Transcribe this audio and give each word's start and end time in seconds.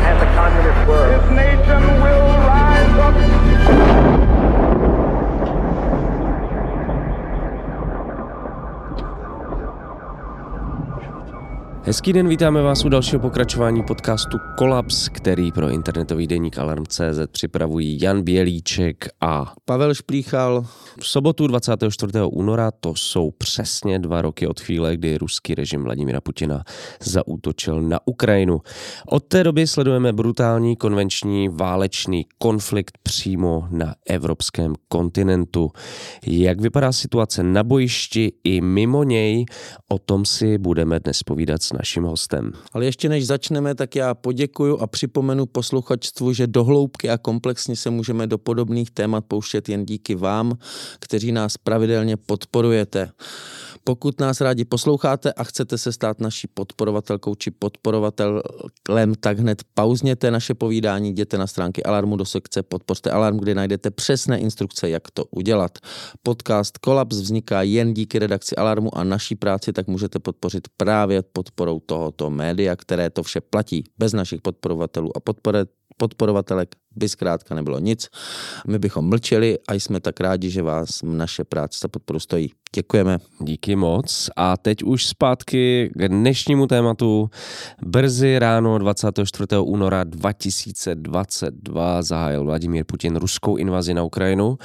And 0.03 0.17
the 0.19 0.25
communist 0.35 0.87
world. 0.87 1.09
This 1.11 1.29
nation 1.31 1.81
will 2.01 2.27
rise 2.43 2.93
up. 2.99 4.42
Hezký 11.85 12.13
den, 12.13 12.27
vítáme 12.27 12.61
vás 12.61 12.85
u 12.85 12.89
dalšího 12.89 13.19
pokračování 13.19 13.83
podcastu 13.83 14.37
Kolaps, 14.57 15.09
který 15.09 15.51
pro 15.51 15.69
internetový 15.69 16.27
deník 16.27 16.57
Alarm.cz 16.57 17.19
připravují 17.31 17.99
Jan 18.01 18.21
Bělíček 18.21 19.09
a 19.21 19.53
Pavel 19.65 19.93
Šplíchal. 19.93 20.65
v 20.99 21.07
sobotu 21.07 21.47
24. 21.47 22.13
února 22.31 22.71
to 22.71 22.95
jsou 22.95 23.31
přesně 23.31 23.99
dva 23.99 24.21
roky 24.21 24.47
od 24.47 24.59
chvíle, 24.59 24.97
kdy 24.97 25.17
ruský 25.17 25.55
režim 25.55 25.83
Vladimira 25.83 26.21
Putina 26.21 26.63
zaútočil 27.01 27.81
na 27.81 27.99
Ukrajinu. 28.05 28.61
Od 29.07 29.23
té 29.23 29.43
doby 29.43 29.67
sledujeme 29.67 30.13
brutální 30.13 30.75
konvenční 30.75 31.49
válečný 31.49 32.25
konflikt 32.37 32.97
přímo 33.03 33.67
na 33.71 33.95
evropském 34.07 34.73
kontinentu. 34.87 35.71
Jak 36.27 36.61
vypadá 36.61 36.91
situace 36.91 37.43
na 37.43 37.63
bojišti 37.63 38.31
i 38.43 38.61
mimo 38.61 39.03
něj, 39.03 39.45
o 39.89 39.99
tom 39.99 40.25
si 40.25 40.57
budeme 40.57 40.99
dnes 40.99 41.23
povídat 41.23 41.63
s 41.63 41.72
naším 41.73 42.03
hostem. 42.03 42.51
Ale 42.73 42.85
ještě 42.85 43.09
než 43.09 43.27
začneme, 43.27 43.75
tak 43.75 43.95
já 43.95 44.13
poděkuju 44.13 44.77
a 44.77 44.87
připomenu 44.87 45.45
posluchačstvu, 45.45 46.33
že 46.33 46.47
dohloubky 46.47 47.09
a 47.09 47.17
komplexně 47.17 47.75
se 47.75 47.89
můžeme 47.89 48.27
do 48.27 48.37
podobných 48.37 48.91
témat 48.91 49.25
pouštět 49.27 49.69
jen 49.69 49.85
díky 49.85 50.15
vám, 50.15 50.57
kteří 50.99 51.31
nás 51.31 51.57
pravidelně 51.57 52.17
podporujete. 52.17 53.11
Pokud 53.85 54.19
nás 54.19 54.41
rádi 54.41 54.65
posloucháte 54.65 55.33
a 55.33 55.43
chcete 55.43 55.77
se 55.77 55.91
stát 55.91 56.19
naší 56.19 56.47
podporovatelkou 56.47 57.35
či 57.35 57.51
podporovatelem, 57.51 59.15
tak 59.19 59.39
hned 59.39 59.61
pauzněte 59.73 60.31
naše 60.31 60.53
povídání, 60.53 61.09
jděte 61.09 61.37
na 61.37 61.47
stránky 61.47 61.83
Alarmu 61.83 62.17
do 62.17 62.25
sekce 62.25 62.63
Podpořte 62.63 63.11
Alarm, 63.11 63.37
kde 63.37 63.55
najdete 63.55 63.91
přesné 63.91 64.39
instrukce, 64.39 64.89
jak 64.89 65.11
to 65.11 65.25
udělat. 65.25 65.77
Podcast 66.23 66.77
Kolaps 66.77 67.15
vzniká 67.15 67.61
jen 67.61 67.93
díky 67.93 68.19
redakci 68.19 68.55
Alarmu 68.55 68.97
a 68.97 69.03
naší 69.03 69.35
práci 69.35 69.73
tak 69.73 69.87
můžete 69.87 70.19
podpořit 70.19 70.67
právě 70.77 71.21
podporou 71.21 71.79
tohoto 71.79 72.29
média, 72.29 72.75
které 72.75 73.09
to 73.09 73.23
vše 73.23 73.41
platí. 73.41 73.83
Bez 73.97 74.13
našich 74.13 74.41
podporovatelů 74.41 75.17
a 75.17 75.19
podpore, 75.19 75.65
podporovatelek 75.97 76.75
by 76.95 77.09
zkrátka 77.09 77.55
nebylo 77.55 77.79
nic. 77.79 78.09
My 78.67 78.79
bychom 78.79 79.09
mlčeli 79.09 79.57
a 79.67 79.73
jsme 79.73 79.99
tak 79.99 80.19
rádi, 80.19 80.49
že 80.49 80.61
vás 80.61 81.03
naše 81.03 81.43
práce 81.43 81.79
za 81.81 81.87
podporu 81.87 82.19
stojí. 82.19 82.51
Děkujeme. 82.75 83.17
Díky 83.41 83.75
moc. 83.75 84.29
A 84.35 84.57
teď 84.57 84.83
už 84.83 85.05
zpátky 85.05 85.91
k 85.95 86.07
dnešnímu 86.07 86.67
tématu. 86.67 87.29
Brzy 87.85 88.39
ráno 88.39 88.77
24. 88.77 89.47
února 89.61 90.03
2022 90.03 92.01
zahájil 92.01 92.43
Vladimír 92.43 92.85
Putin 92.85 93.15
ruskou 93.15 93.55
invazi 93.55 93.93
na 93.93 94.03
Ukrajinu 94.03 94.57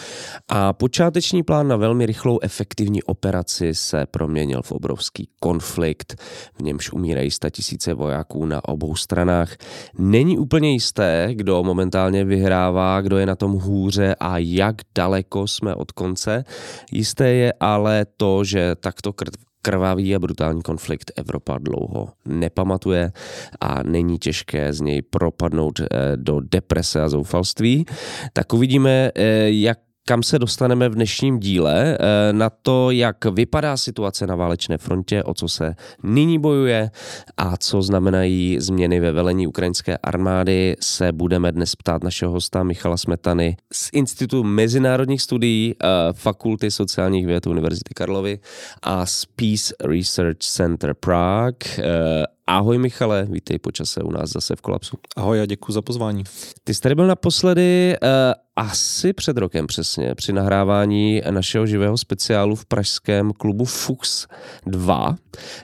a 0.48 0.72
počáteční 0.72 1.42
plán 1.42 1.68
na 1.68 1.76
velmi 1.76 2.06
rychlou 2.06 2.38
efektivní 2.42 3.02
operaci 3.02 3.74
se 3.74 4.06
proměnil 4.06 4.62
v 4.62 4.72
obrovský 4.72 5.28
konflikt, 5.40 6.22
v 6.58 6.62
němž 6.62 6.92
umírají 6.92 7.30
tisíce 7.50 7.94
vojáků 7.94 8.46
na 8.46 8.68
obou 8.68 8.94
stranách. 8.94 9.56
Není 9.98 10.38
úplně 10.38 10.72
jisté, 10.72 11.28
kdo 11.32 11.62
momentálně 11.62 12.17
vyhrává, 12.24 13.00
kdo 13.00 13.18
je 13.18 13.26
na 13.26 13.36
tom 13.36 13.52
hůře 13.52 14.16
a 14.20 14.38
jak 14.38 14.76
daleko 14.94 15.46
jsme 15.46 15.74
od 15.74 15.92
konce. 15.92 16.44
Jisté 16.92 17.28
je 17.28 17.52
ale 17.60 18.06
to, 18.16 18.44
že 18.44 18.74
takto 18.80 19.10
kr- 19.10 19.48
krvavý 19.62 20.14
a 20.14 20.18
brutální 20.18 20.62
konflikt 20.62 21.12
Evropa 21.16 21.58
dlouho 21.58 22.08
nepamatuje 22.24 23.12
a 23.60 23.82
není 23.82 24.18
těžké 24.18 24.72
z 24.72 24.80
něj 24.80 25.02
propadnout 25.02 25.80
eh, 25.80 25.86
do 26.16 26.40
deprese 26.40 27.02
a 27.02 27.08
zoufalství. 27.08 27.86
Tak 28.32 28.52
uvidíme, 28.52 29.10
eh, 29.14 29.50
jak 29.50 29.78
kam 30.08 30.22
se 30.22 30.38
dostaneme 30.38 30.88
v 30.88 30.94
dnešním 30.94 31.38
díle, 31.38 31.98
eh, 32.00 32.32
na 32.32 32.50
to, 32.50 32.90
jak 32.90 33.24
vypadá 33.24 33.76
situace 33.76 34.26
na 34.26 34.36
válečné 34.36 34.78
frontě, 34.78 35.22
o 35.22 35.34
co 35.34 35.48
se 35.48 35.74
nyní 36.02 36.38
bojuje 36.38 36.90
a 37.36 37.56
co 37.56 37.82
znamenají 37.82 38.56
změny 38.60 39.00
ve 39.00 39.12
velení 39.12 39.46
ukrajinské 39.46 39.96
armády, 39.96 40.76
se 40.80 41.12
budeme 41.12 41.52
dnes 41.52 41.76
ptát 41.76 42.04
našeho 42.04 42.32
hosta 42.32 42.62
Michala 42.62 42.96
Smetany 42.96 43.56
z 43.72 43.90
Institutu 43.92 44.44
mezinárodních 44.44 45.22
studií 45.22 45.74
eh, 45.74 45.86
Fakulty 46.12 46.70
sociálních 46.70 47.26
věd 47.26 47.46
Univerzity 47.46 47.94
Karlovy 47.94 48.38
a 48.82 49.06
z 49.06 49.24
Peace 49.24 49.74
Research 49.84 50.38
Center 50.38 50.94
Prague. 50.94 52.28
Ahoj 52.48 52.78
Michale, 52.78 53.26
vítej 53.30 53.58
po 53.58 53.70
čase 53.72 54.02
u 54.02 54.10
nás 54.10 54.30
zase 54.30 54.56
v 54.56 54.60
Kolapsu. 54.60 54.96
Ahoj 55.16 55.40
a 55.40 55.46
děkuji 55.46 55.72
za 55.72 55.82
pozvání. 55.82 56.24
Ty 56.64 56.74
jsi 56.74 56.80
tady 56.80 56.94
byl 56.94 57.06
naposledy 57.06 57.96
uh, 58.02 58.08
asi 58.56 59.12
před 59.12 59.36
rokem 59.36 59.66
přesně, 59.66 60.14
při 60.14 60.32
nahrávání 60.32 61.22
našeho 61.30 61.66
živého 61.66 61.98
speciálu 61.98 62.56
v 62.56 62.66
pražském 62.66 63.32
klubu 63.32 63.64
Fux 63.64 64.26
2, 64.66 65.16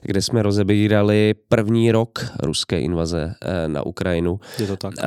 kde 0.03 0.23
jsme 0.23 0.43
rozebírali 0.43 1.35
první 1.49 1.93
rok 1.93 2.27
ruské 2.43 2.81
invaze 2.81 3.25
uh, 3.25 3.73
na 3.73 3.87
Ukrajinu. 3.87 4.41
Je 4.59 4.67
to 4.67 4.77
tak. 4.77 4.95
Uh, 4.99 5.05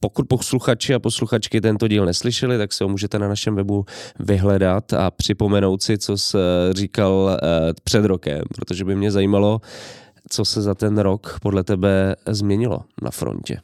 pokud 0.00 0.28
posluchači 0.28 0.94
a 0.94 0.98
posluchačky 0.98 1.60
tento 1.60 1.88
díl 1.88 2.06
neslyšeli, 2.06 2.58
tak 2.58 2.72
se 2.72 2.84
ho 2.84 2.90
můžete 2.90 3.18
na 3.18 3.28
našem 3.28 3.54
webu 3.54 3.84
vyhledat 4.18 4.92
a 4.92 5.10
připomenout 5.10 5.82
si, 5.82 5.98
co 5.98 6.18
jsi 6.18 6.38
říkal 6.72 7.38
před 7.84 8.04
rokem, 8.04 8.42
protože 8.56 8.84
by 8.84 8.96
mě 8.96 9.10
zajímalo, 9.10 9.60
co 10.32 10.44
se 10.44 10.62
za 10.62 10.74
ten 10.74 10.98
rok 10.98 11.38
podle 11.42 11.64
tebe 11.64 12.16
změnilo 12.26 12.80
na 13.02 13.10
frontě? 13.10 13.60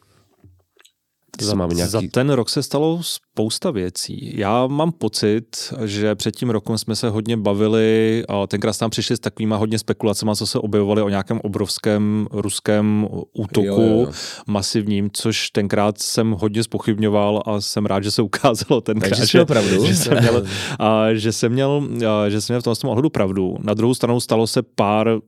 Za, 1.40 1.54
nějaký... 1.54 1.90
za 1.90 2.00
ten 2.10 2.30
rok 2.30 2.50
se 2.50 2.62
stalo 2.62 3.00
spousta 3.02 3.70
věcí. 3.70 4.32
Já 4.38 4.66
mám 4.66 4.92
pocit, 4.92 5.74
že 5.84 6.14
před 6.14 6.36
tím 6.36 6.50
rokem 6.50 6.78
jsme 6.78 6.96
se 6.96 7.08
hodně 7.08 7.36
bavili, 7.36 8.24
a 8.28 8.46
tenkrát 8.46 8.78
tam 8.78 8.90
přišli 8.90 9.16
s 9.16 9.20
takovýma 9.20 9.56
hodně 9.56 9.78
spekulacemi, 9.78 10.30
co 10.34 10.46
se 10.46 10.58
objevovaly 10.58 11.02
o 11.02 11.08
nějakém 11.08 11.40
obrovském 11.44 12.26
ruském 12.30 13.08
útoku 13.32 13.66
jo, 13.66 13.80
jo. 13.80 14.10
masivním, 14.46 15.10
což 15.12 15.50
tenkrát 15.50 15.98
jsem 15.98 16.32
hodně 16.32 16.62
spochybňoval 16.62 17.42
a 17.46 17.60
jsem 17.60 17.86
rád, 17.86 18.04
že 18.04 18.10
se 18.10 18.22
ukázalo 18.22 18.80
tenkrát, 18.80 19.08
Takže 19.08 19.26
že, 19.26 19.44
pravdu. 19.44 19.86
že, 19.86 19.96
jsem 19.96 20.20
měl, 20.20 20.44
a, 20.78 21.14
že, 21.14 21.32
jsem 21.32 21.52
měl, 21.52 21.88
a, 22.08 22.28
že 22.28 22.40
jsem 22.40 22.54
měl 22.54 22.60
v 22.60 22.64
tom, 22.64 22.74
tom 22.74 22.90
ohledu 22.90 23.10
pravdu. 23.10 23.56
Na 23.60 23.74
druhou 23.74 23.94
stranu 23.94 24.20
stalo 24.20 24.46
se 24.46 24.62
pár 24.62 25.18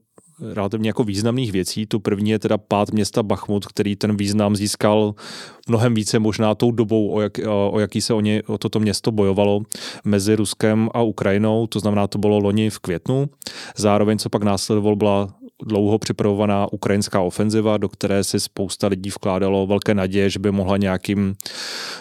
relativně 0.41 0.89
jako 0.89 1.03
významných 1.03 1.51
věcí. 1.51 1.85
Tu 1.85 1.99
první 1.99 2.29
je 2.29 2.39
teda 2.39 2.57
pád 2.57 2.91
města 2.91 3.23
Bachmut, 3.23 3.65
který 3.65 3.95
ten 3.95 4.17
význam 4.17 4.55
získal 4.55 5.15
mnohem 5.69 5.93
více 5.93 6.19
možná 6.19 6.55
tou 6.55 6.71
dobou, 6.71 7.09
o, 7.11 7.21
jak, 7.21 7.39
o 7.69 7.79
jaký 7.79 8.01
se 8.01 8.13
o, 8.13 8.21
ně, 8.21 8.43
o 8.47 8.57
toto 8.57 8.79
město 8.79 9.11
bojovalo 9.11 9.61
mezi 10.05 10.35
Ruskem 10.35 10.89
a 10.93 11.01
Ukrajinou, 11.01 11.67
to 11.67 11.79
znamená, 11.79 12.07
to 12.07 12.17
bylo 12.17 12.39
loni 12.39 12.69
v 12.69 12.79
květnu. 12.79 13.29
Zároveň, 13.77 14.17
co 14.17 14.29
pak 14.29 14.43
následovalo, 14.43 14.95
byla 14.95 15.27
dlouho 15.69 15.99
připravovaná 15.99 16.73
ukrajinská 16.73 17.21
ofenziva, 17.21 17.77
do 17.77 17.89
které 17.89 18.23
si 18.23 18.39
spousta 18.39 18.87
lidí 18.87 19.09
vkládalo 19.09 19.67
velké 19.67 19.93
naděje, 19.93 20.29
že 20.29 20.39
by 20.39 20.51
mohla 20.51 20.77
nějakým 20.77 21.35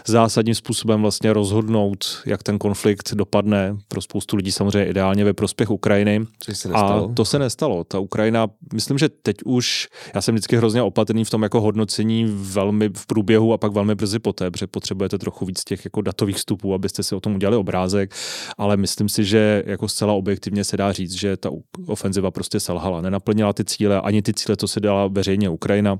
zásadním 0.07 0.55
způsobem 0.55 1.03
vlastně 1.03 1.33
rozhodnout, 1.33 2.23
jak 2.27 2.43
ten 2.43 2.59
konflikt 2.59 3.15
dopadne. 3.15 3.77
Pro 3.89 4.01
spoustu 4.01 4.37
lidí 4.37 4.53
samozřejmě 4.53 4.87
ideálně 4.91 5.25
ve 5.25 5.33
prospěch 5.33 5.71
Ukrajiny. 5.71 6.27
a 6.75 7.15
to 7.15 7.25
se 7.25 7.39
nestalo. 7.39 7.85
Ta 7.85 7.99
Ukrajina, 7.99 8.47
myslím, 8.75 8.99
že 8.99 9.09
teď 9.09 9.37
už, 9.45 9.89
já 10.15 10.21
jsem 10.21 10.35
vždycky 10.35 10.57
hrozně 10.57 10.83
opatrný 10.83 11.25
v 11.25 11.31
tom 11.31 11.43
jako 11.43 11.61
hodnocení 11.61 12.27
velmi 12.29 12.89
v 12.89 13.07
průběhu 13.07 13.53
a 13.53 13.59
pak 13.59 13.73
velmi 13.73 13.95
brzy 13.95 14.19
poté, 14.19 14.51
protože 14.51 14.67
potřebujete 14.67 15.19
trochu 15.19 15.47
víc 15.47 15.65
těch 15.65 15.85
jako 15.85 16.03
datových 16.03 16.37
vstupů, 16.37 16.75
abyste 16.75 17.03
si 17.03 17.15
o 17.15 17.21
tom 17.21 17.35
udělali 17.35 17.57
obrázek, 17.57 18.15
ale 18.59 18.77
myslím 18.77 19.09
si, 19.09 19.25
že 19.25 19.63
jako 19.67 19.89
zcela 19.89 20.13
objektivně 20.13 20.65
se 20.65 20.77
dá 20.77 20.93
říct, 20.93 21.13
že 21.13 21.37
ta 21.37 21.51
ofenziva 21.87 22.31
prostě 22.31 22.61
selhala, 22.61 23.01
nenaplnila 23.01 23.53
ty 23.59 23.65
cíle, 23.65 24.01
ani 24.01 24.23
ty 24.23 24.35
cíle, 24.35 24.57
co 24.57 24.69
se 24.69 24.81
dala 24.81 25.07
veřejně 25.07 25.49
Ukrajina. 25.49 25.99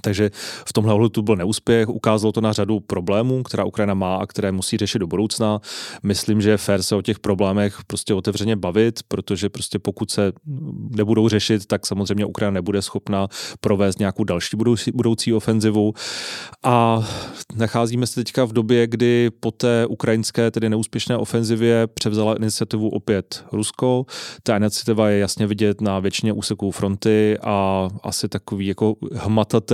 Takže 0.00 0.30
v 0.66 0.72
tomhle 0.72 0.94
ohledu 0.94 1.08
to 1.08 1.22
byl 1.22 1.36
neúspěch, 1.36 1.88
ukázalo 1.88 2.32
to 2.32 2.40
na 2.40 2.52
řadu 2.52 2.80
problémů, 2.80 3.42
která 3.42 3.64
Ukrajina 3.64 3.94
má 3.94 4.16
a 4.16 4.26
které 4.26 4.52
musí 4.52 4.76
řešit 4.76 4.98
do 4.98 5.06
budoucna. 5.06 5.60
Myslím, 6.02 6.40
že 6.40 6.50
je 6.50 6.56
fér 6.56 6.82
se 6.82 6.96
o 6.96 7.02
těch 7.02 7.18
problémech 7.18 7.78
prostě 7.86 8.14
otevřeně 8.14 8.56
bavit, 8.56 9.00
protože 9.08 9.48
prostě 9.48 9.78
pokud 9.78 10.10
se 10.10 10.32
nebudou 10.96 11.28
řešit, 11.28 11.66
tak 11.66 11.86
samozřejmě 11.86 12.24
Ukrajina 12.24 12.54
nebude 12.54 12.82
schopna 12.82 13.28
provést 13.60 13.98
nějakou 13.98 14.24
další 14.24 14.56
budoucí, 14.56 14.92
budoucí 14.94 15.34
ofenzivu. 15.34 15.94
A 16.62 17.08
nacházíme 17.56 18.06
se 18.06 18.14
teďka 18.14 18.44
v 18.44 18.52
době, 18.52 18.86
kdy 18.86 19.30
po 19.40 19.50
té 19.50 19.86
ukrajinské, 19.86 20.50
tedy 20.50 20.68
neúspěšné 20.68 21.16
ofenzivě 21.16 21.86
převzala 21.86 22.36
iniciativu 22.36 22.88
opět 22.88 23.44
Rusko. 23.52 24.06
Ta 24.42 24.56
iniciativa 24.56 25.08
je 25.08 25.18
jasně 25.18 25.46
vidět 25.46 25.80
na 25.80 25.98
většině 25.98 26.32
úseků 26.32 26.70
fronty 26.70 27.38
a 27.42 27.88
asi 28.02 28.28
takový 28.28 28.66
jako 28.66 28.94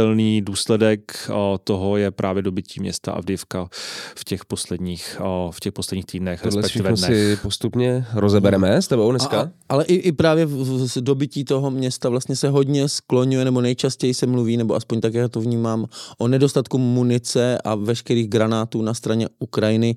hmatatelný 0.08 0.42
důsledek 0.42 1.30
toho 1.64 1.96
je 1.96 2.10
právě 2.10 2.42
dobytí 2.42 2.80
města 2.80 3.12
Avdivka 3.12 3.68
v 4.16 4.24
těch 4.24 4.44
posledních, 4.44 5.20
v 5.50 5.60
těch 5.60 5.72
posledních 5.72 6.06
týdnech, 6.06 6.42
Tohle 6.42 6.62
respektive 6.62 6.88
dnech. 6.88 7.04
si 7.04 7.36
postupně 7.42 8.06
rozebereme 8.14 8.82
s 8.82 8.88
tebou 8.88 9.10
dneska. 9.10 9.40
A, 9.40 9.50
ale 9.68 9.84
i, 9.84 9.94
i 9.94 10.12
právě 10.12 10.46
v, 10.46 10.86
v 10.88 10.96
dobytí 11.00 11.44
toho 11.44 11.70
města 11.70 12.08
vlastně 12.08 12.36
se 12.36 12.48
hodně 12.48 12.88
skloňuje, 12.88 13.44
nebo 13.44 13.60
nejčastěji 13.60 14.14
se 14.14 14.26
mluví, 14.26 14.56
nebo 14.56 14.74
aspoň 14.74 15.00
tak 15.00 15.14
já 15.14 15.28
to 15.28 15.40
vnímám, 15.40 15.86
o 16.18 16.28
nedostatku 16.28 16.78
munice 16.78 17.58
a 17.64 17.74
veškerých 17.74 18.28
granátů 18.28 18.82
na 18.82 18.94
straně 18.94 19.28
Ukrajiny. 19.38 19.96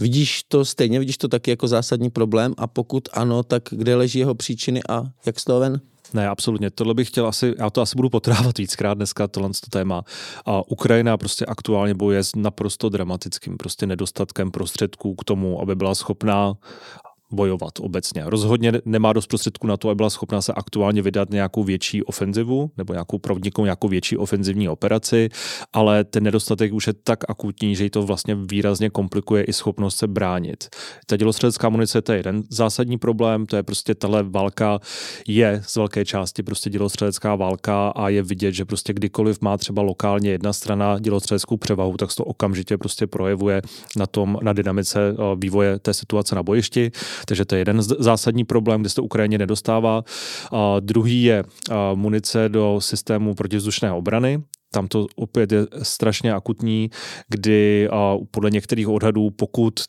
Vidíš 0.00 0.42
to 0.48 0.64
stejně, 0.64 0.98
vidíš 0.98 1.18
to 1.18 1.28
taky 1.28 1.50
jako 1.50 1.68
zásadní 1.68 2.10
problém 2.10 2.54
a 2.56 2.66
pokud 2.66 3.08
ano, 3.12 3.42
tak 3.42 3.62
kde 3.70 3.96
leží 3.96 4.18
jeho 4.18 4.34
příčiny 4.34 4.80
a 4.88 5.04
jak 5.26 5.40
z 5.40 5.44
toho 5.44 5.60
ven? 5.60 5.80
Ne, 6.14 6.28
absolutně. 6.28 6.70
Tohle 6.70 6.94
bych 6.94 7.08
chtěl 7.08 7.26
asi, 7.26 7.54
já 7.58 7.70
to 7.70 7.80
asi 7.80 7.96
budu 7.96 8.10
potrávat 8.10 8.58
víckrát 8.58 8.98
dneska, 8.98 9.28
tohle 9.28 9.48
to 9.48 9.70
téma. 9.70 10.04
A 10.46 10.70
Ukrajina 10.70 11.16
prostě 11.16 11.46
aktuálně 11.46 11.94
bojuje 11.94 12.24
s 12.24 12.34
naprosto 12.36 12.88
dramatickým 12.88 13.56
prostě 13.56 13.86
nedostatkem 13.86 14.50
prostředků 14.50 15.14
k 15.14 15.24
tomu, 15.24 15.60
aby 15.60 15.74
byla 15.74 15.94
schopná 15.94 16.54
bojovat 17.32 17.72
obecně. 17.80 18.22
Rozhodně 18.26 18.72
nemá 18.84 19.12
dost 19.12 19.26
prostředků 19.26 19.66
na 19.66 19.76
to, 19.76 19.88
aby 19.88 19.96
byla 19.96 20.10
schopná 20.10 20.42
se 20.42 20.52
aktuálně 20.52 21.02
vydat 21.02 21.30
nějakou 21.30 21.64
větší 21.64 22.02
ofenzivu 22.02 22.70
nebo 22.76 22.92
nějakou 22.92 23.18
provodníkou 23.18 23.64
nějakou 23.64 23.88
větší 23.88 24.16
ofenzivní 24.16 24.68
operaci, 24.68 25.28
ale 25.72 26.04
ten 26.04 26.22
nedostatek 26.22 26.72
už 26.72 26.86
je 26.86 26.92
tak 26.92 27.18
akutní, 27.28 27.76
že 27.76 27.84
jí 27.84 27.90
to 27.90 28.02
vlastně 28.02 28.34
výrazně 28.34 28.90
komplikuje 28.90 29.44
i 29.44 29.52
schopnost 29.52 29.96
se 29.96 30.06
bránit. 30.06 30.68
Ta 31.06 31.16
dělostřelecká 31.16 31.68
munice 31.68 32.02
to 32.02 32.12
je 32.12 32.18
jeden 32.18 32.42
zásadní 32.50 32.98
problém, 32.98 33.46
to 33.46 33.56
je 33.56 33.62
prostě 33.62 33.94
tahle 33.94 34.22
válka 34.22 34.78
je 35.28 35.62
z 35.66 35.76
velké 35.76 36.04
části 36.04 36.42
prostě 36.42 36.70
dělostřelecká 36.70 37.34
válka 37.34 37.88
a 37.88 38.08
je 38.08 38.22
vidět, 38.22 38.52
že 38.52 38.64
prostě 38.64 38.92
kdykoliv 38.92 39.40
má 39.40 39.56
třeba 39.56 39.82
lokálně 39.82 40.30
jedna 40.30 40.52
strana 40.52 40.98
dělostřeleckou 40.98 41.56
převahu, 41.56 41.96
tak 41.96 42.10
se 42.10 42.16
to 42.16 42.24
okamžitě 42.24 42.78
prostě 42.78 43.06
projevuje 43.06 43.62
na 43.96 44.06
tom, 44.06 44.38
na 44.42 44.52
dynamice 44.52 45.16
vývoje 45.38 45.78
té 45.78 45.94
situace 45.94 46.34
na 46.34 46.42
bojišti. 46.42 46.90
Takže 47.26 47.44
to 47.44 47.54
je 47.54 47.58
jeden 47.60 47.82
zásadní 47.82 48.44
problém, 48.44 48.80
kde 48.80 48.88
se 48.88 48.94
to 48.94 49.04
Ukrajině 49.04 49.38
nedostává. 49.38 50.02
A 50.52 50.80
druhý 50.80 51.22
je 51.22 51.44
munice 51.94 52.48
do 52.48 52.80
systému 52.80 53.34
protivzdušné 53.34 53.92
obrany, 53.92 54.42
tam 54.72 54.88
to 54.88 55.06
opět 55.16 55.52
je 55.52 55.66
strašně 55.82 56.32
akutní, 56.32 56.90
kdy 57.28 57.88
podle 58.30 58.50
některých 58.50 58.88
odhadů, 58.88 59.30
pokud 59.30 59.80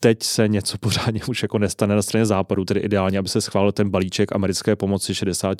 teď 0.00 0.22
se 0.22 0.48
něco 0.48 0.78
pořádně 0.80 1.20
už 1.28 1.42
jako 1.42 1.58
nestane 1.58 1.94
na 1.94 2.02
straně 2.02 2.26
západu, 2.26 2.64
tedy 2.64 2.80
ideálně, 2.80 3.18
aby 3.18 3.28
se 3.28 3.40
schválil 3.40 3.72
ten 3.72 3.90
balíček 3.90 4.32
americké 4.32 4.76
pomoci 4.76 5.14
60 5.14 5.58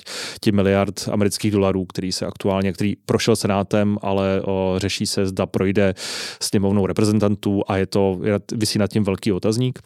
miliard 0.52 1.08
amerických 1.12 1.52
dolarů, 1.52 1.86
který 1.86 2.12
se 2.12 2.26
aktuálně, 2.26 2.72
který 2.72 2.96
prošel 2.96 3.36
senátem, 3.36 3.98
ale 4.02 4.42
o, 4.44 4.74
řeší 4.76 5.06
se, 5.06 5.26
zda 5.26 5.46
projde 5.46 5.94
sněmovnou 6.42 6.86
reprezentantů 6.86 7.62
a 7.68 7.76
je 7.76 7.86
to, 7.86 8.20
vysí 8.54 8.78
nad 8.78 8.86
tím 8.86 9.04
velký 9.04 9.32
otazník 9.32 9.78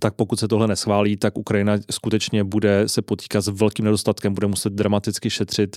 tak 0.00 0.14
pokud 0.14 0.38
se 0.38 0.48
tohle 0.48 0.66
neschválí, 0.66 1.16
tak 1.16 1.38
Ukrajina 1.38 1.76
skutečně 1.90 2.44
bude 2.44 2.82
se 2.86 3.02
potýkat 3.02 3.40
s 3.40 3.48
velkým 3.48 3.84
nedostatkem, 3.84 4.34
bude 4.34 4.46
muset 4.46 4.72
dramaticky 4.72 5.30
šetřit 5.30 5.76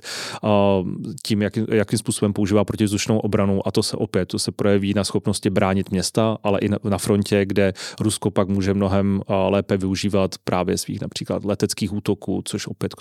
tím, 1.25 1.41
jak, 1.41 1.53
jakým 1.71 1.99
způsobem 1.99 2.33
používá 2.33 2.65
protivzdušnou 2.65 3.19
obranu 3.19 3.67
a 3.67 3.71
to 3.71 3.83
se 3.83 3.97
opět, 3.97 4.25
to 4.25 4.39
se 4.39 4.51
projeví 4.51 4.93
na 4.93 5.03
schopnosti 5.03 5.49
bránit 5.49 5.91
města, 5.91 6.37
ale 6.43 6.59
i 6.59 6.69
na, 6.83 6.97
frontě, 6.97 7.45
kde 7.45 7.73
Rusko 7.99 8.31
pak 8.31 8.47
může 8.47 8.73
mnohem 8.73 9.21
lépe 9.49 9.77
využívat 9.77 10.35
právě 10.43 10.77
svých 10.77 11.01
například 11.01 11.45
leteckých 11.45 11.93
útoků, 11.93 12.41
což 12.45 12.67
opět 12.67 12.93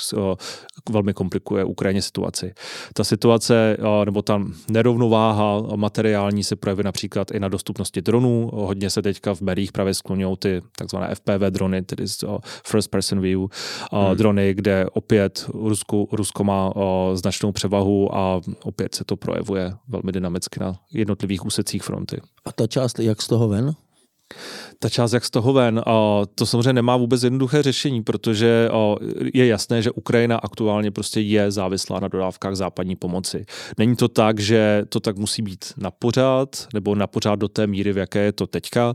velmi 0.91 1.15
komplikuje 1.15 1.65
Ukrajině 1.65 2.03
situaci. 2.03 2.53
Ta 2.95 3.05
situace 3.05 3.77
nebo 4.05 4.23
ta 4.23 4.43
nerovnováha 4.71 5.63
materiální 5.77 6.45
se 6.45 6.57
projevuje 6.57 6.85
například 6.85 7.31
i 7.31 7.41
na 7.41 7.49
dostupnosti 7.49 8.03
dronů. 8.03 8.51
Hodně 8.53 8.91
se 8.91 9.03
teďka 9.03 9.35
v 9.35 9.41
médiích 9.41 9.73
právě 9.73 9.95
skloňují 9.95 10.37
ty 10.37 10.63
takzvané 10.77 11.10
FPV 11.15 11.51
drony, 11.51 11.83
tedy 11.83 12.09
z 12.09 12.25
first 12.67 12.91
person 12.91 13.21
view 13.21 13.41
hmm. 13.93 14.17
drony, 14.17 14.55
kde 14.55 14.87
opět 14.93 15.45
Rusko, 15.55 16.07
Rusko 16.13 16.45
má 16.45 16.73
značnou 17.15 17.53
převahu 17.53 18.17
a 18.17 18.41
opět 18.63 18.95
se 18.95 19.05
to 19.05 19.17
projevuje 19.17 19.73
velmi 19.89 20.13
dynamicky 20.13 20.61
na 20.61 20.75
jednotlivých 20.93 21.47
úsecích 21.47 21.83
fronty. 21.83 22.21
A 22.45 22.53
ta 22.53 22.67
část, 22.67 22.99
jak 22.99 23.23
z 23.23 23.29
toho 23.29 23.49
ven? 23.49 23.75
Ta 24.79 24.89
část, 24.89 25.13
jak 25.13 25.25
z 25.25 25.31
toho 25.31 25.53
ven, 25.53 25.83
to 26.35 26.47
samozřejmě 26.47 26.73
nemá 26.73 26.97
vůbec 26.97 27.23
jednoduché 27.23 27.63
řešení, 27.63 28.03
protože 28.03 28.69
je 29.35 29.47
jasné, 29.47 29.83
že 29.83 29.91
Ukrajina 29.91 30.37
aktuálně 30.37 30.91
prostě 30.91 31.21
je 31.21 31.51
závislá 31.51 32.01
na 32.01 32.09
dodávkách 32.09 32.57
západní 32.57 32.97
pomoci. 32.97 33.45
Není 33.79 33.97
to 33.97 34.09
tak, 34.09 34.41
že 34.41 34.83
to 34.89 35.01
tak 35.01 35.17
musí 35.17 35.43
být 35.43 35.65
na 35.77 35.91
pořád, 35.91 36.67
nebo 36.75 36.95
na 36.95 37.07
pořád 37.07 37.35
do 37.39 37.49
té 37.49 37.67
míry, 37.67 37.93
v 37.93 37.99
jaké 37.99 38.19
je 38.19 38.33
to 38.33 38.47
teďka. 38.47 38.95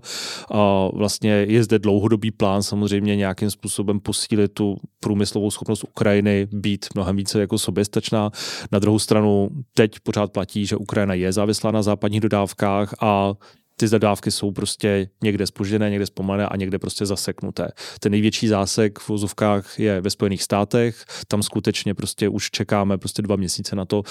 Vlastně 0.93 1.31
je 1.31 1.63
zde 1.63 1.79
dlouhodobý 1.79 2.31
plán 2.31 2.63
samozřejmě 2.63 3.15
nějakým 3.15 3.51
způsobem 3.51 3.99
posílit 3.99 4.53
tu 4.53 4.77
průmyslovou 4.99 5.51
schopnost 5.51 5.83
Ukrajiny 5.83 6.47
být 6.51 6.85
mnohem 6.95 7.15
více 7.15 7.39
jako 7.39 7.57
soběstačná. 7.57 8.31
Na 8.71 8.79
druhou 8.79 8.99
stranu 8.99 9.49
teď 9.73 9.99
pořád 9.99 10.31
platí, 10.31 10.65
že 10.65 10.75
Ukrajina 10.75 11.13
je 11.13 11.31
závislá 11.31 11.71
na 11.71 11.81
západních 11.81 12.21
dodávkách 12.21 12.93
a 13.01 13.33
ty 13.77 13.87
zadávky 13.87 14.31
jsou 14.31 14.51
prostě 14.51 15.09
někde 15.23 15.47
spožděné, 15.47 15.89
někde 15.89 16.05
zpomalené 16.05 16.47
a 16.47 16.55
někde 16.55 16.79
prostě 16.79 17.05
zaseknuté. 17.05 17.67
Ten 17.99 18.11
největší 18.11 18.47
zásek 18.47 18.99
v 18.99 19.09
vozovkách 19.09 19.79
je 19.79 20.01
ve 20.01 20.09
Spojených 20.09 20.43
státech, 20.43 21.05
tam 21.27 21.43
skutečně 21.43 21.93
prostě 21.93 22.29
už 22.29 22.51
čekáme 22.51 22.97
prostě 22.97 23.21
dva 23.21 23.35
měsíce 23.35 23.75
na 23.75 23.85
to, 23.85 24.03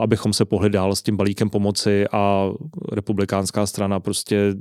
abychom 0.00 0.32
se 0.32 0.44
pohli 0.44 0.70
dál 0.70 0.96
s 0.96 1.02
tím 1.02 1.16
balíkem 1.16 1.50
pomoci 1.50 2.04
a 2.12 2.50
republikánská 2.92 3.66
strana 3.66 4.00
prostě 4.00 4.54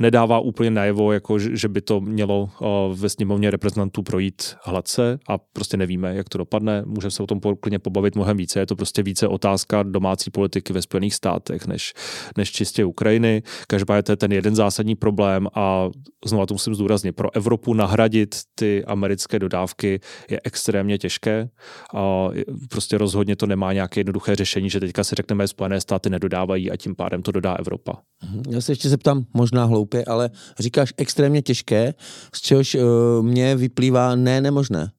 nedává 0.00 0.38
úplně 0.38 0.70
najevo, 0.70 1.12
jako 1.12 1.38
že 1.38 1.68
by 1.68 1.80
to 1.80 2.00
mělo 2.00 2.50
ve 2.94 3.08
sněmovně 3.08 3.50
reprezentantů 3.50 4.02
projít 4.02 4.56
hladce 4.62 5.18
a 5.28 5.38
prostě 5.38 5.76
nevíme, 5.76 6.14
jak 6.14 6.28
to 6.28 6.38
dopadne. 6.38 6.82
Můžeme 6.86 7.10
se 7.10 7.22
o 7.22 7.26
tom 7.26 7.40
klidně 7.60 7.78
pobavit 7.78 8.16
mnohem 8.16 8.36
více. 8.36 8.60
Je 8.60 8.66
to 8.66 8.76
prostě 8.76 9.02
více 9.02 9.28
otázka 9.28 9.82
domácí 9.82 10.30
politiky 10.30 10.72
ve 10.72 10.82
Spojených 10.82 11.14
státech, 11.14 11.66
než, 11.66 11.94
než 12.36 12.52
čistě 12.52 12.84
Ukrajiny. 12.84 13.42
Každopádně 13.78 14.02
to 14.02 14.12
je 14.12 14.16
ten 14.16 14.32
jeden 14.32 14.54
zásadní 14.54 14.94
problém 14.94 15.46
a 15.54 15.88
znovu 16.24 16.46
to 16.46 16.54
musím 16.54 16.74
zdůraznit, 16.74 17.12
pro 17.12 17.36
Evropu 17.36 17.74
nahradit 17.74 18.36
ty 18.54 18.84
americké 18.84 19.38
dodávky 19.38 20.00
je 20.30 20.40
extrémně 20.44 20.98
těžké 20.98 21.48
a 21.94 22.28
prostě 22.70 22.98
rozhodně 22.98 23.36
to 23.36 23.46
nemá 23.46 23.72
nějaké 23.72 24.00
jednoduché 24.00 24.36
řešení, 24.36 24.70
že 24.70 24.80
teďka 24.80 25.04
si 25.04 25.14
řekneme, 25.14 25.44
že 25.44 25.48
Spojené 25.48 25.80
státy 25.80 26.10
nedodávají 26.10 26.70
a 26.70 26.76
tím 26.76 26.96
pádem 26.96 27.22
to 27.22 27.32
dodá 27.32 27.54
Evropa. 27.54 27.92
Mhm. 28.24 28.42
Já 28.50 28.60
se 28.60 28.72
ještě 28.72 28.88
zeptám, 28.88 29.24
možná 29.34 29.64
hloupě, 29.64 30.04
ale 30.04 30.30
říkáš 30.58 30.94
extrémně 30.96 31.42
těžké, 31.42 31.94
z 32.34 32.40
čehož 32.40 32.74
uh, 32.74 32.82
mě 33.22 33.56
vyplývá 33.56 34.14
ne 34.14 34.40
nemožné. 34.40 34.90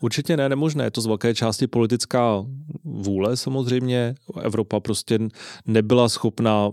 Určitě 0.00 0.36
ne, 0.36 0.48
nemožné. 0.48 0.84
Je 0.84 0.90
to 0.90 1.00
z 1.00 1.06
velké 1.06 1.34
části 1.34 1.66
politická 1.66 2.44
vůle 2.84 3.36
samozřejmě. 3.36 4.14
Evropa 4.42 4.80
prostě 4.80 5.18
nebyla 5.66 6.08
schopna 6.08 6.70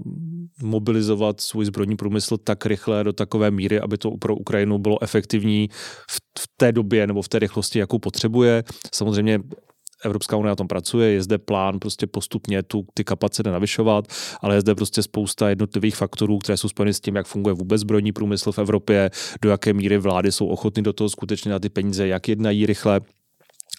mobilizovat 0.61 1.41
svůj 1.41 1.65
zbrojní 1.65 1.95
průmysl 1.95 2.37
tak 2.37 2.65
rychle 2.65 3.03
do 3.03 3.13
takové 3.13 3.51
míry, 3.51 3.79
aby 3.79 3.97
to 3.97 4.11
pro 4.11 4.35
Ukrajinu 4.35 4.77
bylo 4.77 5.03
efektivní 5.03 5.69
v, 6.11 6.19
v 6.39 6.47
té 6.57 6.71
době 6.71 7.07
nebo 7.07 7.21
v 7.21 7.29
té 7.29 7.39
rychlosti, 7.39 7.79
jakou 7.79 7.99
potřebuje. 7.99 8.63
Samozřejmě 8.93 9.39
Evropská 10.05 10.37
unie 10.37 10.49
na 10.49 10.55
tom 10.55 10.67
pracuje, 10.67 11.11
je 11.11 11.23
zde 11.23 11.37
plán 11.37 11.79
prostě 11.79 12.07
postupně 12.07 12.63
tu, 12.63 12.85
ty 12.93 13.03
kapacity 13.03 13.49
navyšovat, 13.49 14.07
ale 14.41 14.55
je 14.55 14.61
zde 14.61 14.75
prostě 14.75 15.03
spousta 15.03 15.49
jednotlivých 15.49 15.95
faktorů, 15.95 16.37
které 16.37 16.57
jsou 16.57 16.69
spojeny 16.69 16.93
s 16.93 16.99
tím, 16.99 17.15
jak 17.15 17.27
funguje 17.27 17.53
vůbec 17.53 17.81
zbrojní 17.81 18.11
průmysl 18.11 18.51
v 18.51 18.59
Evropě, 18.59 19.09
do 19.41 19.49
jaké 19.49 19.73
míry 19.73 19.97
vlády 19.97 20.31
jsou 20.31 20.47
ochotny 20.47 20.83
do 20.83 20.93
toho 20.93 21.09
skutečně 21.09 21.51
na 21.51 21.59
ty 21.59 21.69
peníze, 21.69 22.07
jak 22.07 22.27
jednají 22.29 22.65
rychle 22.65 23.01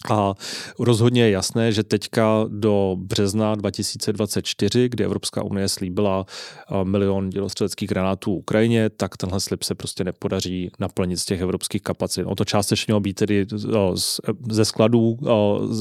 A 0.09 0.33
rozhodně 0.79 1.21
je 1.21 1.31
jasné, 1.31 1.71
že 1.71 1.83
teďka 1.83 2.45
do 2.47 2.95
března 2.99 3.55
2024, 3.55 4.89
kdy 4.89 5.03
Evropská 5.03 5.43
unie 5.43 5.69
slíbila 5.69 6.25
milion 6.83 7.29
dělostřeleckých 7.29 7.89
granátů 7.89 8.33
Ukrajině, 8.33 8.89
tak 8.89 9.17
tenhle 9.17 9.39
slib 9.39 9.63
se 9.63 9.75
prostě 9.75 10.03
nepodaří 10.03 10.71
naplnit 10.79 11.17
z 11.17 11.25
těch 11.25 11.41
evropských 11.41 11.81
kapacit. 11.81 12.23
O 12.23 12.35
to 12.35 12.45
částečně 12.45 12.91
mělo 12.91 12.99
být 12.99 13.13
tedy 13.13 13.45
ze 14.49 14.65
skladů, 14.65 15.17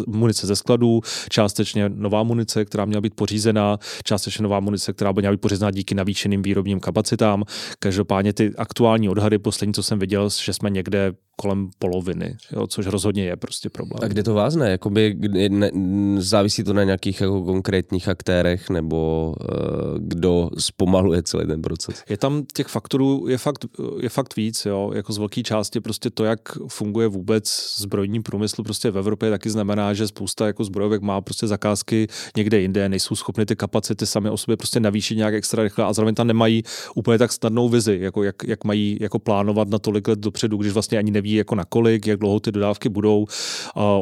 munice 0.06 0.46
ze 0.46 0.56
skladů, 0.56 1.00
částečně 1.28 1.88
nová 1.88 2.22
munice, 2.22 2.64
která 2.64 2.84
měla 2.84 3.00
být 3.00 3.14
pořízená, 3.14 3.78
částečně 4.04 4.42
nová 4.42 4.60
munice, 4.60 4.92
která 4.92 5.12
by 5.12 5.22
měla 5.22 5.32
být 5.32 5.40
pořízená 5.40 5.70
díky 5.70 5.94
navýšeným 5.94 6.42
výrobním 6.42 6.80
kapacitám. 6.80 7.44
Každopádně 7.78 8.32
ty 8.32 8.52
aktuální 8.56 9.08
odhady, 9.08 9.38
poslední, 9.38 9.74
co 9.74 9.82
jsem 9.82 9.98
viděl, 9.98 10.28
že 10.42 10.52
jsme 10.52 10.70
někde 10.70 11.12
kolem 11.40 11.70
poloviny, 11.78 12.36
jo, 12.52 12.66
což 12.66 12.86
rozhodně 12.86 13.24
je 13.24 13.36
prostě 13.36 13.70
problém. 13.70 13.98
A 14.02 14.08
kde 14.08 14.22
to 14.22 14.34
vázne? 14.34 14.70
Jakoby, 14.70 15.16
ne, 15.48 15.70
závisí 16.16 16.64
to 16.64 16.72
na 16.72 16.84
nějakých 16.84 17.20
jako 17.20 17.42
konkrétních 17.42 18.08
aktérech 18.08 18.70
nebo 18.70 19.34
uh, 19.40 19.98
kdo 19.98 20.50
zpomaluje 20.58 21.22
celý 21.22 21.46
ten 21.46 21.62
proces? 21.62 22.02
Je 22.08 22.16
tam 22.16 22.44
těch 22.54 22.66
faktorů, 22.66 23.28
je 23.28 23.38
fakt, 23.38 23.66
je 24.00 24.08
fakt 24.08 24.36
víc, 24.36 24.66
jo, 24.66 24.92
jako 24.94 25.12
z 25.12 25.18
velké 25.18 25.42
části 25.42 25.80
prostě 25.80 26.10
to, 26.10 26.24
jak 26.24 26.40
funguje 26.68 27.08
vůbec 27.08 27.74
zbrojní 27.76 28.22
průmysl 28.22 28.62
prostě 28.62 28.90
v 28.90 28.98
Evropě, 28.98 29.30
taky 29.30 29.50
znamená, 29.50 29.94
že 29.94 30.08
spousta 30.08 30.46
jako 30.46 30.64
zbrojovek 30.64 31.02
má 31.02 31.20
prostě 31.20 31.46
zakázky 31.46 32.06
někde 32.36 32.60
jinde, 32.60 32.88
nejsou 32.88 33.14
schopny 33.14 33.46
ty 33.46 33.56
kapacity 33.56 34.06
sami 34.06 34.30
o 34.30 34.36
sobě 34.36 34.56
prostě 34.56 34.80
navýšit 34.80 35.16
nějak 35.16 35.34
extra 35.34 35.62
rychle 35.62 35.84
a 35.84 35.92
zároveň 35.92 36.14
tam 36.14 36.26
nemají 36.26 36.62
úplně 36.94 37.18
tak 37.18 37.32
snadnou 37.32 37.68
vizi, 37.68 37.98
jako 38.00 38.22
jak, 38.22 38.36
jak 38.44 38.64
mají 38.64 38.98
jako 39.00 39.18
plánovat 39.18 39.68
na 39.68 39.78
tolik 39.78 40.08
let 40.08 40.18
dopředu, 40.18 40.56
když 40.56 40.72
vlastně 40.72 40.98
ani 40.98 41.10
neví, 41.10 41.27
neví 41.28 41.34
jako 41.36 41.54
nakolik, 41.54 42.06
jak 42.06 42.20
dlouho 42.20 42.40
ty 42.40 42.52
dodávky 42.52 42.88
budou. 42.88 43.26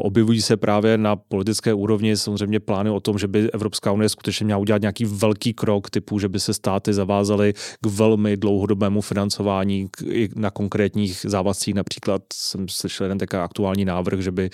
Objevují 0.01 0.41
se 0.41 0.57
právě 0.57 0.97
na 0.97 1.15
politické 1.15 1.73
úrovni 1.73 2.17
samozřejmě 2.17 2.59
plány 2.59 2.89
o 2.89 2.99
tom, 2.99 3.17
že 3.17 3.27
by 3.27 3.51
Evropská 3.51 3.91
unie 3.91 4.09
skutečně 4.09 4.45
měla 4.45 4.59
udělat 4.59 4.81
nějaký 4.81 5.05
velký 5.05 5.53
krok 5.53 5.89
typu, 5.89 6.19
že 6.19 6.29
by 6.29 6.39
se 6.39 6.53
státy 6.53 6.93
zavázaly 6.93 7.53
k 7.81 7.87
velmi 7.87 8.37
dlouhodobému 8.37 9.01
financování 9.01 9.89
na 10.35 10.51
konkrétních 10.51 11.25
závazcích. 11.27 11.75
Například 11.75 12.21
jsem 12.33 12.67
slyšel 12.69 13.05
jeden 13.05 13.17
takový 13.17 13.41
aktuální 13.41 13.85
návrh, 13.85 14.19
že 14.19 14.31
by, 14.31 14.49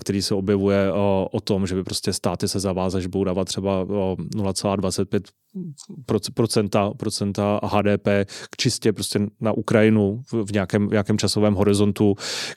který 0.00 0.22
se 0.22 0.34
objevuje 0.34 0.92
o 1.32 1.40
tom, 1.44 1.66
že 1.66 1.74
by 1.74 1.82
prostě 1.84 2.12
státy 2.12 2.48
se 2.48 2.60
zavázaly, 2.60 3.02
že 3.02 3.08
budou 3.08 3.24
dávat 3.24 3.44
třeba 3.44 3.84
0,25 3.84 5.20
procenta, 6.34 6.90
procenta 6.96 7.60
HDP 7.62 8.08
čistě 8.58 8.92
prostě 8.92 9.20
na 9.40 9.52
Ukrajinu 9.52 10.22
v 10.44 10.52
nějakém, 10.52 10.88
v 10.88 10.90
nějakém 10.90 11.18
časovém 11.18 11.54
horizontu, 11.54 11.93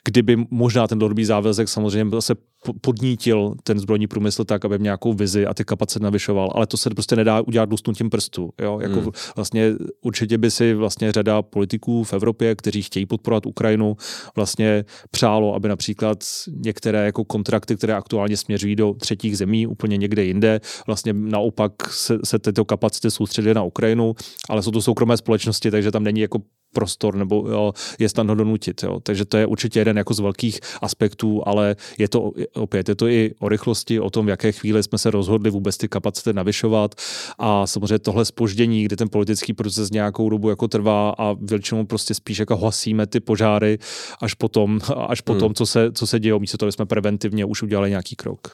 kdyby 0.04 0.36
možná 0.50 0.86
ten 0.86 0.98
dlouhodobý 0.98 1.24
závazek 1.24 1.68
samozřejmě 1.68 2.10
zase 2.16 2.34
podnítil 2.80 3.54
ten 3.62 3.78
zbrojní 3.78 4.06
průmysl 4.06 4.44
tak, 4.44 4.64
aby 4.64 4.78
nějakou 4.78 5.12
vizi 5.12 5.46
a 5.46 5.54
ty 5.54 5.64
kapacity 5.64 6.04
navyšoval, 6.04 6.52
ale 6.54 6.66
to 6.66 6.76
se 6.76 6.90
prostě 6.90 7.16
nedá 7.16 7.40
udělat 7.40 7.68
tím 7.94 8.10
prstu. 8.10 8.50
Jo? 8.60 8.78
Jako 8.82 9.00
hmm. 9.00 9.10
vlastně 9.36 9.72
určitě 10.00 10.38
by 10.38 10.50
si 10.50 10.74
vlastně 10.74 11.12
řada 11.12 11.42
politiků 11.42 12.04
v 12.04 12.12
Evropě, 12.12 12.54
kteří 12.54 12.82
chtějí 12.82 13.06
podporovat 13.06 13.46
Ukrajinu, 13.46 13.96
vlastně 14.36 14.84
přálo, 15.10 15.54
aby 15.54 15.68
například 15.68 16.24
některé 16.48 17.04
jako 17.04 17.24
kontrakty, 17.24 17.76
které 17.76 17.94
aktuálně 17.94 18.36
směřují 18.36 18.76
do 18.76 18.94
třetích 18.94 19.38
zemí, 19.38 19.66
úplně 19.66 19.96
někde 19.96 20.24
jinde, 20.24 20.60
vlastně 20.86 21.12
naopak 21.12 21.72
se, 21.90 22.18
se 22.24 22.38
tyto 22.38 22.64
kapacity 22.64 23.10
soustředily 23.10 23.54
na 23.54 23.62
Ukrajinu, 23.62 24.14
ale 24.48 24.62
jsou 24.62 24.70
to 24.70 24.82
soukromé 24.82 25.16
společnosti, 25.16 25.70
takže 25.70 25.90
tam 25.90 26.04
není 26.04 26.20
jako 26.20 26.38
prostor 26.72 27.14
nebo 27.14 27.48
jo, 27.48 27.72
je 27.98 28.08
snadno 28.08 28.34
donutit. 28.34 28.82
Jo. 28.82 29.00
Takže 29.00 29.24
to 29.24 29.36
je 29.36 29.46
určitě 29.46 29.80
jeden 29.80 29.98
jako 29.98 30.14
z 30.14 30.20
velkých 30.20 30.60
aspektů, 30.82 31.42
ale 31.46 31.76
je 31.98 32.08
to 32.08 32.32
opět, 32.54 32.88
je 32.88 32.94
to 32.94 33.08
i 33.08 33.34
o 33.38 33.48
rychlosti, 33.48 34.00
o 34.00 34.10
tom, 34.10 34.26
v 34.26 34.28
jaké 34.28 34.52
chvíli 34.52 34.82
jsme 34.82 34.98
se 34.98 35.10
rozhodli 35.10 35.50
vůbec 35.50 35.76
ty 35.76 35.88
kapacity 35.88 36.32
navyšovat 36.32 36.94
a 37.38 37.66
samozřejmě 37.66 37.98
tohle 37.98 38.24
spoždění, 38.24 38.84
kdy 38.84 38.96
ten 38.96 39.08
politický 39.08 39.52
proces 39.52 39.90
nějakou 39.90 40.30
dobu 40.30 40.50
jako 40.50 40.68
trvá 40.68 41.14
a 41.18 41.36
většinou 41.40 41.84
prostě 41.84 42.14
spíš 42.14 42.38
jako 42.38 42.56
hasíme 42.56 43.06
ty 43.06 43.20
požáry 43.20 43.78
až 44.22 44.34
potom, 44.34 44.80
až 45.08 45.20
potom 45.20 45.48
hmm. 45.48 45.54
co, 45.54 45.66
se, 45.66 45.92
co 45.92 46.06
se 46.06 46.20
děje, 46.20 46.38
místo 46.38 46.58
toho, 46.58 46.72
jsme 46.72 46.86
preventivně 46.86 47.44
už 47.44 47.62
udělali 47.62 47.90
nějaký 47.90 48.16
krok. 48.16 48.48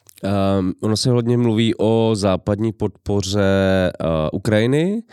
Um, 0.59 0.73
ono 0.81 0.97
se 0.97 1.09
hodně 1.09 1.37
mluví 1.37 1.73
o 1.77 2.11
západní 2.13 2.71
podpoře 2.71 3.91
uh, 4.01 4.09
Ukrajiny, 4.33 5.03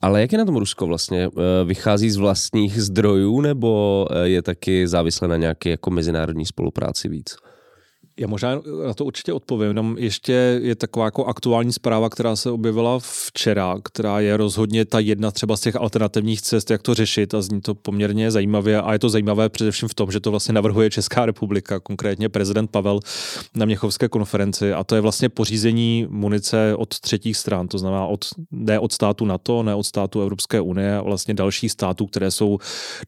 ale 0.00 0.20
jak 0.20 0.32
je 0.32 0.38
na 0.38 0.44
tom 0.44 0.56
Rusko 0.56 0.86
vlastně? 0.86 1.28
Uh, 1.28 1.42
vychází 1.64 2.10
z 2.10 2.16
vlastní 2.16 2.56
vlastních 2.56 2.82
zdrojů 2.82 3.40
nebo 3.40 4.06
eh, 4.10 4.28
je 4.28 4.42
taky 4.42 4.88
závislé 4.88 5.28
na 5.28 5.36
nějaké 5.36 5.70
jako 5.70 5.90
mezinárodní 5.90 6.46
spolupráci 6.46 7.08
víc? 7.08 7.36
Já 8.20 8.26
možná 8.26 8.62
na 8.86 8.94
to 8.94 9.04
určitě 9.04 9.32
odpovím, 9.32 9.68
jenom 9.68 9.96
ještě 9.98 10.60
je 10.62 10.74
taková 10.74 11.04
jako 11.04 11.24
aktuální 11.24 11.72
zpráva, 11.72 12.10
která 12.10 12.36
se 12.36 12.50
objevila 12.50 12.98
včera, 12.98 13.76
která 13.84 14.20
je 14.20 14.36
rozhodně 14.36 14.84
ta 14.84 14.98
jedna 14.98 15.30
třeba 15.30 15.56
z 15.56 15.60
těch 15.60 15.76
alternativních 15.76 16.42
cest, 16.42 16.70
jak 16.70 16.82
to 16.82 16.94
řešit 16.94 17.34
a 17.34 17.42
zní 17.42 17.60
to 17.60 17.74
poměrně 17.74 18.30
zajímavě 18.30 18.82
a 18.82 18.92
je 18.92 18.98
to 18.98 19.08
zajímavé 19.08 19.48
především 19.48 19.88
v 19.88 19.94
tom, 19.94 20.10
že 20.10 20.20
to 20.20 20.30
vlastně 20.30 20.54
navrhuje 20.54 20.90
Česká 20.90 21.26
republika, 21.26 21.80
konkrétně 21.80 22.28
prezident 22.28 22.70
Pavel 22.70 23.00
na 23.54 23.66
Měchovské 23.66 24.08
konferenci 24.08 24.72
a 24.72 24.84
to 24.84 24.94
je 24.94 25.00
vlastně 25.00 25.28
pořízení 25.28 26.06
munice 26.10 26.76
od 26.76 27.00
třetích 27.00 27.36
stran, 27.36 27.68
to 27.68 27.78
znamená 27.78 28.06
od, 28.06 28.24
ne 28.50 28.78
od 28.78 28.92
státu 28.92 29.24
NATO, 29.24 29.62
ne 29.62 29.74
od 29.74 29.84
státu 29.84 30.22
Evropské 30.22 30.60
unie 30.60 31.00
vlastně 31.00 31.34
dalších 31.34 31.72
států, 31.72 32.06
které 32.06 32.30
jsou 32.30 32.58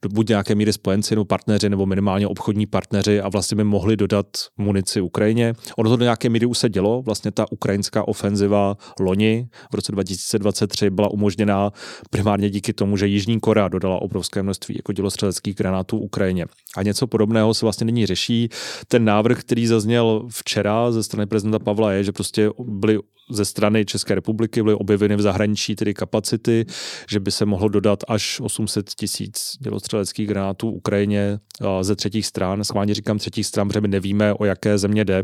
buď 0.09 0.29
nějaké 0.29 0.55
míry 0.55 0.73
spojenci 0.73 1.15
nebo 1.15 1.25
partneři 1.25 1.69
nebo 1.69 1.85
minimálně 1.85 2.27
obchodní 2.27 2.65
partneři 2.65 3.21
a 3.21 3.29
vlastně 3.29 3.55
by 3.55 3.63
mohli 3.63 3.97
dodat 3.97 4.25
munici 4.57 4.98
agresi 4.99 5.01
Ukrajině. 5.01 5.53
Ono 5.77 5.89
to 5.89 5.97
do 5.97 6.03
nějaké 6.03 6.29
míry 6.29 6.45
už 6.45 6.57
se 6.57 6.69
dělo, 6.69 7.01
vlastně 7.01 7.31
ta 7.31 7.51
ukrajinská 7.51 8.07
ofenziva 8.07 8.77
loni 8.99 9.47
v 9.71 9.75
roce 9.75 9.91
2023 9.91 10.89
byla 10.89 11.07
umožněná 11.11 11.71
primárně 12.09 12.49
díky 12.49 12.73
tomu, 12.73 12.97
že 12.97 13.07
Jižní 13.07 13.39
Korea 13.39 13.67
dodala 13.67 14.01
obrovské 14.01 14.43
množství 14.43 14.75
jako 14.77 14.93
dělostřeleckých 14.93 15.55
granátů 15.55 15.97
Ukrajině. 15.97 16.45
A 16.77 16.83
něco 16.83 17.07
podobného 17.07 17.53
se 17.53 17.65
vlastně 17.65 17.85
nyní 17.85 18.05
řeší. 18.05 18.49
Ten 18.87 19.05
návrh, 19.05 19.39
který 19.39 19.67
zazněl 19.67 20.27
včera 20.29 20.91
ze 20.91 21.03
strany 21.03 21.25
prezidenta 21.25 21.59
Pavla, 21.59 21.91
je, 21.91 22.03
že 22.03 22.11
prostě 22.11 22.49
byly 22.59 22.99
ze 23.31 23.45
strany 23.45 23.85
České 23.85 24.15
republiky 24.15 24.63
byly 24.63 24.75
objeveny 24.75 25.15
v 25.15 25.21
zahraničí 25.21 25.75
tedy 25.75 25.93
kapacity, 25.93 26.65
že 27.09 27.19
by 27.19 27.31
se 27.31 27.45
mohlo 27.45 27.69
dodat 27.69 28.03
až 28.07 28.39
800 28.39 28.89
tisíc 28.89 29.57
dělostřeleckých 29.59 30.27
granátů 30.27 30.71
Ukrajině 30.71 31.39
ze 31.81 31.95
třetích 31.95 32.25
stran. 32.25 32.63
Schválně 32.63 32.93
říkám 32.93 33.17
třetích 33.17 33.45
stran, 33.45 33.67
protože 33.67 33.81
my 33.81 33.87
nevíme, 33.87 34.33
o 34.33 34.45
jaké 34.45 34.77
země 34.77 35.05
jde. 35.05 35.23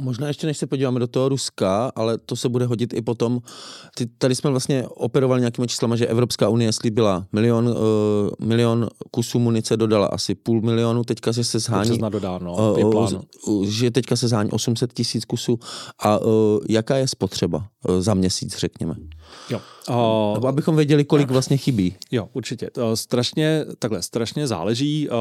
Možná 0.00 0.28
ještě 0.28 0.46
než 0.46 0.58
se 0.58 0.66
podíváme 0.66 1.00
do 1.00 1.06
toho 1.06 1.28
Ruska, 1.28 1.92
ale 1.96 2.18
to 2.18 2.36
se 2.36 2.48
bude 2.48 2.66
hodit 2.66 2.94
i 2.94 3.02
potom. 3.02 3.40
Ty, 3.96 4.06
tady 4.06 4.34
jsme 4.34 4.50
vlastně 4.50 4.86
operovali 4.88 5.40
nějakými 5.40 5.66
číslama, 5.66 5.96
že 5.96 6.06
Evropská 6.06 6.48
unie 6.48 6.72
slíbila 6.72 7.26
milion, 7.32 7.68
uh, 7.68 7.74
milion 8.46 8.88
kusů 9.10 9.38
munice, 9.38 9.76
dodala 9.76 10.06
asi 10.06 10.34
půl 10.34 10.60
milionu, 10.60 11.04
teďka 11.04 11.32
se, 11.32 11.44
se 11.44 11.58
zhání. 11.58 11.98
Dodá, 12.08 12.38
no, 12.38 12.74
uh, 12.74 13.22
uh, 13.46 13.64
že 13.64 13.90
teďka 13.90 14.16
se 14.16 14.28
zhání 14.28 14.50
800 14.50 14.92
tisíc 14.92 15.24
kusů. 15.24 15.58
A 15.98 16.18
uh, 16.18 16.58
jaká 16.68 16.96
je 16.96 17.08
spotřeba 17.08 17.66
uh, 17.88 18.00
za 18.00 18.14
měsíc, 18.14 18.58
řekněme? 18.58 18.94
Jo. 19.50 19.60
Uh, 19.88 20.34
Nebo 20.34 20.46
abychom 20.46 20.76
věděli, 20.76 21.04
kolik 21.04 21.30
vlastně 21.30 21.56
chybí. 21.56 21.96
Jo, 22.10 22.28
určitě. 22.32 22.70
Uh, 22.76 22.92
strašně, 22.94 23.64
takhle, 23.78 24.02
strašně 24.02 24.46
záleží. 24.46 25.08
Uh, 25.08 25.16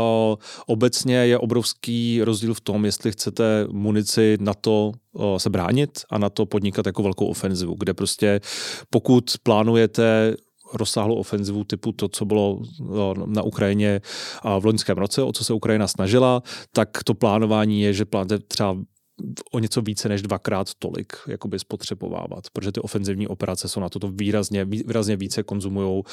obecně 0.68 1.16
je 1.16 1.38
obrovský 1.38 2.22
rozdíl 2.24 2.54
v 2.54 2.62
tom, 2.62 2.86
jestli 2.86 3.12
chcete 3.12 3.68
munici 3.72 4.38
na 4.40 4.54
to 4.54 4.92
se 5.38 5.50
bránit 5.50 6.00
a 6.10 6.18
na 6.18 6.30
to 6.30 6.46
podnikat 6.46 6.86
jako 6.86 7.04
velkou 7.04 7.26
ofenzivu, 7.26 7.76
kde 7.80 7.94
prostě 7.94 8.42
pokud 8.90 9.32
plánujete 9.44 10.36
rozsáhlou 10.74 11.16
ofenzivu 11.16 11.64
typu 11.64 11.92
to, 11.92 12.08
co 12.08 12.26
bylo 12.26 12.60
na 13.26 13.42
Ukrajině 13.42 14.02
v 14.60 14.66
loňském 14.66 14.98
roce, 14.98 15.24
o 15.24 15.32
co 15.32 15.44
se 15.44 15.54
Ukrajina 15.54 15.88
snažila, 15.88 16.44
tak 16.74 17.04
to 17.04 17.14
plánování 17.14 17.82
je, 17.82 17.94
že 17.94 18.06
plánujete 18.06 18.46
třeba 18.48 18.78
o 19.52 19.60
něco 19.60 19.82
více 19.82 20.10
než 20.10 20.22
dvakrát 20.22 20.74
tolik 20.80 21.14
jakoby 21.28 21.60
spotřebovávat, 21.60 22.50
protože 22.54 22.72
ty 22.72 22.80
ofenzivní 22.80 23.28
operace 23.28 23.68
jsou 23.68 23.80
na 23.80 23.90
toto 23.90 24.08
výrazně, 24.08 24.66
výrazně 24.66 25.16
více 25.16 25.44
konzumují 25.44 26.04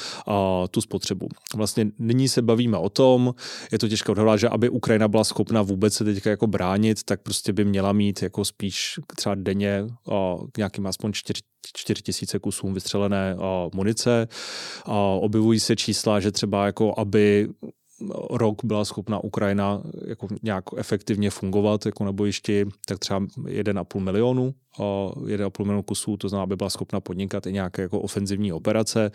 tu 0.71 0.81
spotřebu. 0.81 1.27
Vlastně 1.55 1.87
nyní 1.99 2.29
se 2.29 2.41
bavíme 2.41 2.77
o 2.77 2.89
tom, 2.89 3.33
je 3.71 3.79
to 3.79 3.87
těžké 3.87 4.11
odhadovat, 4.11 4.39
že 4.39 4.49
aby 4.49 4.69
Ukrajina 4.69 5.07
byla 5.07 5.23
schopna 5.23 5.61
vůbec 5.61 5.93
se 5.93 6.03
teďka 6.03 6.29
jako 6.29 6.47
bránit, 6.47 7.03
tak 7.03 7.21
prostě 7.21 7.53
by 7.53 7.65
měla 7.65 7.93
mít 7.93 8.21
jako 8.21 8.45
spíš 8.45 8.99
třeba 9.15 9.35
denně 9.35 9.85
k 10.51 10.57
nějakým 10.57 10.87
aspoň 10.87 11.13
4 11.13 11.41
4 11.77 12.01
tisíce 12.01 12.39
kusů 12.39 12.71
vystřelené 12.71 13.35
a, 13.39 13.69
munice. 13.73 14.27
A 14.85 14.93
objevují 14.99 15.59
se 15.59 15.75
čísla, 15.75 16.19
že 16.19 16.31
třeba 16.31 16.65
jako 16.65 16.93
aby 16.97 17.49
rok 18.29 18.63
byla 18.63 18.85
schopna 18.85 19.23
Ukrajina 19.23 19.81
jako 20.07 20.27
nějak 20.43 20.63
efektivně 20.77 21.29
fungovat 21.29 21.85
jako 21.85 22.03
na 22.03 22.11
bojišti, 22.11 22.65
tak 22.85 22.99
třeba 22.99 23.19
1,5 23.19 23.99
milionu 23.99 24.53
1,5 24.79 25.65
milionu 25.65 25.83
kusů, 25.83 26.17
to 26.17 26.29
znamená, 26.29 26.43
aby 26.43 26.55
byla 26.55 26.69
schopna 26.69 26.99
podnikat 26.99 27.47
i 27.47 27.53
nějaké 27.53 27.81
jako 27.81 27.99
ofenzivní 27.99 28.53
operace. 28.53 29.11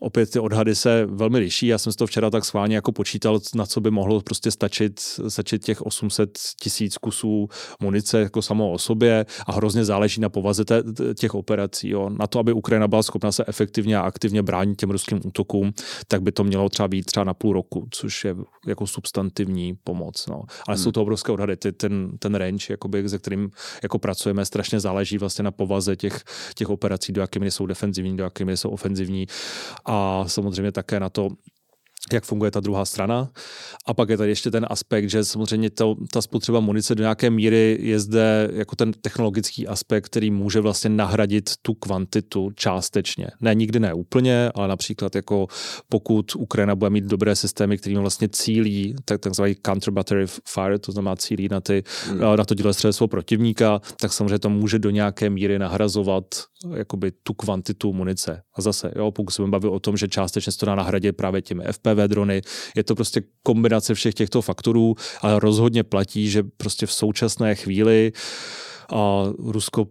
Opět 0.00 0.30
ty 0.30 0.38
odhady 0.38 0.74
se 0.74 1.06
velmi 1.06 1.38
liší. 1.38 1.66
Já 1.66 1.78
jsem 1.78 1.92
si 1.92 1.98
to 1.98 2.06
včera 2.06 2.30
tak 2.30 2.44
schválně 2.44 2.74
jako 2.74 2.92
počítal, 2.92 3.40
na 3.54 3.66
co 3.66 3.80
by 3.80 3.90
mohlo 3.90 4.20
prostě 4.20 4.50
stačit, 4.50 5.00
stačit 5.28 5.64
těch 5.64 5.82
800 5.82 6.38
tisíc 6.62 6.98
kusů 6.98 7.48
munice 7.80 8.20
jako 8.20 8.42
samo 8.42 8.72
o 8.72 8.78
sobě 8.78 9.26
a 9.46 9.52
hrozně 9.52 9.84
záleží 9.84 10.20
na 10.20 10.28
povaze 10.28 10.64
těch 11.14 11.34
operací. 11.34 11.88
Jo. 11.88 12.10
Na 12.10 12.26
to, 12.26 12.38
aby 12.38 12.52
Ukrajina 12.52 12.88
byla 12.88 13.02
schopna 13.02 13.32
se 13.32 13.44
efektivně 13.46 13.96
a 13.96 14.00
aktivně 14.00 14.42
bránit 14.42 14.78
těm 14.78 14.90
ruským 14.90 15.20
útokům, 15.24 15.72
tak 16.08 16.22
by 16.22 16.32
to 16.32 16.44
mělo 16.44 16.68
třeba 16.68 16.88
být 16.88 17.06
třeba 17.06 17.24
na 17.24 17.34
půl 17.34 17.52
roku, 17.52 17.86
což 17.90 18.24
je 18.24 18.36
jako 18.66 18.86
substantivní 18.86 19.74
pomoc. 19.84 20.26
No. 20.26 20.42
Ale 20.68 20.76
hmm. 20.76 20.84
jsou 20.84 20.92
to 20.92 21.02
obrovské 21.02 21.32
odhady. 21.32 21.56
Ty, 21.56 21.72
ten, 21.72 22.18
ten 22.18 22.34
range, 22.34 22.66
jakoby, 22.70 23.08
se 23.08 23.18
kterým 23.18 23.50
jako 23.82 23.98
pracujeme, 23.98 24.44
strašně 24.44 24.80
záleží 24.80 25.07
záleží 25.08 25.18
vlastně 25.18 25.42
na 25.42 25.50
povaze 25.50 25.96
těch, 25.96 26.24
těch 26.54 26.68
operací, 26.68 27.12
do 27.12 27.20
jaké 27.20 27.50
jsou 27.50 27.66
defenzivní, 27.66 28.16
do 28.16 28.24
jaké 28.24 28.56
jsou 28.56 28.70
ofenzivní. 28.70 29.26
A 29.84 30.24
samozřejmě 30.26 30.72
také 30.72 31.00
na 31.00 31.08
to, 31.08 31.28
jak 32.16 32.24
funguje 32.24 32.50
ta 32.50 32.60
druhá 32.60 32.84
strana. 32.84 33.28
A 33.86 33.94
pak 33.94 34.08
je 34.08 34.16
tady 34.16 34.30
ještě 34.30 34.50
ten 34.50 34.66
aspekt, 34.70 35.10
že 35.10 35.24
samozřejmě 35.24 35.70
to, 35.70 35.94
ta 36.12 36.22
spotřeba 36.22 36.60
munice 36.60 36.94
do 36.94 37.02
nějaké 37.02 37.30
míry 37.30 37.78
je 37.80 38.00
zde 38.00 38.50
jako 38.52 38.76
ten 38.76 38.92
technologický 38.92 39.66
aspekt, 39.66 40.06
který 40.06 40.30
může 40.30 40.60
vlastně 40.60 40.90
nahradit 40.90 41.50
tu 41.62 41.74
kvantitu 41.74 42.50
částečně. 42.54 43.26
Ne 43.40 43.54
nikdy 43.54 43.80
ne 43.80 43.94
úplně, 43.94 44.50
ale 44.54 44.68
například 44.68 45.16
jako 45.16 45.46
pokud 45.88 46.36
Ukrajina 46.36 46.74
bude 46.74 46.90
mít 46.90 47.04
dobré 47.04 47.36
systémy, 47.36 47.78
kterými 47.78 48.00
vlastně 48.00 48.28
cílí, 48.28 48.94
tak 49.04 49.20
takzvaný 49.20 49.56
counter 49.66 49.92
battery 49.92 50.26
fire, 50.48 50.78
to 50.78 50.92
znamená 50.92 51.16
cílí 51.16 51.48
na, 51.50 51.60
ty, 51.60 51.82
hmm. 52.06 52.20
na 52.20 52.44
to 52.44 52.54
díle 52.54 52.74
svého 52.74 53.08
protivníka, 53.08 53.80
tak 54.00 54.12
samozřejmě 54.12 54.38
to 54.38 54.50
může 54.50 54.78
do 54.78 54.90
nějaké 54.90 55.30
míry 55.30 55.58
nahrazovat 55.58 56.24
jakoby 56.74 57.12
tu 57.22 57.34
kvantitu 57.34 57.92
munice. 57.92 58.42
A 58.54 58.62
zase, 58.62 58.92
jo, 58.96 59.10
pokud 59.10 59.30
se 59.30 59.42
bavit 59.42 59.68
o 59.68 59.80
tom, 59.80 59.96
že 59.96 60.08
částečně 60.08 60.52
se 60.52 60.58
to 60.58 60.66
dá 60.66 60.74
nahradit 60.74 61.16
právě 61.16 61.42
těmi 61.42 61.64
FPV 61.72 61.97
drony, 62.06 62.42
je 62.76 62.84
to 62.84 62.94
prostě 62.94 63.22
kombinace 63.42 63.94
všech 63.94 64.14
těchto 64.14 64.42
faktorů, 64.42 64.94
ale 65.20 65.40
rozhodně 65.40 65.84
platí, 65.84 66.30
že 66.30 66.42
prostě 66.56 66.86
v 66.86 66.92
současné 66.92 67.54
chvíli 67.54 68.12
a 68.92 69.24
Rusko 69.38 69.86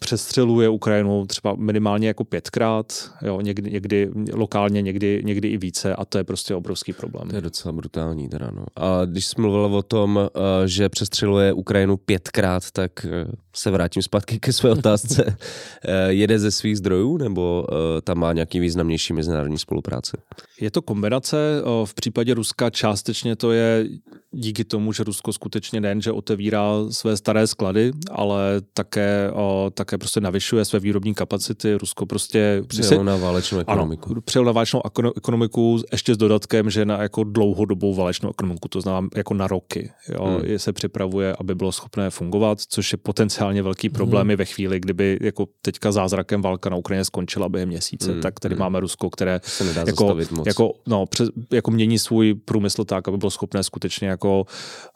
přestřeluje 0.00 0.68
Ukrajinu 0.68 1.26
třeba 1.26 1.54
minimálně 1.54 2.08
jako 2.08 2.24
pětkrát, 2.24 3.10
jo, 3.22 3.40
někdy, 3.40 3.70
někdy 3.70 4.10
lokálně, 4.32 4.82
někdy, 4.82 5.22
někdy 5.24 5.48
i 5.48 5.56
více 5.56 5.94
a 5.94 6.04
to 6.04 6.18
je 6.18 6.24
prostě 6.24 6.54
obrovský 6.54 6.92
problém. 6.92 7.28
To 7.28 7.36
je 7.36 7.40
docela 7.40 7.72
brutální 7.72 8.28
teda, 8.28 8.50
no. 8.50 8.64
A 8.76 9.04
když 9.04 9.26
jsi 9.26 9.40
mluvil 9.40 9.64
o 9.64 9.82
tom, 9.82 10.18
eh, 10.18 10.68
že 10.68 10.88
přestřeluje 10.88 11.52
Ukrajinu 11.52 11.96
pětkrát, 11.96 12.70
tak 12.70 13.04
eh, 13.04 13.26
se 13.56 13.70
vrátím 13.70 14.02
zpátky 14.02 14.38
ke 14.40 14.52
své 14.52 14.70
otázce. 14.70 15.36
Eh, 15.84 16.12
jede 16.12 16.38
ze 16.38 16.50
svých 16.50 16.78
zdrojů 16.78 17.16
nebo 17.16 17.66
tam 18.04 18.18
má 18.18 18.32
nějaký 18.32 18.60
významnější 18.60 19.12
mezinárodní 19.12 19.58
spolupráce? 19.58 20.16
Je 20.60 20.70
to 20.70 20.82
kombinace. 20.82 21.62
V 21.84 21.94
případě 21.94 22.34
Ruska 22.34 22.70
částečně 22.70 23.36
to 23.36 23.52
je 23.52 23.86
díky 24.32 24.64
tomu, 24.64 24.92
že 24.92 25.04
Rusko 25.04 25.32
skutečně 25.32 25.80
nejen, 25.80 26.02
že 26.02 26.12
otevírá 26.12 26.70
své 26.90 27.16
staré 27.16 27.46
sklady, 27.46 27.92
ale 28.10 28.60
také 28.74 29.30
také 29.74 29.98
prostě 29.98 30.20
navyšuje 30.20 30.64
své 30.64 30.80
výrobní 30.80 31.14
kapacity. 31.14 31.74
Rusko 31.74 32.06
prostě... 32.06 32.62
Přijelo 32.66 33.04
na 33.04 33.16
válečnou 33.16 33.58
ekonomiku. 33.58 34.10
Ano, 34.12 34.20
přijelo 34.20 34.46
na 34.46 34.52
válečnou 34.52 34.82
ekonomiku 35.16 35.82
ještě 35.92 36.14
s 36.14 36.16
dodatkem, 36.16 36.70
že 36.70 36.84
na 36.84 37.02
jako 37.02 37.24
dlouhodobou 37.24 37.94
válečnou 37.94 38.30
ekonomiku, 38.30 38.68
to 38.68 38.80
znamená 38.80 39.08
jako 39.16 39.34
na 39.34 39.46
roky. 39.46 39.90
Jo, 40.08 40.24
hmm. 40.24 40.58
se 40.58 40.72
připravuje, 40.72 41.36
aby 41.40 41.54
bylo 41.54 41.72
schopné 41.72 42.10
fungovat, 42.10 42.60
což 42.60 42.92
je 42.92 42.98
potenciálně 42.98 43.62
velký 43.62 43.88
hmm. 43.88 43.94
problém 43.94 44.28
hmm. 44.28 44.36
ve 44.36 44.44
chvíli, 44.44 44.80
kdyby 44.80 45.18
jako 45.20 45.46
teďka 45.62 45.92
zázrakem 45.92 46.42
válka 46.42 46.70
na 46.70 46.76
Ukrajině 46.76 47.04
skončila 47.04 47.48
během 47.48 47.68
měsíce, 47.68 48.12
hmm. 48.12 48.20
tak 48.20 48.40
tady 48.40 48.54
hmm. 48.54 48.60
máme 48.60 48.80
Rusko, 48.80 49.10
které 49.10 49.40
se 49.44 49.64
nedá 49.64 49.84
jako, 49.86 50.16
moc. 50.30 50.46
jako, 50.46 50.72
no, 50.86 51.06
přes, 51.06 51.28
jako 51.52 51.70
mění 51.70 51.98
svůj 51.98 52.34
průmysl 52.34 52.84
tak, 52.84 53.08
aby 53.08 53.16
bylo 53.16 53.30
schopné 53.30 53.62
skutečně 53.62 54.08
jako 54.08 54.44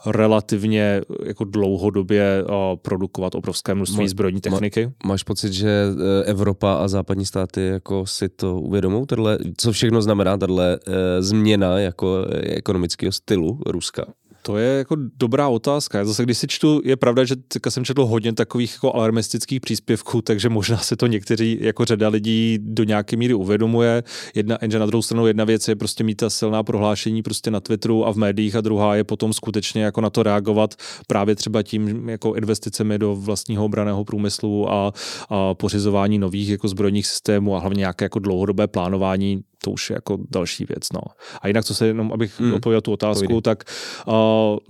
relativně 0.07 1.01
jako 1.27 1.45
dlouhodobě 1.45 2.45
uh, 2.45 2.55
produkovat 2.83 3.35
obrovské 3.35 3.75
množství 3.75 4.09
zbrojní 4.09 4.41
techniky 4.41 4.54
techniky. 4.55 4.93
Máš 5.05 5.23
pocit, 5.23 5.53
že 5.53 5.69
eh, 5.69 6.25
Evropa 6.25 6.75
a 6.75 6.89
západní 6.89 7.27
státy 7.27 7.67
jako 7.67 8.07
si 8.07 8.29
to 8.29 8.61
uvědomou, 8.61 9.07
tohle, 9.07 9.39
co 9.57 9.73
všechno 9.73 10.03
znamená 10.03 10.37
tato 10.37 10.61
eh, 10.61 10.77
změna 11.23 11.79
jako 11.79 12.27
eh, 12.29 12.39
ekonomického 12.39 13.13
stylu 13.13 13.61
Ruska? 13.67 14.05
To 14.47 14.57
je 14.57 14.79
jako 14.79 14.97
dobrá 15.17 15.49
otázka. 15.49 16.05
Zase, 16.05 16.23
když 16.23 16.39
si 16.39 16.47
čtu, 16.47 16.81
je 16.85 16.97
pravda, 16.97 17.25
že 17.25 17.37
jsem 17.69 17.85
četl 17.85 18.07
hodně 18.07 18.33
takových 18.33 18.73
jako 18.73 18.95
alarmistických 18.95 19.61
příspěvků, 19.61 20.23
takže 20.23 20.49
možná 20.49 20.77
se 20.77 20.97
to 20.97 21.07
někteří 21.07 21.59
jako 21.61 21.85
řada 21.85 22.09
lidí 22.09 22.59
do 22.61 22.85
nějaké 22.85 23.17
míry 23.17 23.35
uvědomuje. 23.35 24.03
Jedna, 24.35 24.59
jenže 24.63 24.79
na 24.79 24.87
druhou 24.87 25.03
stranu 25.03 25.27
jedna 25.27 25.45
věc 25.45 25.69
je 25.69 25.77
prostě 25.77 26.05
mít 26.05 26.15
ta 26.15 26.31
silná 26.31 26.63
prohlášení 26.63 27.23
prostě 27.23 27.51
na 27.51 27.61
Twitteru 27.61 28.07
a 28.07 28.13
v 28.13 28.17
médiích 28.17 28.57
a 28.57 28.61
druhá 28.61 28.97
je 28.97 29.05
potom 29.05 29.33
skutečně 29.33 29.83
jako 29.83 30.01
na 30.01 30.11
to 30.11 30.23
reagovat 30.23 30.75
právě 31.07 31.35
třeba 31.35 31.63
tím 31.63 32.09
jako 32.09 32.35
investicemi 32.35 32.99
do 32.99 33.17
vlastního 33.17 33.65
obraného 33.65 34.05
průmyslu 34.05 34.73
a, 34.73 34.93
a 35.29 35.55
pořizování 35.55 36.19
nových 36.19 36.49
jako 36.49 36.69
zbrojních 36.69 37.07
systémů 37.07 37.57
a 37.57 37.59
hlavně 37.59 37.79
nějaké 37.79 38.05
jako 38.05 38.19
dlouhodobé 38.19 38.67
plánování 38.67 39.43
to 39.65 39.71
už 39.71 39.91
je 39.91 39.95
jako 39.95 40.19
další 40.31 40.65
věc. 40.65 40.93
No. 40.93 41.01
A 41.41 41.49
jinak, 41.49 41.65
co 41.65 41.75
se 41.75 41.87
jenom, 41.87 42.13
abych 42.13 42.41
hmm. 42.41 42.55
odpověděl 42.55 42.81
tu 42.81 42.93
otázku, 42.93 43.27
Pojde. 43.27 43.41
tak 43.43 43.65
uh, 44.07 44.15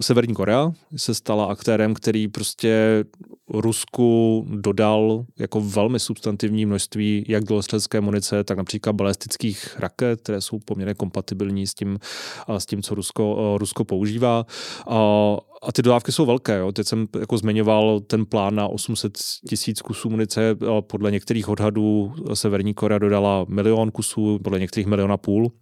Severní 0.01 0.35
Korea 0.35 0.73
se 0.97 1.15
stala 1.15 1.45
aktérem, 1.45 1.95
který 1.95 2.29
prostě 2.29 3.05
Rusku 3.51 4.47
dodal 4.51 5.25
jako 5.39 5.61
velmi 5.61 6.01
substantivní 6.01 6.67
množství 6.67 7.25
jak 7.29 7.45
dělostřelecké 7.45 8.01
munice, 8.01 8.45
tak 8.45 8.59
například 8.59 8.93
balistických 8.93 9.79
raket, 9.79 10.21
které 10.21 10.41
jsou 10.41 10.59
poměrně 10.59 10.95
kompatibilní 10.95 11.67
s 11.67 11.75
tím, 11.75 11.99
s 12.59 12.67
tím 12.67 12.83
co 12.83 12.95
Rusko, 12.95 13.55
Rusko 13.59 13.85
používá. 13.85 14.47
A 15.63 15.73
ty 15.73 15.83
dodávky 15.83 16.13
jsou 16.13 16.27
velké. 16.27 16.59
Jo. 16.59 16.73
Teď 16.73 16.87
jsem 16.87 17.07
jako 17.21 17.39
zmiňoval 17.39 18.01
ten 18.01 18.27
plán 18.27 18.55
na 18.55 18.69
800 18.69 19.19
tisíc 19.49 19.83
kusů 19.83 20.11
munice. 20.11 20.57
Podle 20.81 21.11
některých 21.11 21.49
odhadů 21.49 22.13
Severní 22.35 22.75
Korea 22.75 22.99
dodala 22.99 23.47
milion 23.49 23.91
kusů, 23.91 24.39
podle 24.45 24.61
některých 24.61 24.87
milion 24.87 25.13
a 25.13 25.17
půl. 25.17 25.53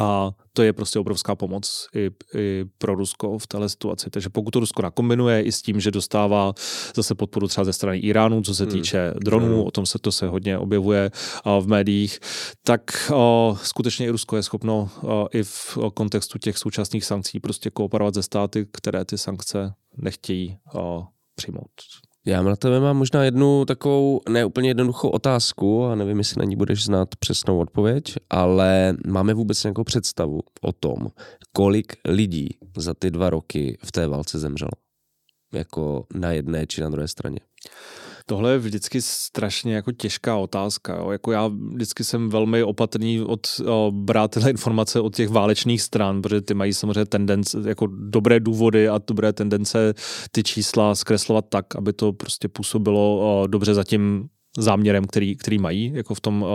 A 0.00 0.30
to 0.52 0.62
je 0.62 0.72
prostě 0.72 0.98
obrovská 0.98 1.34
pomoc 1.34 1.88
i, 1.94 2.10
i 2.38 2.64
pro 2.78 2.94
Rusko 2.94 3.38
v 3.38 3.46
této 3.46 3.68
situaci. 3.68 4.10
Takže 4.10 4.28
pokud 4.28 4.50
to 4.50 4.60
Rusko 4.60 4.82
nakombinuje 4.82 5.42
i 5.42 5.52
s 5.52 5.62
tím, 5.62 5.80
že 5.80 5.90
dostává 5.90 6.52
zase 6.94 7.14
podporu 7.14 7.48
třeba 7.48 7.64
ze 7.64 7.72
strany 7.72 7.98
Iránu, 7.98 8.42
co 8.42 8.54
se 8.54 8.64
hmm. 8.64 8.72
týče 8.72 9.14
dronů, 9.20 9.46
hmm. 9.46 9.66
o 9.66 9.70
tom 9.70 9.86
se 9.86 9.98
to 9.98 10.12
se 10.12 10.26
hodně 10.26 10.58
objevuje 10.58 11.10
v 11.60 11.66
médiích, 11.66 12.18
tak 12.62 12.80
o, 13.14 13.56
skutečně 13.62 14.06
i 14.06 14.10
Rusko 14.10 14.36
je 14.36 14.42
schopno 14.42 14.90
o, 15.02 15.28
i 15.32 15.42
v 15.42 15.78
kontextu 15.94 16.38
těch 16.38 16.58
současných 16.58 17.04
sankcí 17.04 17.40
prostě 17.40 17.70
kooperovat 17.70 18.14
ze 18.14 18.22
státy, 18.22 18.66
které 18.72 19.04
ty 19.04 19.18
sankce 19.18 19.74
nechtějí 19.96 20.58
o, 20.74 21.06
přijmout. 21.34 21.70
Já 22.28 22.42
na 22.42 22.56
tebe 22.56 22.80
mám 22.80 22.96
možná 22.96 23.24
jednu 23.24 23.64
takovou 23.64 24.20
neúplně 24.28 24.70
jednoduchou 24.70 25.08
otázku 25.08 25.84
a 25.84 25.94
nevím, 25.94 26.18
jestli 26.18 26.38
na 26.38 26.44
ní 26.44 26.56
budeš 26.56 26.84
znát 26.84 27.16
přesnou 27.16 27.58
odpověď, 27.58 28.14
ale 28.30 28.96
máme 29.06 29.34
vůbec 29.34 29.64
nějakou 29.64 29.84
představu 29.84 30.40
o 30.60 30.72
tom, 30.72 30.96
kolik 31.52 31.92
lidí 32.04 32.48
za 32.76 32.94
ty 32.94 33.10
dva 33.10 33.30
roky 33.30 33.78
v 33.84 33.92
té 33.92 34.06
válce 34.06 34.38
zemřelo? 34.38 34.70
Jako 35.52 36.06
na 36.14 36.32
jedné 36.32 36.66
či 36.66 36.80
na 36.80 36.90
druhé 36.90 37.08
straně? 37.08 37.38
Tohle 38.28 38.52
je 38.52 38.58
vždycky 38.58 39.02
strašně 39.02 39.74
jako 39.74 39.92
těžká 39.92 40.36
otázka. 40.36 40.96
Jo. 40.96 41.10
Jako 41.10 41.32
já 41.32 41.50
vždycky 41.72 42.04
jsem 42.04 42.28
velmi 42.28 42.62
opatrný 42.62 43.20
od 43.20 43.46
o, 43.66 43.92
brát 43.94 44.30
tyhle 44.30 44.50
informace 44.50 45.00
od 45.00 45.16
těch 45.16 45.28
válečných 45.28 45.82
stran, 45.82 46.22
protože 46.22 46.40
ty 46.40 46.54
mají 46.54 46.74
samozřejmě 46.74 47.04
tendence, 47.04 47.58
jako 47.66 47.86
dobré 47.86 48.40
důvody 48.40 48.88
a 48.88 49.00
dobré 49.06 49.32
tendence 49.32 49.94
ty 50.32 50.42
čísla 50.42 50.94
zkreslovat 50.94 51.44
tak, 51.48 51.76
aby 51.76 51.92
to 51.92 52.12
prostě 52.12 52.48
působilo 52.48 53.18
o, 53.20 53.46
dobře 53.46 53.74
zatím 53.74 54.28
záměrem, 54.58 55.04
který, 55.04 55.36
který 55.36 55.58
mají 55.58 55.92
jako 55.94 56.14
v 56.14 56.20
tom, 56.20 56.46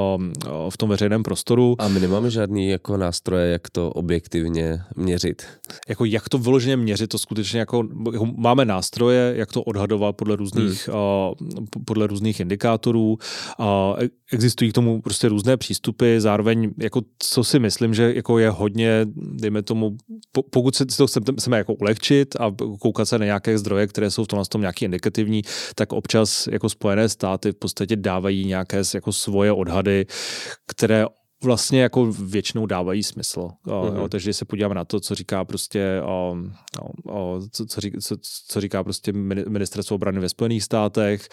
v 0.70 0.78
tom 0.78 0.90
veřejném 0.90 1.24
prostoru. 1.24 1.76
A 1.80 1.88
my 1.88 2.00
nemáme 2.00 2.30
žádný 2.30 2.70
jako 2.70 2.98
nástroje, 2.98 3.52
jak 3.52 3.70
to 3.70 3.90
objektivně 3.90 4.80
měřit. 4.96 5.44
Jako 5.90 6.06
jak 6.06 6.30
to 6.30 6.38
vyloženě 6.38 6.78
měřit, 6.78 7.08
to 7.08 7.18
skutečně 7.18 7.60
jako, 7.60 7.84
jako 8.14 8.26
máme 8.26 8.66
nástroje, 8.66 9.34
jak 9.38 9.52
to 9.52 9.64
odhadovat 9.64 10.16
podle 10.16 10.36
různých, 10.36 10.90
hmm. 10.90 11.68
podle 11.86 12.08
různých 12.08 12.40
indikátorů. 12.40 13.18
E, 14.04 14.10
existují 14.32 14.72
k 14.72 14.74
tomu 14.74 15.02
prostě 15.02 15.30
různé 15.30 15.58
přístupy, 15.58 16.20
zároveň 16.20 16.72
jako 16.80 17.02
co 17.20 17.44
si 17.44 17.60
myslím, 17.60 17.94
že 17.94 18.14
jako 18.16 18.40
je 18.40 18.50
hodně, 18.50 19.06
dejme 19.16 19.62
tomu, 19.62 19.98
pokud 20.50 20.76
se 20.76 20.86
to 20.86 21.08
chceme, 21.08 21.26
chceme 21.40 21.58
jako 21.58 21.74
ulehčit 21.74 22.36
a 22.40 22.52
koukat 22.80 23.08
se 23.08 23.20
na 23.20 23.26
nějaké 23.26 23.58
zdroje, 23.58 23.88
které 23.88 24.12
jsou 24.12 24.24
v 24.24 24.28
tom, 24.28 24.44
tom 24.50 24.62
nějaký 24.62 24.86
indikativní, 24.86 25.42
tak 25.76 25.94
občas 25.94 26.48
jako 26.52 26.70
Spojené 26.70 27.10
státy 27.10 27.52
v 27.52 27.56
podstatě 27.56 27.93
dávají 27.96 28.46
nějaké 28.46 28.82
jako 28.94 29.14
svoje 29.14 29.52
odhady, 29.52 30.06
které 30.68 31.06
vlastně 31.44 31.82
jako 31.82 32.06
většinou 32.06 32.66
dávají 32.66 33.04
smysl. 33.04 33.50
Mm-hmm. 33.66 33.96
Jo, 33.96 34.08
takže 34.10 34.34
se 34.34 34.46
podíváme 34.46 34.76
na 34.76 34.86
to, 34.86 35.00
co 35.00 35.16
říká 35.16 35.46
prostě 35.46 36.02
o, 36.06 36.38
o, 37.10 37.42
co, 37.52 37.66
co, 37.66 37.82
říká, 37.82 37.98
co, 38.02 38.16
co 38.48 38.62
říká 38.62 38.84
prostě 38.84 39.14
ministerstvo 39.48 39.96
obrany 39.96 40.20
ve 40.20 40.30
Spojených 40.30 40.64
státech, 40.64 41.30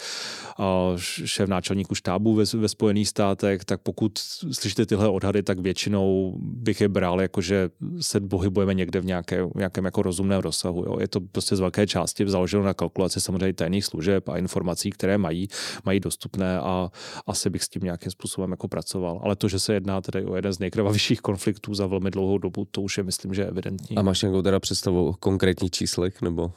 o, 0.59 0.93
šéf 0.97 1.49
náčelníku 1.49 1.95
štábu 1.95 2.33
ve, 2.35 2.43
ve 2.57 2.67
Spojených 2.67 3.07
státech, 3.07 3.65
tak 3.65 3.81
pokud 3.81 4.11
slyšíte 4.51 4.85
tyhle 4.85 5.09
odhady, 5.09 5.43
tak 5.43 5.59
většinou 5.59 6.35
bych 6.39 6.81
je 6.81 6.89
bral 6.89 7.21
jako, 7.21 7.41
že 7.41 7.69
se 8.01 8.19
pohybujeme 8.19 8.73
někde 8.73 8.99
v 8.99 9.05
nějaké, 9.05 9.47
nějakém 9.55 9.85
jako 9.85 10.01
rozumném 10.01 10.41
rozsahu. 10.41 10.83
Jo. 10.85 10.99
Je 10.99 11.07
to 11.07 11.19
prostě 11.21 11.55
z 11.55 11.59
velké 11.59 11.87
části 11.87 12.29
založeno 12.29 12.63
na 12.63 12.73
kalkulaci 12.73 13.21
samozřejmě 13.21 13.53
tajných 13.53 13.85
služeb 13.85 14.29
a 14.29 14.37
informací, 14.37 14.89
které 14.89 15.17
mají, 15.17 15.47
mají 15.85 15.99
dostupné 15.99 16.59
a 16.59 16.91
asi 17.27 17.49
bych 17.49 17.63
s 17.63 17.69
tím 17.69 17.81
nějakým 17.83 18.11
způsobem 18.11 18.51
jako 18.51 18.67
pracoval. 18.67 19.19
Ale 19.23 19.35
to, 19.35 19.47
že 19.47 19.59
se 19.59 19.73
jedná 19.73 20.00
tedy 20.01 20.25
o 20.25 20.35
jeden 20.35 20.53
z 20.53 20.59
nejkrvavějších 20.59 21.21
konfliktů 21.21 21.73
za 21.73 21.87
velmi 21.87 22.11
dlouhou 22.11 22.37
dobu, 22.37 22.67
to 22.71 22.81
už 22.81 22.97
je, 22.97 23.03
myslím, 23.03 23.33
že 23.33 23.45
evidentní. 23.45 23.97
A 23.97 24.01
máš 24.01 24.21
nějakou 24.21 24.41
teda 24.41 24.59
představu 24.59 25.07
o 25.07 25.13
konkrétních 25.13 25.71
číslech, 25.71 26.21
nebo 26.21 26.51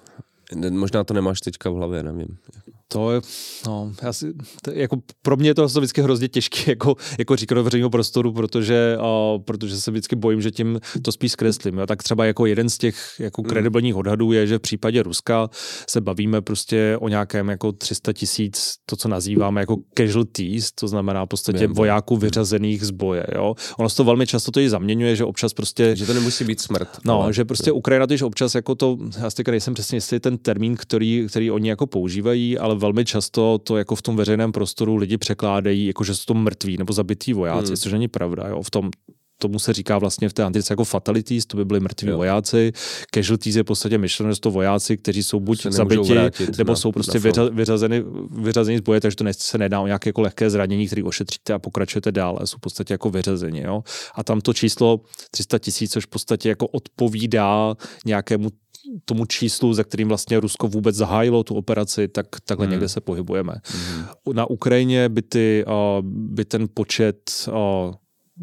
možná 0.71 1.05
to 1.05 1.15
nemáš 1.15 1.41
teďka 1.41 1.71
v 1.71 1.75
hlavě, 1.75 2.03
nevím. 2.03 2.39
To 2.95 3.11
je, 3.11 3.21
no, 3.67 3.93
já 4.03 4.13
si, 4.13 4.35
to, 4.63 4.71
jako 4.71 4.97
pro 5.23 5.37
mě 5.37 5.51
je 5.51 5.55
to 5.55 5.67
vždycky 5.67 6.03
hrozně 6.03 6.29
těžké 6.29 6.59
jako, 6.71 6.95
jako 7.19 7.37
říkat 7.37 7.55
do 7.55 7.65
veřejného 7.65 7.91
prostoru, 7.91 8.33
protože, 8.33 8.97
uh, 8.99 9.43
protože 9.43 9.81
se 9.81 9.91
vždycky 9.91 10.17
bojím, 10.17 10.41
že 10.41 10.51
tím 10.51 10.81
to 11.03 11.13
spíš 11.13 11.33
zkreslím. 11.33 11.79
Jo. 11.79 11.87
Tak 11.87 12.03
třeba 12.03 12.25
jako 12.25 12.47
jeden 12.47 12.69
z 12.69 12.79
těch 12.79 12.97
jako 13.19 13.43
hmm. 13.43 13.49
kredibilních 13.49 13.97
odhadů 13.97 14.33
je, 14.33 14.47
že 14.47 14.59
v 14.59 14.61
případě 14.61 15.03
Ruska 15.03 15.51
se 15.89 16.01
bavíme 16.01 16.41
prostě 16.41 16.97
o 17.01 17.09
nějakém 17.09 17.49
jako 17.49 17.73
300 17.73 18.13
tisíc, 18.13 18.75
to, 18.87 18.97
co 18.97 19.09
nazýváme 19.09 19.61
jako 19.61 19.77
casualties, 19.99 20.73
to 20.73 20.89
znamená 20.89 21.25
v 21.25 21.29
podstatě 21.29 21.67
vojáků 21.67 22.17
vyřazených 22.17 22.87
z 22.87 22.91
boje. 22.91 23.27
Jo. 23.35 23.55
Ono 23.79 23.89
se 23.89 23.97
to 23.97 24.05
velmi 24.05 24.27
často 24.27 24.51
to 24.51 24.61
i 24.61 24.71
zaměňuje, 24.71 25.17
že 25.17 25.25
občas 25.25 25.53
prostě... 25.53 25.97
Že 25.97 26.07
to 26.07 26.15
nemusí 26.15 26.45
být 26.45 26.61
smrt. 26.61 26.89
No, 27.05 27.23
ale... 27.23 27.33
že 27.33 27.45
prostě 27.45 27.73
Ukrajina 27.73 28.07
tyž 28.07 28.23
občas 28.23 28.55
jako 28.55 28.75
to, 28.75 28.99
já 29.19 29.31
si 29.31 29.43
nejsem 29.51 29.75
přesně 29.75 29.97
jestli 29.97 30.21
ten 30.21 30.39
termín, 30.39 30.77
který, 30.77 31.27
který 31.29 31.51
oni 31.51 31.69
jako 31.69 31.87
používají, 31.87 32.59
ale 32.59 32.75
velmi 32.85 33.05
často 33.05 33.59
to 33.59 33.77
jako 33.77 33.97
v 33.97 34.03
tom 34.03 34.17
veřejném 34.17 34.53
prostoru 34.53 34.97
lidi 34.97 35.19
překládají, 35.19 35.87
jako 35.87 36.05
že 36.05 36.15
jsou 36.15 36.25
to 36.27 36.35
mrtví 36.35 36.77
nebo 36.77 36.93
zabití 36.93 37.33
vojáci, 37.33 37.67
hmm. 37.67 37.77
což 37.77 37.93
není 37.93 38.09
pravda. 38.09 38.49
Jo. 38.49 38.63
V 38.63 38.71
tom 38.71 38.91
tomu 39.39 39.59
se 39.59 39.73
říká 39.73 39.99
vlastně 39.99 40.29
v 40.29 40.33
té 40.33 40.43
antice 40.43 40.73
jako 40.73 40.85
fatalities, 40.85 41.47
to 41.47 41.57
by 41.57 41.65
byli 41.65 41.81
mrtví 41.81 42.09
jo. 42.09 42.17
vojáci. 42.17 42.73
Casualties 43.15 43.57
je 43.57 43.63
v 43.63 43.67
podstatě 43.67 43.99
myšleno, 43.99 44.33
že 44.33 44.41
to 44.41 44.51
vojáci, 44.51 44.97
kteří 44.97 45.23
jsou 45.23 45.41
buď 45.41 45.67
zabiti, 45.67 46.15
nebo 46.59 46.73
na, 46.73 46.77
jsou 46.77 46.93
prostě 46.93 47.19
vyřa, 47.19 47.49
vyřazeni, 47.49 48.05
vyřazeni 48.31 48.79
z 48.79 48.81
boje, 48.81 49.01
takže 49.01 49.17
to 49.17 49.25
se 49.31 49.59
nedá 49.59 49.81
o 49.81 49.87
nějaké 49.87 50.09
jako 50.09 50.21
lehké 50.21 50.51
zranění, 50.51 50.87
které 50.87 51.03
ošetříte 51.03 51.53
a 51.53 51.59
pokračujete 51.59 52.13
dál, 52.13 52.39
jsou 52.45 52.57
v 52.57 52.61
podstatě 52.61 52.95
jako 52.95 53.11
vyřazeni. 53.11 53.63
Jo? 53.63 53.83
A 54.15 54.25
tam 54.25 54.41
to 54.41 54.53
číslo 54.53 55.01
300 55.31 55.59
tisíc, 55.59 55.93
což 55.93 56.05
v 56.05 56.09
podstatě 56.09 56.49
jako 56.49 56.67
odpovídá 56.67 57.75
nějakému 58.07 58.51
tomu 59.05 59.27
číslu, 59.27 59.75
za 59.75 59.85
kterým 59.85 60.09
vlastně 60.09 60.41
Rusko 60.41 60.69
vůbec 60.69 60.97
zahájilo 60.97 61.45
tu 61.45 61.55
operaci, 61.55 62.09
tak 62.09 62.27
takhle 62.45 62.67
hmm. 62.67 62.71
někde 62.71 62.89
se 62.89 63.01
pohybujeme. 63.01 63.55
Hmm. 63.65 64.05
Na 64.33 64.51
Ukrajině 64.51 65.09
by, 65.09 65.23
ty, 65.23 65.65
by 66.03 66.45
ten 66.45 66.69
počet 66.75 67.49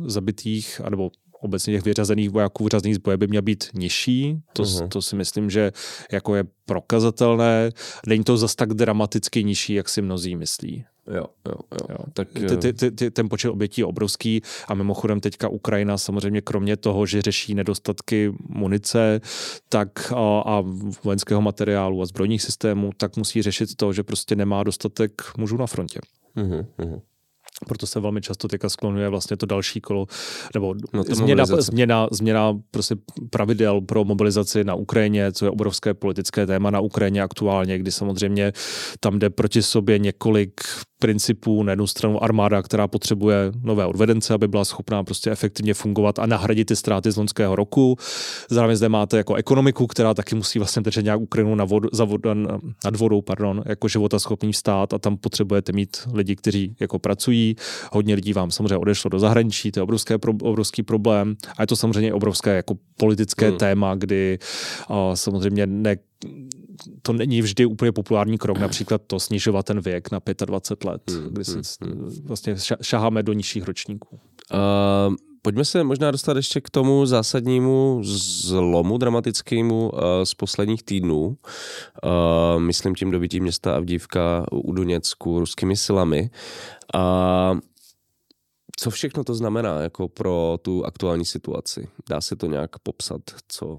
zabitých, 0.06 0.82
anebo 0.84 1.12
obecně 1.42 1.74
těch 1.74 1.86
vyřazených 1.86 2.30
vojáků 2.30 2.64
vyřazených 2.64 2.96
z 2.96 2.98
boje 2.98 3.18
by 3.18 3.28
měl 3.28 3.42
být 3.42 3.64
nižší. 3.74 4.42
To, 4.54 4.64
uh-huh. 4.64 4.88
to 4.88 5.02
si 5.02 5.16
myslím, 5.16 5.50
že 5.50 5.72
jako 6.12 6.36
je 6.36 6.44
prokazatelné. 6.66 7.70
Není 8.08 8.24
to 8.24 8.38
zas 8.38 8.56
tak 8.56 8.74
dramaticky 8.74 9.44
nižší, 9.44 9.74
jak 9.74 9.90
si 9.90 10.02
mnozí 10.02 10.36
myslí. 10.36 10.86
Jo, 11.08 11.26
jo, 11.48 11.56
jo. 11.72 11.88
jo. 11.90 11.98
Tak, 12.14 12.28
ty, 12.30 12.58
ty, 12.58 12.74
ty, 12.74 12.92
ty, 12.92 13.12
ten 13.12 13.30
počet 13.30 13.50
obětí 13.50 13.82
je 13.82 13.86
obrovský 13.86 14.42
a 14.68 14.74
mimochodem 14.74 15.20
teďka 15.20 15.50
Ukrajina 15.50 15.98
samozřejmě 15.98 16.42
kromě 16.42 16.78
toho, 16.78 17.06
že 17.06 17.22
řeší 17.22 17.56
nedostatky 17.56 18.34
munice 18.50 19.22
tak 19.70 20.12
a, 20.12 20.42
a 20.42 20.64
vojenského 21.04 21.42
materiálu 21.42 22.02
a 22.02 22.06
zbrojních 22.06 22.42
systémů, 22.42 22.92
tak 22.98 23.18
musí 23.18 23.42
řešit 23.42 23.76
to, 23.76 23.94
že 23.94 24.04
prostě 24.04 24.36
nemá 24.36 24.64
dostatek 24.64 25.22
mužů 25.38 25.58
na 25.58 25.68
frontě. 25.68 26.00
Uh-huh, 26.38 26.66
uh-huh. 26.80 27.02
Proto 27.68 27.88
se 27.88 28.00
velmi 28.00 28.22
často 28.22 28.48
teďka 28.48 28.70
sklonuje 28.70 29.10
vlastně 29.10 29.38
to 29.38 29.46
další 29.46 29.82
kolo, 29.82 30.06
nebo 30.54 30.76
no 30.94 31.04
změna, 31.04 31.46
změna, 31.46 32.08
změna 32.12 32.60
prostě 32.72 32.96
pravidel 33.30 33.82
pro 33.82 34.04
mobilizaci 34.04 34.64
na 34.64 34.76
Ukrajině, 34.76 35.32
co 35.32 35.46
je 35.46 35.52
obrovské 35.52 35.94
politické 35.94 36.46
téma 36.46 36.72
na 36.72 36.80
Ukrajině 36.80 37.22
aktuálně, 37.22 37.78
kdy 37.78 37.92
samozřejmě 37.92 38.54
tam 39.00 39.20
jde 39.20 39.30
proti 39.30 39.64
sobě 39.64 40.00
několik 40.00 40.62
principů. 41.02 41.64
Na 41.64 41.72
jednu 41.72 41.88
stranu 41.88 42.24
armáda, 42.24 42.62
která 42.62 42.88
potřebuje 42.88 43.52
nové 43.64 43.86
odvedence, 43.86 44.34
aby 44.34 44.48
byla 44.48 44.66
schopná 44.66 45.04
prostě 45.04 45.32
efektivně 45.32 45.74
fungovat 45.74 46.20
a 46.20 46.26
nahradit 46.26 46.66
ty 46.66 46.76
ztráty 46.76 47.12
z 47.12 47.18
loňského 47.18 47.56
roku. 47.56 47.98
Zároveň 48.50 48.76
zde 48.78 48.90
máte 48.90 49.18
jako 49.18 49.36
ekonomiku, 49.36 49.88
která 49.88 50.14
taky 50.14 50.36
musí 50.36 50.60
vlastně 50.60 50.82
držet 50.82 51.04
nějak 51.04 51.20
Ukrajinu 51.20 51.56
na 51.56 51.66
vod, 51.66 51.84
za 51.94 52.06
vod, 52.06 52.22
nad 52.86 52.96
vodou, 52.96 53.22
pardon, 53.22 53.64
jako 53.66 53.88
života 53.88 54.20
schopný 54.20 54.54
stát 54.54 54.94
a 54.94 54.98
tam 55.00 55.18
potřebujete 55.18 55.72
mít 55.72 55.98
lidi, 56.14 56.36
kteří 56.36 56.76
jako 56.80 57.00
pracují. 57.00 57.56
Hodně 57.92 58.16
lidí 58.16 58.34
vám 58.34 58.52
samozřejmě 58.52 58.78
odešlo 58.78 59.10
do 59.10 59.20
zahraničí, 59.20 59.72
to 59.72 59.80
je 59.80 59.84
obrovské, 59.84 60.16
obrovský 60.42 60.84
problém 60.84 61.36
a 61.58 61.64
je 61.64 61.68
to 61.68 61.76
samozřejmě 61.76 62.14
obrovské 62.14 62.56
jako 62.56 62.78
politické 62.98 63.50
hmm. 63.50 63.58
téma, 63.58 63.96
kdy 63.96 64.40
uh, 64.90 64.96
samozřejmě 65.14 65.68
ne, 65.68 65.96
to 67.02 67.14
není 67.14 67.42
vždy 67.42 67.66
úplně 67.66 67.92
populární 67.92 68.38
krok, 68.38 68.58
například 68.58 69.02
to 69.08 69.20
snižovat 69.20 69.66
ten 69.66 69.82
věk 69.82 70.12
na 70.12 70.22
25 70.46 70.90
let, 70.90 71.12
hmm, 71.12 71.30
kdy 71.30 71.46
se 71.46 71.62
hmm, 71.82 71.92
hmm. 71.92 72.12
vlastně 72.24 72.56
šaháme 72.82 73.24
do 73.24 73.34
nižších 73.34 73.64
ročníků. 73.64 74.20
Uh, 74.54 75.16
pojďme 75.42 75.66
se 75.66 75.84
možná 75.84 76.12
dostat 76.12 76.38
ještě 76.38 76.62
k 76.62 76.70
tomu 76.70 77.06
zásadnímu 77.06 78.00
zlomu 78.04 78.98
dramatickému 78.98 79.90
uh, 79.90 80.00
z 80.24 80.34
posledních 80.34 80.84
týdnů. 80.84 81.26
Uh, 81.28 82.60
myslím 82.60 82.96
tím 82.96 83.12
dobytí 83.12 83.40
města 83.40 83.76
Avdívka 83.76 84.46
u 84.52 84.72
Doněcku 84.72 85.40
ruskými 85.40 85.76
silami. 85.78 86.30
Uh, 86.96 87.60
co 88.80 88.90
všechno 88.90 89.24
to 89.24 89.36
znamená 89.36 89.82
jako 89.82 90.08
pro 90.08 90.58
tu 90.62 90.86
aktuální 90.86 91.26
situaci? 91.26 91.88
Dá 92.10 92.22
se 92.22 92.36
to 92.36 92.48
nějak 92.48 92.80
popsat? 92.80 93.22
Co? 93.48 93.78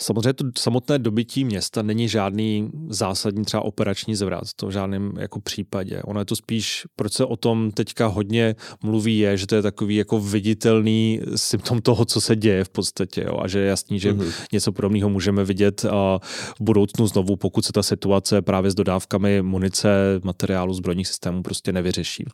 Samozřejmě 0.00 0.32
to 0.32 0.44
samotné 0.58 0.98
dobytí 0.98 1.44
města 1.44 1.82
není 1.82 2.08
žádný 2.08 2.70
zásadní 2.88 3.44
třeba 3.44 3.62
operační 3.62 4.14
zvrat, 4.14 4.44
to 4.56 4.66
v 4.66 4.70
žádném 4.70 5.12
jako 5.18 5.40
případě. 5.40 6.02
Ono 6.02 6.20
je 6.20 6.24
to 6.24 6.36
spíš, 6.36 6.86
proč 6.96 7.12
se 7.12 7.24
o 7.24 7.36
tom 7.36 7.70
teďka 7.70 8.06
hodně 8.06 8.54
mluví, 8.82 9.18
je, 9.18 9.36
že 9.36 9.46
to 9.46 9.54
je 9.54 9.62
takový 9.62 9.96
jako 9.96 10.20
viditelný 10.20 11.20
symptom 11.36 11.80
toho, 11.80 12.04
co 12.04 12.20
se 12.20 12.36
děje 12.36 12.64
v 12.64 12.68
podstatě 12.68 13.24
jo? 13.26 13.38
a 13.42 13.48
že 13.48 13.58
je 13.58 13.66
jasný, 13.66 14.00
že 14.00 14.12
mm-hmm. 14.12 14.32
něco 14.52 14.72
podobného 14.72 15.08
můžeme 15.08 15.44
vidět 15.44 15.84
a 15.84 16.18
v 16.58 16.60
budoucnu 16.60 17.06
znovu, 17.06 17.36
pokud 17.36 17.64
se 17.64 17.72
ta 17.72 17.82
situace 17.82 18.42
právě 18.42 18.70
s 18.70 18.74
dodávkami 18.74 19.42
munice, 19.42 19.88
materiálu, 20.22 20.74
zbrojních 20.74 21.08
systémů 21.08 21.42
prostě 21.42 21.72
nevyřeší. 21.72 22.24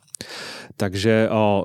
Takže 0.77 1.29
a, 1.31 1.63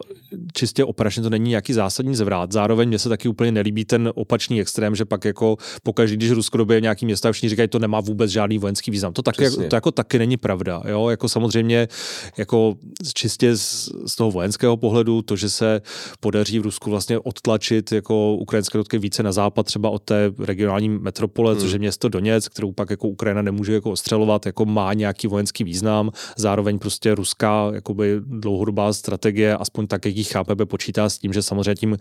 čistě 0.53 0.85
operačně 0.85 1.23
to 1.23 1.31
není 1.31 1.51
nějaký 1.51 1.73
zásadní 1.73 2.15
zvrat. 2.15 2.53
Zároveň 2.53 2.89
mně 2.89 2.99
se 2.99 3.09
taky 3.09 3.29
úplně 3.29 3.53
nelíbí 3.53 3.85
ten 3.85 4.13
opačný 4.15 4.61
extrém, 4.61 4.97
že 4.97 5.05
pak 5.05 5.25
jako 5.25 5.57
pokaždé, 5.91 6.17
když 6.17 6.31
Rusko 6.31 6.57
dobije 6.57 6.81
nějaký 6.81 7.07
města, 7.07 7.33
všichni 7.33 7.49
říkají, 7.49 7.69
to 7.69 7.79
nemá 7.79 8.01
vůbec 8.01 8.31
žádný 8.31 8.59
vojenský 8.59 8.91
význam. 8.91 9.13
To, 9.13 9.23
taky, 9.23 9.51
to 9.51 9.75
jako 9.75 9.91
taky 9.91 10.19
není 10.19 10.37
pravda. 10.37 10.83
Jo? 10.89 11.09
Jako 11.09 11.29
samozřejmě 11.29 11.89
jako 12.37 12.75
čistě 13.15 13.57
z, 13.57 13.89
z 14.07 14.17
toho 14.17 14.31
vojenského 14.31 14.77
pohledu, 14.77 15.23
to, 15.23 15.37
že 15.37 15.51
se 15.51 15.81
podaří 16.21 16.59
v 16.59 16.63
Rusku 16.63 16.91
vlastně 16.91 17.19
odtlačit 17.19 17.93
jako 17.93 18.37
ukrajinské 18.37 18.79
jednotky 18.79 18.99
více 18.99 19.23
na 19.23 19.33
západ, 19.33 19.67
třeba 19.67 19.91
od 19.91 20.03
té 20.03 20.33
regionální 20.39 20.89
metropole, 20.89 21.53
hmm. 21.53 21.61
což 21.61 21.73
je 21.73 21.79
město 21.79 22.09
Doněc, 22.09 22.49
kterou 22.49 22.73
pak 22.73 22.91
jako 22.91 23.09
Ukrajina 23.09 23.43
nemůže 23.43 23.73
jako 23.75 23.91
ostřelovat, 23.91 24.47
jako 24.47 24.65
má 24.65 24.95
nějaký 24.95 25.27
vojenský 25.27 25.65
význam, 25.65 26.11
zároveň 26.37 26.79
prostě 26.79 27.15
ruská 27.15 27.71
jakoby 27.75 28.21
dlouhodobá 28.27 28.93
strategie, 28.93 29.57
aspoň 29.57 29.87
tak, 29.87 30.07
jak 30.07 30.17
ji 30.17 30.25
chápeme, 30.25 30.67
počítá 30.67 31.09
s 31.09 31.19
tím, 31.19 31.33
že 31.33 31.43
samozřejmě 31.43 31.75
tím 31.75 31.97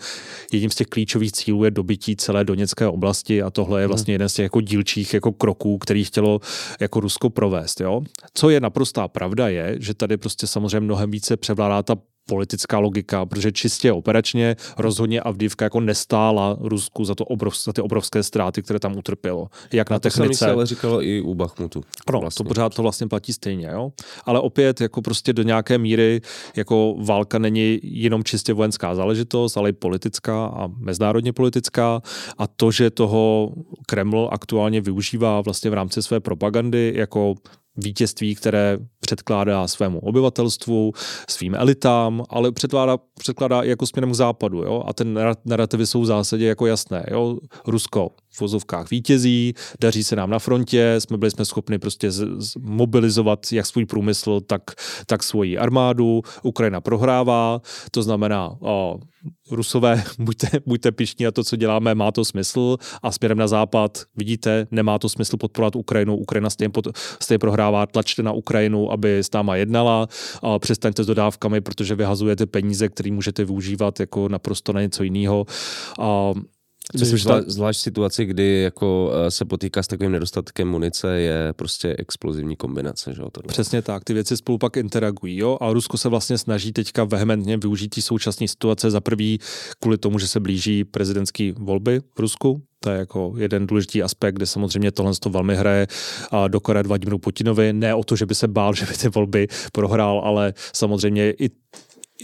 jedním 0.51 0.69
z 0.69 0.75
těch 0.75 0.87
klíčových 0.87 1.31
cílů 1.31 1.63
je 1.63 1.71
dobytí 1.71 2.15
celé 2.15 2.43
Doněcké 2.43 2.87
oblasti 2.87 3.41
a 3.41 3.49
tohle 3.49 3.78
je 3.79 3.85
hmm. 3.85 3.89
vlastně 3.91 4.13
jeden 4.13 4.29
z 4.29 4.33
těch 4.33 4.43
jako 4.43 4.61
dílčích 4.61 5.13
jako 5.13 5.31
kroků, 5.31 5.77
který 5.77 6.03
chtělo 6.03 6.39
jako 6.79 6.99
Rusko 6.99 7.29
provést. 7.29 7.81
Jo? 7.81 8.01
Co 8.33 8.49
je 8.49 8.59
naprostá 8.59 9.07
pravda 9.07 9.49
je, 9.49 9.75
že 9.79 9.93
tady 9.93 10.17
prostě 10.17 10.47
samozřejmě 10.47 10.79
mnohem 10.79 11.11
více 11.11 11.37
převládá 11.37 11.83
ta 11.83 11.95
politická 12.29 12.79
logika, 12.79 13.25
protože 13.25 13.51
čistě 13.51 13.91
operačně 13.91 14.55
rozhodně 14.77 15.21
Avdivka 15.21 15.65
jako 15.65 15.79
nestála 15.79 16.57
Rusku 16.59 17.05
za, 17.05 17.15
to 17.15 17.25
obrov, 17.25 17.53
za 17.63 17.73
ty 17.73 17.81
obrovské 17.81 18.23
ztráty, 18.23 18.61
které 18.61 18.79
tam 18.79 18.97
utrpělo. 18.97 19.49
Jak 19.73 19.91
a 19.91 19.93
na 19.93 19.99
technice. 19.99 20.29
To 20.29 20.35
se 20.35 20.51
ale 20.51 20.65
říkalo 20.65 21.03
i 21.03 21.21
u 21.21 21.33
Bachmutu. 21.33 21.81
Ano, 22.07 22.19
vlastně. 22.19 22.43
to 22.43 22.47
pořád 22.47 22.75
to 22.75 22.81
vlastně 22.81 23.07
platí 23.07 23.33
stejně. 23.33 23.67
Jo? 23.67 23.91
Ale 24.25 24.39
opět 24.39 24.81
jako 24.81 25.01
prostě 25.01 25.33
do 25.33 25.43
nějaké 25.43 25.77
míry 25.77 26.21
jako 26.55 26.95
válka 26.99 27.39
není 27.39 27.79
jenom 27.83 28.23
čistě 28.23 28.53
vojenská 28.53 28.95
záležitost, 28.95 29.57
ale 29.57 29.69
i 29.69 29.73
politická 29.73 30.45
a 30.45 30.67
mezinárodně 30.67 31.33
politická 31.33 32.01
a 32.37 32.47
to, 32.47 32.71
že 32.71 32.89
toho 32.89 33.51
Kreml 33.85 34.29
aktuálně 34.31 34.81
využívá 34.81 35.41
vlastně 35.41 35.69
v 35.69 35.73
rámci 35.73 36.01
své 36.01 36.19
propagandy 36.19 36.93
jako 36.95 37.35
vítězství, 37.79 38.35
které 38.35 38.77
předkládá 38.99 39.67
svému 39.67 39.99
obyvatelstvu, 39.99 40.93
svým 41.29 41.55
elitám, 41.55 42.23
ale 42.29 42.51
předkládá, 42.51 42.97
předkládá 43.19 43.61
i 43.61 43.69
jako 43.69 43.85
směrem 43.85 44.11
k 44.11 44.15
západu. 44.15 44.63
Jo? 44.63 44.83
A 44.87 44.93
ten 44.93 45.19
narrativy 45.45 45.87
jsou 45.87 46.01
v 46.01 46.05
zásadě 46.05 46.45
jako 46.45 46.65
jasné. 46.65 47.05
Jo? 47.11 47.37
Rusko 47.67 48.09
v 48.31 48.41
vozovkách 48.41 48.89
vítězí, 48.91 49.53
daří 49.81 50.03
se 50.03 50.15
nám 50.15 50.29
na 50.29 50.39
frontě, 50.39 50.95
jsme 50.99 51.17
byli 51.17 51.31
jsme 51.31 51.45
schopni 51.45 51.79
prostě 51.79 52.11
z, 52.11 52.27
z, 52.37 52.55
mobilizovat 52.55 53.51
jak 53.51 53.65
svůj 53.65 53.85
průmysl, 53.85 54.41
tak, 54.41 54.61
tak 55.05 55.23
svoji 55.23 55.57
armádu. 55.57 56.21
Ukrajina 56.43 56.81
prohrává, 56.81 57.61
to 57.91 58.03
znamená, 58.03 58.55
o, 58.59 58.99
Rusové, 59.51 60.03
buďte, 60.19 60.47
buďte 60.65 60.91
pišní 60.91 61.27
a 61.27 61.31
to, 61.31 61.43
co 61.43 61.55
děláme, 61.55 61.95
má 61.95 62.11
to 62.11 62.25
smysl 62.25 62.77
a 63.03 63.11
směrem 63.11 63.37
na 63.37 63.47
západ, 63.47 63.97
vidíte, 64.15 64.67
nemá 64.71 64.99
to 64.99 65.09
smysl 65.09 65.37
podporovat 65.37 65.75
Ukrajinu, 65.75 66.17
Ukrajina 66.17 66.49
stejně, 66.49 66.69
pod, 66.69 66.87
stejně 67.21 67.39
prohrává, 67.39 67.85
tlačte 67.85 68.23
na 68.23 68.31
Ukrajinu, 68.31 68.91
aby 68.91 69.19
s 69.19 69.31
náma 69.31 69.55
jednala, 69.55 70.07
a 70.41 70.59
přestaňte 70.59 71.03
s 71.03 71.07
dodávkami, 71.07 71.61
protože 71.61 71.95
vyhazujete 71.95 72.45
peníze, 72.45 72.89
které 72.89 73.11
můžete 73.11 73.45
využívat 73.45 73.99
jako 73.99 74.29
naprosto 74.29 74.73
na 74.73 74.81
něco 74.81 75.03
jiného. 75.03 75.45
A 75.99 76.33
Myslím, 76.93 77.17
že 77.17 77.25
ta 77.25 77.41
zvlášť 77.47 77.81
situaci, 77.81 78.25
kdy 78.25 78.61
jako 78.61 79.11
eh, 79.13 79.31
se 79.31 79.45
potýká 79.45 79.83
s 79.83 79.87
takovým 79.87 80.11
nedostatkem 80.11 80.67
munice, 80.67 81.19
je 81.19 81.53
prostě 81.55 81.95
explozivní 81.99 82.55
kombinace. 82.55 83.13
Že, 83.13 83.21
tohle. 83.31 83.47
Přesně 83.47 83.81
tak, 83.81 84.03
ty 84.03 84.13
věci 84.13 84.37
spolu 84.37 84.57
pak 84.57 84.77
interagují. 84.77 85.37
Jo? 85.37 85.57
A 85.61 85.73
Rusko 85.73 85.97
se 85.97 86.09
vlastně 86.09 86.37
snaží 86.37 86.73
teďka 86.73 87.03
vehementně 87.03 87.57
využít 87.57 87.95
současné 87.99 88.47
situace 88.47 88.91
za 88.91 89.01
prvý 89.01 89.39
kvůli 89.79 89.97
tomu, 89.97 90.19
že 90.19 90.27
se 90.27 90.39
blíží 90.39 90.83
prezidentské 90.83 91.51
volby 91.57 91.99
v 92.15 92.19
Rusku, 92.19 92.61
to 92.79 92.89
je 92.89 92.97
jako 92.97 93.33
jeden 93.37 93.67
důležitý 93.67 94.03
aspekt, 94.03 94.35
kde 94.35 94.45
samozřejmě 94.45 94.91
tohle 94.91 95.13
to 95.19 95.29
velmi 95.29 95.55
hraje 95.55 95.87
do 96.47 96.59
koret 96.59 96.85
Vladimíru 96.85 97.17
Putinovi. 97.17 97.73
Ne 97.73 97.95
o 97.95 98.03
to, 98.03 98.15
že 98.15 98.25
by 98.25 98.35
se 98.35 98.47
bál, 98.47 98.73
že 98.79 98.85
by 98.85 98.93
ty 98.93 99.09
volby 99.09 99.47
prohrál, 99.71 100.21
ale 100.25 100.53
samozřejmě 100.73 101.31
i 101.31 101.49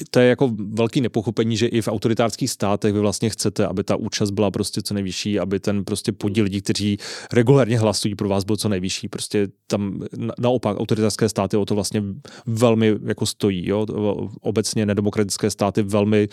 to 0.10 0.20
je 0.20 0.28
jako 0.28 0.52
velký 0.58 1.02
nepochopení, 1.02 1.58
že 1.58 1.68
i 1.68 1.82
v 1.82 1.88
autoritářských 1.88 2.50
státech 2.50 2.94
vy 2.94 3.00
vlastně 3.00 3.30
chcete, 3.30 3.68
aby 3.68 3.84
ta 3.84 3.96
účast 3.96 4.32
byla 4.32 4.52
prostě 4.52 4.82
co 4.82 4.94
nejvyšší, 4.94 5.40
aby 5.40 5.60
ten 5.60 5.86
prostě 5.86 6.12
podíl 6.12 6.44
lidí, 6.44 6.62
kteří 6.62 6.98
regulárně 7.34 7.80
hlasují 7.80 8.16
pro 8.16 8.30
vás, 8.30 8.44
byl 8.44 8.58
co 8.58 8.70
nejvyšší. 8.70 9.08
Prostě 9.08 9.48
tam 9.68 10.02
naopak 10.40 10.80
autoritářské 10.80 11.30
státy 11.30 11.58
o 11.58 11.66
to 11.66 11.76
vlastně 11.76 12.04
velmi 12.46 12.96
jako 13.06 13.26
stojí. 13.26 13.68
Jo? 13.68 13.86
Obecně 14.42 14.86
nedemokratické 14.86 15.52
státy 15.52 15.82
velmi 15.84 16.28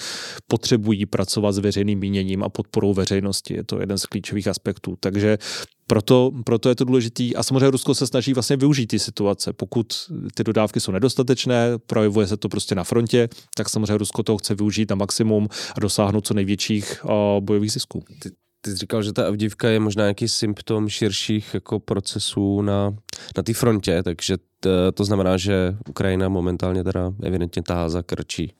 potřebují 0.47 1.07
pracovat 1.07 1.53
s 1.53 1.59
veřejným 1.59 1.99
míněním 1.99 2.43
a 2.43 2.49
podporou 2.49 2.95
veřejnosti. 2.95 3.55
Je 3.55 3.65
to 3.65 3.81
jeden 3.81 3.99
z 3.99 4.07
klíčových 4.07 4.49
aspektů. 4.49 4.97
Takže 5.01 5.39
proto, 5.87 6.31
proto 6.45 6.69
je 6.69 6.75
to 6.75 6.85
důležitý 6.85 7.37
a 7.37 7.43
samozřejmě 7.43 7.71
Rusko 7.71 7.95
se 7.95 8.07
snaží 8.07 8.33
vlastně 8.33 8.57
využít 8.57 8.87
ty 8.87 8.99
situace. 8.99 9.53
Pokud 9.53 9.87
ty 10.35 10.45
dodávky 10.45 10.81
jsou 10.81 10.93
nedostatečné, 10.93 11.79
projevuje 11.87 12.27
se 12.27 12.37
to 12.37 12.49
prostě 12.49 12.75
na 12.75 12.85
frontě, 12.85 13.29
tak 13.57 13.69
samozřejmě 13.69 13.99
Rusko 13.99 14.23
to 14.23 14.39
chce 14.39 14.55
využít 14.55 14.91
na 14.91 14.97
maximum 14.97 15.49
a 15.77 15.81
dosáhnout 15.81 16.27
co 16.27 16.35
největších 16.35 17.05
uh, 17.05 17.11
bojových 17.41 17.73
zisků. 17.73 18.05
Ty, 18.23 18.31
ty 18.61 18.71
jsi 18.71 18.77
říkal, 18.77 19.03
že 19.03 19.13
ta 19.13 19.27
Avdivka 19.27 19.69
je 19.69 19.81
možná 19.81 20.05
nějaký 20.05 20.29
symptom 20.29 20.89
širších 20.89 21.55
jako 21.55 21.81
procesů 21.81 22.63
na, 22.63 22.95
na 23.37 23.43
té 23.43 23.55
frontě, 23.55 24.03
takže 24.03 24.37
to, 24.61 24.71
to 24.95 25.05
znamená, 25.05 25.37
že 25.37 25.77
Ukrajina 25.89 26.29
momentálně 26.29 26.85
teda 26.85 27.13
evidentně 27.23 27.63
tahá 27.63 27.89
za 27.89 28.03
krčí 28.03 28.55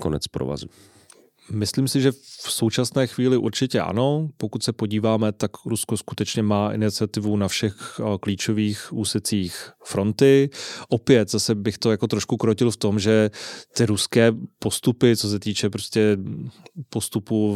konec 0.00 0.26
provazu. 0.26 0.66
Myslím 1.50 1.88
si, 1.88 2.00
že 2.00 2.12
v 2.12 2.52
současné 2.52 3.06
chvíli 3.06 3.36
určitě 3.36 3.80
ano. 3.80 4.28
Pokud 4.36 4.62
se 4.62 4.72
podíváme, 4.72 5.32
tak 5.32 5.50
Rusko 5.66 5.96
skutečně 5.96 6.42
má 6.42 6.72
iniciativu 6.72 7.36
na 7.36 7.48
všech 7.48 8.00
eh, 8.00 8.18
klíčových 8.20 8.92
úsecích 8.92 9.70
fronty. 9.84 10.50
Opět 10.88 11.30
zase 11.30 11.54
bych 11.54 11.78
to 11.78 11.90
jako 11.90 12.06
trošku 12.06 12.36
krotil 12.36 12.70
v 12.70 12.76
tom, 12.76 12.98
že 12.98 13.30
ty 13.76 13.86
ruské 13.86 14.32
postupy, 14.58 15.16
co 15.16 15.28
se 15.28 15.38
týče 15.38 15.70
prostě 15.70 16.16
postupu 16.88 17.54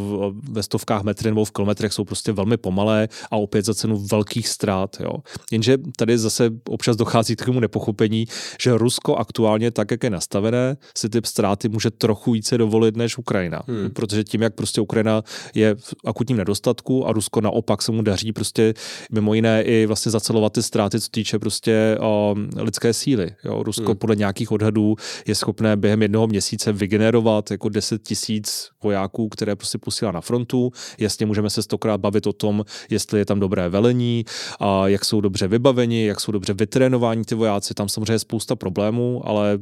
ve 0.51 0.63
stovkách 0.63 1.03
metry 1.03 1.31
nebo 1.31 1.45
v 1.45 1.51
kilometrech, 1.51 1.93
jsou 1.93 2.05
prostě 2.05 2.33
velmi 2.33 2.57
pomalé 2.57 3.09
a 3.31 3.37
opět 3.37 3.65
za 3.65 3.75
cenu 3.75 4.07
velkých 4.11 4.49
ztrát. 4.49 4.97
Jo. 5.01 5.13
Jenže 5.53 5.79
tady 5.97 6.19
zase 6.19 6.51
občas 6.69 6.97
dochází 6.97 7.37
k 7.37 7.45
tomu 7.45 7.61
nepochopení, 7.61 8.27
že 8.61 8.79
Rusko 8.79 9.17
aktuálně, 9.17 9.71
tak 9.71 9.91
jak 9.91 10.03
je 10.03 10.11
nastavené, 10.11 10.77
si 10.97 11.09
ty 11.09 11.21
ztráty 11.25 11.69
může 11.69 11.91
trochu 11.91 12.33
více 12.33 12.59
dovolit 12.59 12.97
než 12.97 13.19
Ukrajina. 13.19 13.63
Hmm 13.67 13.78
hmm. 13.81 13.91
protože 13.91 14.25
tím, 14.25 14.43
jak 14.43 14.55
prostě 14.55 14.81
Ukrajina 14.81 15.23
je 15.55 15.75
v 15.75 15.95
akutním 16.05 16.39
nedostatku 16.39 17.07
a 17.07 17.13
Rusko 17.13 17.41
naopak 17.41 17.83
se 17.83 17.93
mu 17.93 18.03
daří 18.03 18.33
prostě 18.33 18.75
mimo 19.13 19.35
jiné 19.35 19.63
i 19.63 19.87
vlastně 19.87 20.13
zacelovat 20.13 20.53
ty 20.53 20.63
ztráty, 20.63 21.01
co 21.01 21.09
týče 21.11 21.39
prostě 21.39 21.97
o, 22.01 22.35
lidské 22.57 22.93
síly. 22.93 23.31
Jo. 23.45 23.63
Rusko 23.63 23.87
hmm. 23.87 23.97
podle 23.97 24.17
nějakých 24.17 24.53
odhadů 24.53 24.97
je 25.27 25.35
schopné 25.35 25.77
během 25.77 26.03
jednoho 26.03 26.27
měsíce 26.27 26.73
vygenerovat 26.73 27.51
jako 27.51 27.69
10 27.69 28.03
tisíc 28.03 28.69
vojáků, 28.83 29.29
které 29.29 29.57
prostě 29.57 29.79
posílá 29.79 30.13
na 30.13 30.21
frontu. 30.21 30.73
Jasně 30.99 31.27
můžeme 31.27 31.51
se 31.51 31.63
stokrát 31.63 32.01
bavit 32.01 32.27
o 32.27 32.33
tom, 32.33 32.65
jestli 32.91 33.19
je 33.19 33.25
tam 33.25 33.41
dobré 33.41 33.69
velení, 33.69 34.25
a 34.61 34.89
jak 34.89 35.05
jsou 35.05 35.21
dobře 35.21 35.49
vybaveni, 35.49 36.07
jak 36.07 36.21
jsou 36.21 36.33
dobře 36.33 36.53
vytrénováni 36.53 37.25
ty 37.25 37.35
vojáci. 37.35 37.75
Tam 37.75 37.89
samozřejmě 37.89 38.13
je 38.13 38.19
spousta 38.19 38.57
problémů, 38.57 39.23
ale 39.25 39.59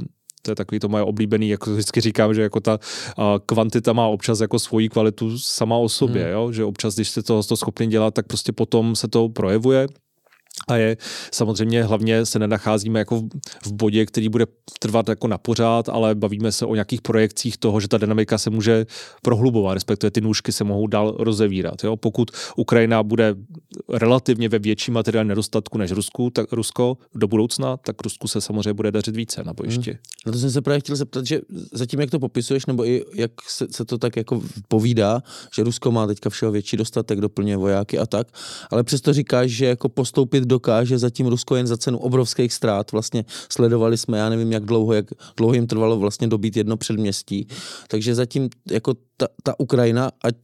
to 0.46 0.50
je 0.50 0.54
takový 0.54 0.78
to 0.78 0.88
moje 0.88 1.04
oblíbený, 1.04 1.48
jako 1.48 1.72
vždycky 1.72 2.00
říkám, 2.00 2.34
že 2.34 2.42
jako 2.42 2.60
ta 2.60 2.78
kvantita 3.46 3.92
má 3.92 4.06
občas 4.06 4.40
jako 4.40 4.58
svoji 4.58 4.88
kvalitu 4.88 5.38
sama 5.38 5.76
o 5.76 5.88
sobě, 5.88 6.22
hmm. 6.22 6.32
jo? 6.32 6.52
že 6.52 6.64
občas, 6.64 6.94
když 6.94 7.10
jste 7.10 7.22
to, 7.22 7.42
to 7.42 7.56
schopni 7.56 7.86
dělat, 7.86 8.14
tak 8.14 8.26
prostě 8.26 8.52
potom 8.52 8.96
se 8.96 9.08
to 9.08 9.28
projevuje 9.28 9.86
a 10.68 10.76
je 10.76 10.96
samozřejmě 11.32 11.84
hlavně 11.84 12.26
se 12.26 12.38
nenacházíme 12.38 12.98
jako 12.98 13.22
v 13.64 13.72
bodě, 13.72 14.06
který 14.06 14.28
bude 14.28 14.46
trvat 14.78 15.08
jako 15.08 15.28
na 15.28 15.38
pořád, 15.38 15.88
ale 15.88 16.14
bavíme 16.14 16.52
se 16.52 16.66
o 16.66 16.74
nějakých 16.74 17.02
projekcích 17.02 17.56
toho, 17.56 17.80
že 17.80 17.88
ta 17.88 17.98
dynamika 17.98 18.38
se 18.38 18.50
může 18.50 18.86
prohlubovat, 19.22 19.74
respektive 19.74 20.10
ty 20.10 20.20
nůžky 20.20 20.52
se 20.52 20.64
mohou 20.64 20.86
dál 20.86 21.16
rozevírat. 21.18 21.84
Jo? 21.84 21.96
Pokud 21.96 22.30
Ukrajina 22.56 23.02
bude 23.02 23.34
relativně 23.92 24.48
ve 24.48 24.58
větším 24.58 24.94
materiálním 24.94 25.28
nedostatku 25.28 25.78
než 25.78 25.90
Rusku, 25.90 26.30
tak 26.30 26.52
Rusko 26.52 26.98
do 27.14 27.28
budoucna, 27.28 27.76
tak 27.76 28.02
Rusku 28.02 28.28
se 28.28 28.40
samozřejmě 28.40 28.72
bude 28.72 28.92
dařit 28.92 29.16
více 29.16 29.44
na 29.44 29.52
bojišti. 29.52 29.90
Hmm. 29.90 30.00
No 30.26 30.32
to 30.32 30.38
jsem 30.38 30.50
se 30.50 30.62
právě 30.62 30.80
chtěl 30.80 30.96
zeptat, 30.96 31.26
že 31.26 31.40
zatím, 31.72 32.00
jak 32.00 32.10
to 32.10 32.18
popisuješ, 32.18 32.66
nebo 32.66 32.86
i 32.86 33.04
jak 33.14 33.30
se, 33.48 33.66
se 33.70 33.84
to 33.84 33.98
tak 33.98 34.16
jako 34.16 34.42
povídá, 34.68 35.22
že 35.54 35.62
Rusko 35.62 35.90
má 35.90 36.06
teďka 36.06 36.30
všeho 36.30 36.52
větší 36.52 36.76
dostatek, 36.76 37.20
doplňuje 37.20 37.56
vojáky 37.56 37.98
a 37.98 38.06
tak, 38.06 38.26
ale 38.70 38.84
přesto 38.84 39.12
říkáš, 39.12 39.50
že 39.50 39.66
jako 39.66 39.88
postoupit 39.88 40.44
dokáže 40.56 40.98
zatím 40.98 41.26
Rusko 41.26 41.56
jen 41.56 41.66
za 41.66 41.76
cenu 41.76 41.98
obrovských 41.98 42.52
ztrát. 42.52 42.92
Vlastně 42.92 43.24
sledovali 43.52 43.96
jsme, 43.96 44.18
já 44.18 44.28
nevím, 44.28 44.52
jak 44.52 44.64
dlouho, 44.64 44.92
jak 44.92 45.06
dlouho 45.36 45.54
jim 45.54 45.66
trvalo 45.66 45.98
vlastně 46.00 46.28
dobít 46.28 46.56
jedno 46.56 46.76
předměstí. 46.76 47.46
Takže 47.88 48.14
zatím 48.14 48.48
jako 48.70 48.94
ta, 49.16 49.28
ta 49.42 49.60
Ukrajina, 49.60 50.10
ať, 50.24 50.36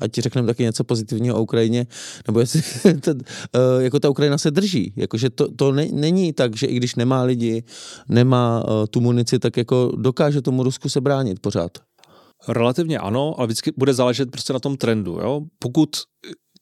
ať 0.00 0.14
řekneme 0.18 0.46
taky 0.46 0.62
něco 0.62 0.84
pozitivního 0.84 1.36
o 1.36 1.42
Ukrajině, 1.42 1.86
nebo 2.26 2.40
jestli 2.40 2.62
ta, 3.00 3.12
uh, 3.12 3.82
jako 3.84 4.00
ta 4.00 4.10
Ukrajina 4.10 4.38
se 4.38 4.50
drží. 4.50 4.92
Jakože 4.96 5.30
to, 5.30 5.52
to 5.52 5.72
ne, 5.72 5.86
není 5.92 6.32
tak, 6.32 6.56
že 6.56 6.66
i 6.66 6.76
když 6.76 6.94
nemá 6.94 7.22
lidi, 7.22 7.64
nemá 8.08 8.64
uh, 8.64 8.86
tu 8.90 9.00
munici, 9.00 9.38
tak 9.38 9.56
jako 9.56 9.92
dokáže 9.96 10.42
tomu 10.42 10.62
Rusku 10.62 10.88
se 10.88 11.00
bránit 11.00 11.40
pořád. 11.40 11.78
Relativně 12.48 12.98
ano, 12.98 13.34
ale 13.38 13.46
vždycky 13.46 13.72
bude 13.76 13.94
záležet 13.94 14.30
prostě 14.30 14.52
na 14.52 14.58
tom 14.58 14.76
trendu. 14.76 15.18
Jo? 15.20 15.40
Pokud 15.58 15.90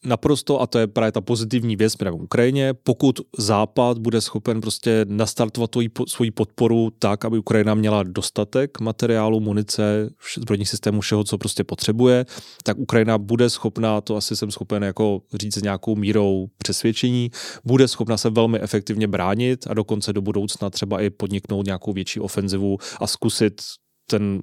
naprosto, 0.05 0.61
a 0.61 0.67
to 0.67 0.79
je 0.79 0.87
právě 0.87 1.13
ta 1.13 1.21
pozitivní 1.21 1.77
věc 1.77 1.95
k 1.95 2.13
Ukrajině, 2.13 2.75
pokud 2.75 3.21
Západ 3.39 3.99
bude 3.99 4.21
schopen 4.21 4.61
prostě 4.61 5.07
nastartovat 5.09 5.71
svoji 6.09 6.31
podporu 6.31 6.91
tak, 6.99 7.25
aby 7.25 7.39
Ukrajina 7.39 7.75
měla 7.75 8.03
dostatek 8.03 8.81
materiálu, 8.81 9.41
munice, 9.41 10.11
zbrojních 10.39 10.69
systémů, 10.69 11.01
všeho, 11.01 11.25
co 11.25 11.39
prostě 11.39 11.65
potřebuje, 11.65 12.27
tak 12.63 12.79
Ukrajina 12.79 13.19
bude 13.19 13.51
schopná, 13.51 14.01
to 14.01 14.17
asi 14.17 14.37
jsem 14.37 14.51
schopen 14.51 14.83
jako 14.83 15.23
říct 15.35 15.59
s 15.59 15.63
nějakou 15.63 15.97
mírou 15.97 16.47
přesvědčení, 16.59 17.31
bude 17.65 17.89
schopna 17.89 18.17
se 18.17 18.31
velmi 18.31 18.61
efektivně 18.61 19.09
bránit 19.09 19.67
a 19.71 19.75
dokonce 19.75 20.13
do 20.13 20.23
budoucna 20.23 20.71
třeba 20.71 21.01
i 21.01 21.11
podniknout 21.11 21.67
nějakou 21.67 21.93
větší 21.93 22.21
ofenzivu 22.21 22.79
a 23.01 23.07
zkusit 23.07 23.63
ten 24.11 24.43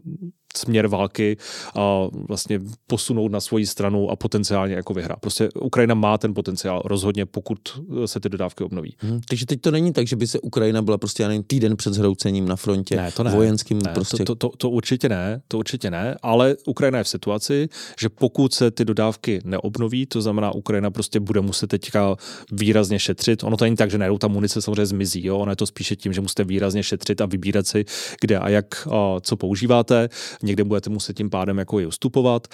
směr 0.57 0.87
války 0.87 1.37
a 1.75 2.07
vlastně 2.27 2.59
posunout 2.87 3.31
na 3.31 3.41
svoji 3.41 3.65
stranu 3.65 4.09
a 4.09 4.15
potenciálně 4.15 4.75
jako 4.75 4.93
vyhrát. 4.93 5.19
Prostě 5.19 5.49
Ukrajina 5.61 5.95
má 5.95 6.17
ten 6.17 6.33
potenciál 6.33 6.81
rozhodně, 6.85 7.25
pokud 7.25 7.59
se 8.05 8.19
ty 8.19 8.29
dodávky 8.29 8.63
obnoví. 8.63 8.95
Hmm, 8.99 9.21
takže 9.29 9.45
teď 9.45 9.61
to 9.61 9.71
není 9.71 9.93
tak, 9.93 10.07
že 10.07 10.15
by 10.15 10.27
se 10.27 10.39
Ukrajina 10.39 10.81
byla 10.81 10.97
prostě 10.97 11.23
jen 11.23 11.43
týden 11.43 11.77
před 11.77 11.93
zhroucením 11.93 12.47
na 12.47 12.55
frontě 12.55 12.95
ne, 12.95 13.11
to 13.11 13.23
ne. 13.23 13.31
vojenským. 13.31 13.79
Ne, 13.85 13.93
prostě... 13.93 14.23
to, 14.23 14.35
to, 14.35 14.49
to, 14.49 14.57
to, 14.57 14.69
určitě 14.69 15.09
ne, 15.09 15.41
to 15.47 15.57
určitě 15.57 15.91
ne, 15.91 16.15
ale 16.21 16.55
Ukrajina 16.67 16.97
je 16.97 17.03
v 17.03 17.07
situaci, 17.07 17.69
že 17.99 18.09
pokud 18.09 18.53
se 18.53 18.71
ty 18.71 18.85
dodávky 18.85 19.41
neobnoví, 19.43 20.05
to 20.05 20.21
znamená, 20.21 20.51
Ukrajina 20.51 20.91
prostě 20.91 21.19
bude 21.19 21.41
muset 21.41 21.67
teďka 21.67 22.15
výrazně 22.51 22.99
šetřit. 22.99 23.43
Ono 23.43 23.57
to 23.57 23.65
není 23.65 23.75
tak, 23.75 23.91
že 23.91 23.97
najednou 23.97 24.17
ta 24.17 24.27
munice 24.27 24.61
samozřejmě 24.61 24.85
zmizí, 24.85 25.25
jo? 25.25 25.37
ono 25.37 25.51
je 25.51 25.55
to 25.55 25.65
spíše 25.65 25.95
tím, 25.95 26.13
že 26.13 26.21
musíte 26.21 26.43
výrazně 26.43 26.83
šetřit 26.83 27.21
a 27.21 27.25
vybírat 27.25 27.67
si, 27.67 27.85
kde 28.21 28.39
a 28.39 28.49
jak 28.49 28.87
a 28.91 29.19
co 29.21 29.35
používáte 29.35 30.09
někde 30.43 30.63
budete 30.63 30.89
muset 30.89 31.17
tím 31.17 31.29
pádem 31.29 31.57
jako 31.57 31.79
je 31.79 31.87
ustupovat. 31.87 32.47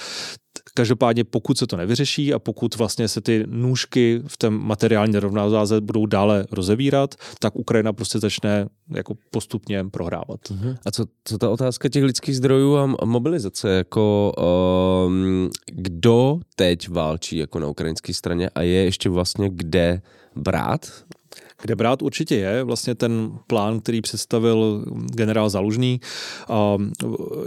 Každopádně 0.74 1.24
pokud 1.24 1.58
se 1.58 1.68
to 1.68 1.78
nevyřeší 1.78 2.34
a 2.34 2.40
pokud 2.40 2.76
vlastně 2.76 3.08
se 3.08 3.22
ty 3.22 3.44
nůžky 3.48 4.22
v 4.28 4.38
té 4.38 4.50
materiální 4.50 5.14
nerovnováze 5.14 5.82
budou 5.82 6.06
dále 6.06 6.46
rozevírat, 6.52 7.16
tak 7.40 7.56
Ukrajina 7.56 7.94
prostě 7.94 8.20
začne 8.20 8.68
jako 8.96 9.14
postupně 9.32 9.84
prohrávat. 9.84 10.40
Uh-huh. 10.50 10.78
A 10.86 10.92
co, 10.92 11.06
co 11.24 11.38
ta 11.38 11.50
otázka 11.50 11.90
těch 11.90 12.04
lidských 12.04 12.38
zdrojů 12.38 12.78
a 12.78 13.06
mobilizace, 13.06 13.70
jako 13.70 14.34
um, 15.08 15.50
kdo 15.72 16.40
teď 16.56 16.90
válčí 16.90 17.38
jako 17.38 17.60
na 17.60 17.68
ukrajinské 17.68 18.14
straně 18.14 18.50
a 18.50 18.62
je 18.62 18.84
ještě 18.84 19.10
vlastně 19.10 19.50
kde 19.50 20.02
brát 20.36 21.04
kde 21.62 21.76
brát 21.76 22.02
určitě 22.02 22.36
je. 22.36 22.64
Vlastně 22.64 22.96
ten 22.96 23.32
plán, 23.48 23.80
který 23.80 24.02
představil 24.02 24.86
generál 25.14 25.50
Zalužný 25.50 26.02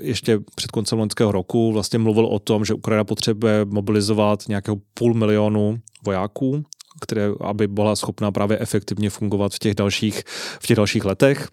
ještě 0.01 0.39
před 0.55 0.71
koncem 0.71 0.99
loňského 0.99 1.33
roku, 1.33 1.73
vlastně 1.73 1.99
mluvil 1.99 2.27
o 2.27 2.39
tom, 2.39 2.65
že 2.65 2.75
Ukrajina 2.75 3.05
potřebuje 3.05 3.65
mobilizovat 3.65 4.49
nějakého 4.49 4.77
půl 4.95 5.15
milionu 5.15 5.79
vojáků 6.05 6.65
které, 7.03 7.31
aby 7.41 7.69
byla 7.69 7.97
schopná 7.97 8.33
právě 8.33 8.59
efektivně 8.59 9.11
fungovat 9.11 9.53
v 9.53 9.59
těch 9.59 9.75
dalších, 9.75 10.23
v 10.61 10.67
těch 10.67 10.77
dalších 10.77 11.05
letech. 11.05 11.49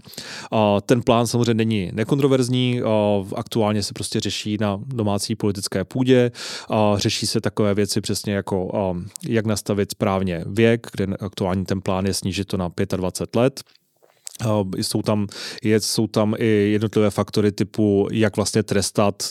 A 0.52 0.82
ten 0.82 1.02
plán 1.02 1.28
samozřejmě 1.28 1.54
není 1.54 1.90
nekontroverzní, 1.94 2.82
a 2.82 3.24
aktuálně 3.36 3.84
se 3.84 3.94
prostě 3.94 4.20
řeší 4.20 4.58
na 4.62 4.80
domácí 4.86 5.36
politické 5.36 5.84
půdě, 5.84 6.32
a 6.70 6.94
řeší 6.98 7.28
se 7.28 7.42
takové 7.42 7.74
věci 7.74 8.02
přesně 8.02 8.34
jako 8.34 8.78
a, 8.78 8.98
jak 9.28 9.46
nastavit 9.46 9.92
správně 9.92 10.44
věk, 10.48 10.88
kde 10.92 11.06
aktuální 11.20 11.66
ten 11.66 11.82
plán 11.82 12.06
je 12.06 12.14
snížit 12.14 12.46
to 12.46 12.58
na 12.58 12.72
25 12.98 13.40
let. 13.40 13.64
Jsou 14.78 15.02
tam, 15.02 15.28
jsou 15.64 16.08
tam 16.08 16.36
i 16.38 16.46
jednotlivé 16.72 17.10
faktory 17.10 17.52
typu, 17.52 18.08
jak 18.12 18.36
vlastně 18.36 18.64
trestat 18.64 19.24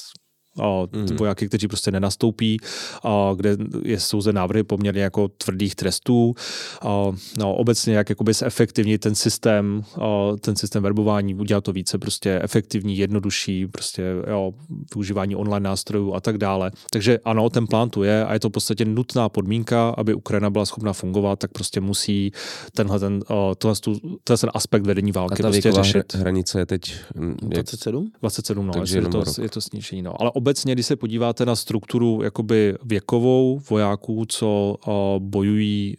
mm. 0.92 1.16
vojáky, 1.16 1.48
kteří 1.48 1.68
prostě 1.68 1.90
nenastoupí, 1.90 2.56
a 3.04 3.32
kde 3.36 3.56
jsou 3.84 4.20
zde 4.20 4.32
návrhy 4.32 4.62
poměrně 4.62 5.02
jako 5.02 5.28
tvrdých 5.28 5.74
trestů. 5.74 6.34
A, 6.82 7.12
no, 7.38 7.54
obecně 7.54 7.94
jak 7.94 8.08
jakoby 8.08 8.32
zefektivnit 8.32 9.00
ten 9.00 9.14
systém, 9.14 9.82
a, 10.00 10.36
ten 10.40 10.56
systém 10.56 10.82
verbování, 10.82 11.34
udělat 11.34 11.64
to 11.64 11.72
více 11.72 11.98
prostě 11.98 12.40
efektivní, 12.42 12.98
jednodušší, 12.98 13.66
prostě 13.66 14.02
jo, 14.30 14.52
využívání 14.94 15.36
online 15.36 15.64
nástrojů 15.64 16.14
a 16.14 16.20
tak 16.20 16.38
dále. 16.38 16.70
Takže 16.92 17.18
ano, 17.24 17.50
ten 17.50 17.66
plán 17.66 17.90
tu 17.90 18.02
je 18.02 18.24
a 18.24 18.32
je 18.32 18.40
to 18.40 18.48
v 18.48 18.52
podstatě 18.52 18.84
nutná 18.84 19.28
podmínka, 19.28 19.88
aby 19.88 20.14
Ukrajina 20.14 20.50
byla 20.50 20.66
schopna 20.66 20.92
fungovat, 20.92 21.38
tak 21.38 21.52
prostě 21.52 21.80
musí 21.80 22.32
tenhle 22.72 23.00
ten, 23.00 23.20
tenhle, 23.58 23.76
tenhle 24.24 24.38
ten 24.38 24.50
aspekt 24.54 24.82
vedení 24.82 25.12
války 25.12 25.32
a 25.32 25.36
ta 25.36 25.50
prostě 25.50 25.72
řešit. 25.72 26.14
hranice 26.14 26.58
je 26.58 26.66
teď... 26.66 26.94
Je... 27.42 27.54
27? 27.54 28.12
27, 28.20 28.66
no, 28.66 28.72
Takže 28.72 28.98
je 28.98 29.02
to, 29.02 29.24
je 29.42 29.48
to 29.48 29.60
snížení. 29.60 30.02
No. 30.02 30.20
Ale 30.22 30.30
obecně, 30.48 30.72
když 30.72 30.86
se 30.86 30.96
podíváte 30.96 31.46
na 31.46 31.56
strukturu 31.56 32.22
jakoby 32.22 32.74
věkovou 32.84 33.60
vojáků, 33.70 34.24
co 34.28 34.76
bojují 35.18 35.96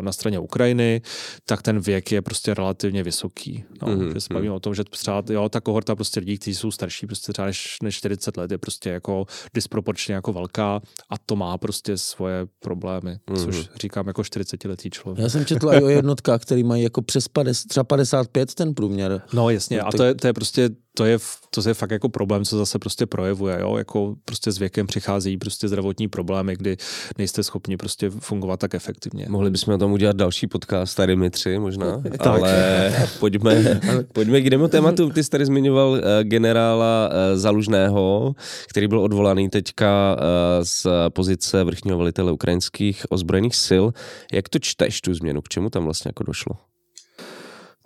na 0.00 0.12
straně 0.12 0.38
Ukrajiny, 0.38 1.02
tak 1.46 1.62
ten 1.62 1.80
věk 1.80 2.12
je 2.12 2.22
prostě 2.22 2.54
relativně 2.54 3.02
vysoký. 3.02 3.64
No, 3.82 3.88
mm-hmm. 3.88 4.12
Že 4.14 4.20
se 4.20 4.34
bavíme 4.34 4.50
mm. 4.50 4.56
o 4.56 4.60
tom, 4.60 4.74
že 4.74 4.84
třeba 4.84 5.22
jo, 5.30 5.48
ta 5.48 5.60
kohorta 5.60 5.94
prostě 5.94 6.20
lidí, 6.20 6.38
kteří 6.38 6.54
jsou 6.54 6.70
starší 6.70 7.06
prostě 7.06 7.32
třeba 7.32 7.46
než, 7.46 7.76
než 7.82 7.96
40 7.96 8.36
let, 8.36 8.50
je 8.50 8.58
prostě 8.58 8.90
jako 8.90 9.26
disproporčně 9.54 10.14
jako 10.14 10.32
velká 10.32 10.80
a 11.10 11.18
to 11.26 11.36
má 11.36 11.58
prostě 11.58 11.98
svoje 11.98 12.46
problémy, 12.60 13.10
mm-hmm. 13.10 13.44
což 13.44 13.68
říkám 13.80 14.06
jako 14.06 14.24
40 14.24 14.64
letý 14.64 14.90
člověk. 14.90 15.22
Já 15.22 15.28
jsem 15.28 15.44
četl 15.44 15.70
i 15.72 15.82
o 15.82 15.88
jednotkách, 15.88 16.42
který 16.42 16.64
mají 16.64 16.82
jako 16.82 17.02
přes 17.02 17.28
50, 17.28 17.68
třeba 17.68 17.84
55 17.84 18.54
ten 18.54 18.74
průměr. 18.74 19.22
No 19.32 19.50
jasně, 19.50 19.78
no, 19.78 19.86
a 19.86 19.90
to 19.92 20.04
je, 20.04 20.14
to 20.14 20.26
je 20.26 20.32
prostě 20.32 20.70
to 20.98 21.04
je, 21.04 21.18
to 21.50 21.68
je 21.68 21.74
fakt 21.74 21.90
jako 21.90 22.08
problém, 22.08 22.44
co 22.44 22.58
zase 22.58 22.78
prostě 22.78 23.06
projevuje, 23.06 23.58
jo? 23.60 23.76
jako 23.76 24.14
prostě 24.24 24.52
s 24.52 24.58
věkem 24.58 24.86
přichází 24.86 25.36
prostě 25.36 25.68
zdravotní 25.68 26.08
problémy, 26.08 26.56
kdy 26.56 26.76
nejste 27.18 27.42
schopni 27.42 27.76
prostě 27.76 28.10
fungovat 28.10 28.60
tak 28.60 28.74
efektivně. 28.74 29.26
Mohli 29.28 29.50
bychom 29.50 29.74
o 29.74 29.78
tom 29.78 29.92
udělat 29.92 30.16
další 30.16 30.46
podcast, 30.46 30.96
tady 30.96 31.16
my 31.16 31.30
tři 31.30 31.58
možná, 31.58 32.02
ale 32.18 32.92
pojďme, 33.18 33.80
pojďme 34.12 34.40
k 34.40 34.44
jinému 34.44 34.68
tématu. 34.68 35.10
Ty 35.10 35.24
jsi 35.24 35.30
tady 35.30 35.46
zmiňoval 35.46 35.90
uh, 35.90 35.98
generála 36.22 37.08
uh, 37.08 37.38
Zalužného, 37.38 38.34
který 38.70 38.88
byl 38.88 39.00
odvolaný 39.00 39.48
teďka 39.48 40.16
uh, 40.16 40.24
z 40.62 40.86
pozice 41.08 41.64
vrchního 41.64 41.98
velitele 41.98 42.32
ukrajinských 42.32 43.06
ozbrojených 43.08 43.56
sil. 43.66 43.84
Jak 44.32 44.48
to 44.48 44.58
čteš, 44.58 45.00
tu 45.00 45.14
změnu? 45.14 45.42
K 45.42 45.48
čemu 45.48 45.70
tam 45.70 45.84
vlastně 45.84 46.08
jako 46.08 46.24
došlo? 46.24 46.67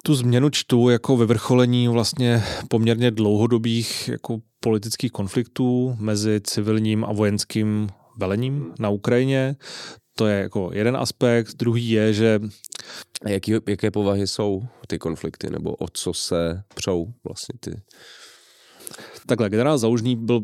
Tu 0.02 0.14
změnu 0.14 0.50
čtu 0.50 0.88
jako 0.88 1.16
vyvrcholení 1.16 1.88
vlastně 1.88 2.42
poměrně 2.68 3.10
dlouhodobých 3.10 4.08
jako 4.08 4.40
politických 4.60 5.12
konfliktů 5.12 5.96
mezi 5.98 6.40
civilním 6.44 7.04
a 7.04 7.12
vojenským 7.12 7.88
velením 8.16 8.74
na 8.78 8.88
Ukrajině. 8.88 9.56
To 10.16 10.26
je 10.26 10.38
jako 10.38 10.70
jeden 10.72 10.96
aspekt. 10.96 11.54
Druhý 11.54 11.90
je, 11.90 12.12
že... 12.12 12.40
Jaký, 13.26 13.52
jaké 13.68 13.90
povahy 13.90 14.26
jsou 14.26 14.62
ty 14.86 14.98
konflikty, 14.98 15.50
nebo 15.50 15.74
o 15.74 15.88
co 15.92 16.14
se 16.14 16.62
přou 16.74 17.12
vlastně 17.24 17.54
ty 17.60 17.82
Takhle, 19.26 19.50
generál 19.50 19.78
Zaužný 19.78 20.16
byl 20.16 20.40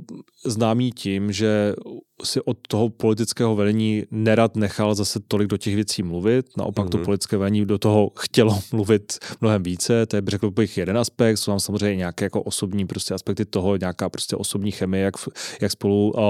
známý 0.46 0.92
tím, 0.92 1.32
že 1.32 1.74
si 2.24 2.40
od 2.40 2.58
toho 2.68 2.88
politického 2.88 3.56
velení 3.56 4.04
nerad 4.10 4.56
nechal 4.56 4.94
zase 4.94 5.20
tolik 5.28 5.48
do 5.48 5.56
těch 5.56 5.74
věcí 5.74 6.02
mluvit. 6.02 6.46
Naopak 6.56 6.86
mm-hmm. 6.86 6.90
to 6.90 6.98
mhm. 6.98 7.04
politické 7.04 7.36
velení 7.36 7.66
do 7.66 7.78
toho 7.78 8.10
chtělo 8.18 8.60
mluvit 8.72 9.18
mnohem 9.40 9.62
více. 9.62 10.06
To 10.06 10.16
je, 10.16 10.22
řekl 10.28 10.50
bych, 10.50 10.78
jeden 10.78 10.98
aspekt. 10.98 11.36
Jsou 11.36 11.52
tam 11.52 11.60
samozřejmě 11.60 11.96
nějaké 11.96 12.24
jako 12.24 12.42
osobní 12.42 12.86
prostě 12.86 13.14
aspekty 13.14 13.44
toho, 13.44 13.76
nějaká 13.76 14.08
prostě 14.08 14.36
osobní 14.36 14.70
chemie, 14.70 15.04
jak, 15.04 15.14
jak 15.60 15.72
spolu 15.72 16.10
uh, 16.10 16.22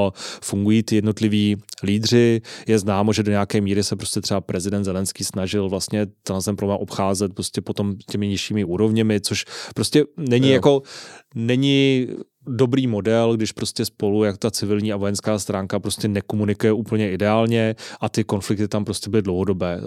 fungují 0.42 0.83
ty 0.83 0.94
jednotliví 0.94 1.57
lídři. 1.83 2.40
Je 2.66 2.79
známo, 2.79 3.12
že 3.12 3.22
do 3.22 3.31
nějaké 3.31 3.61
míry 3.61 3.85
se 3.85 3.96
prostě 3.96 4.20
třeba 4.20 4.40
prezident 4.40 4.85
Zelenský 4.85 5.24
snažil 5.24 5.68
vlastně 5.68 6.07
ten 6.22 6.57
problém 6.57 6.79
obcházet 6.81 7.35
prostě 7.35 7.61
potom 7.61 7.96
těmi 8.11 8.29
nižšími 8.29 8.64
úrovněmi, 8.64 9.20
což 9.20 9.44
prostě 9.74 10.05
není 10.16 10.48
jo. 10.48 10.55
jako, 10.55 10.83
není 11.35 12.09
dobrý 12.48 12.87
model, 12.87 13.37
když 13.37 13.53
prostě 13.53 13.85
spolu, 13.85 14.24
jak 14.24 14.38
ta 14.38 14.51
civilní 14.51 14.92
a 14.92 14.96
vojenská 14.96 15.38
stránka 15.38 15.78
prostě 15.81 16.09
nekomunikuje 16.09 16.73
úplně 16.73 17.12
ideálně 17.12 17.75
a 18.01 18.09
ty 18.09 18.25
konflikty 18.25 18.69
tam 18.69 18.85
prostě 18.85 19.11
byly 19.11 19.23
dlouhodobé. 19.23 19.81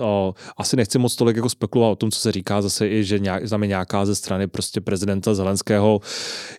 Asi 0.58 0.76
nechci 0.76 1.00
moc 1.00 1.16
tolik 1.16 1.36
jako 1.36 1.50
spekulovat 1.50 1.92
o 1.92 1.96
tom, 1.96 2.12
co 2.12 2.20
se 2.20 2.32
říká 2.32 2.62
zase 2.62 2.90
i, 2.90 3.04
že 3.04 3.20
nějak, 3.20 3.50
tam 3.50 3.64
je 3.64 3.68
nějaká 3.68 4.06
ze 4.06 4.16
strany 4.16 4.48
prostě 4.48 4.82
prezidenta 4.82 5.34
Zelenského, 5.34 6.00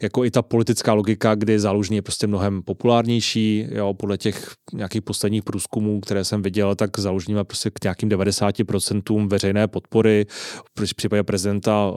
jako 0.03 0.25
i 0.25 0.31
ta 0.31 0.43
politická 0.43 0.95
logika, 0.95 1.35
kdy 1.35 1.61
zálužní 1.61 1.97
je 1.97 2.03
prostě 2.03 2.27
mnohem 2.27 2.63
populárnější, 2.63 3.67
jo, 3.71 3.95
podle 3.95 4.19
těch 4.19 4.53
nějakých 4.73 5.03
posledních 5.03 5.43
průzkumů, 5.43 6.01
které 6.01 6.25
jsem 6.25 6.43
viděl, 6.43 6.75
tak 6.75 6.99
zálužní 6.99 7.35
má 7.35 7.45
prostě 7.45 7.71
k 7.71 7.85
nějakým 7.85 8.09
90% 8.09 9.29
veřejné 9.29 9.69
podpory. 9.69 10.27
V 10.79 10.95
případě 10.95 11.23
prezidenta 11.23 11.93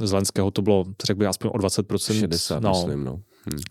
Zelenského 0.00 0.50
to 0.50 0.62
bylo, 0.62 0.84
řekl 1.06 1.18
bych, 1.18 1.28
aspoň 1.28 1.50
o 1.54 1.58
20%. 1.58 2.20
60, 2.20 2.62
no, 2.62 2.70
myslím, 2.70 3.04
no 3.04 3.20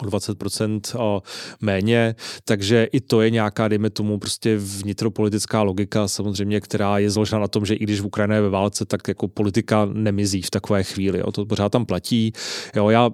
o 0.02 0.06
20% 0.06 1.22
méně, 1.62 2.16
takže 2.46 2.88
i 2.92 3.02
to 3.02 3.22
je 3.22 3.30
nějaká, 3.30 3.68
dejme 3.68 3.90
tomu, 3.90 4.20
prostě 4.20 4.58
vnitropolitická 4.58 5.62
logika 5.62 6.08
samozřejmě, 6.08 6.62
která 6.62 6.98
je 6.98 7.12
založena 7.12 7.40
na 7.40 7.48
tom, 7.48 7.66
že 7.66 7.74
i 7.74 7.84
když 7.84 8.00
v 8.00 8.06
Ukrajině 8.06 8.36
je 8.36 8.42
ve 8.42 8.50
válce, 8.50 8.86
tak 8.86 9.08
jako 9.08 9.28
politika 9.28 9.86
nemizí 9.94 10.42
v 10.42 10.50
takové 10.50 10.84
chvíli, 10.84 11.20
jo, 11.20 11.32
to 11.32 11.46
pořád 11.46 11.70
tam 11.70 11.86
platí. 11.86 12.34
Jo, 12.76 12.90
já 12.90 13.10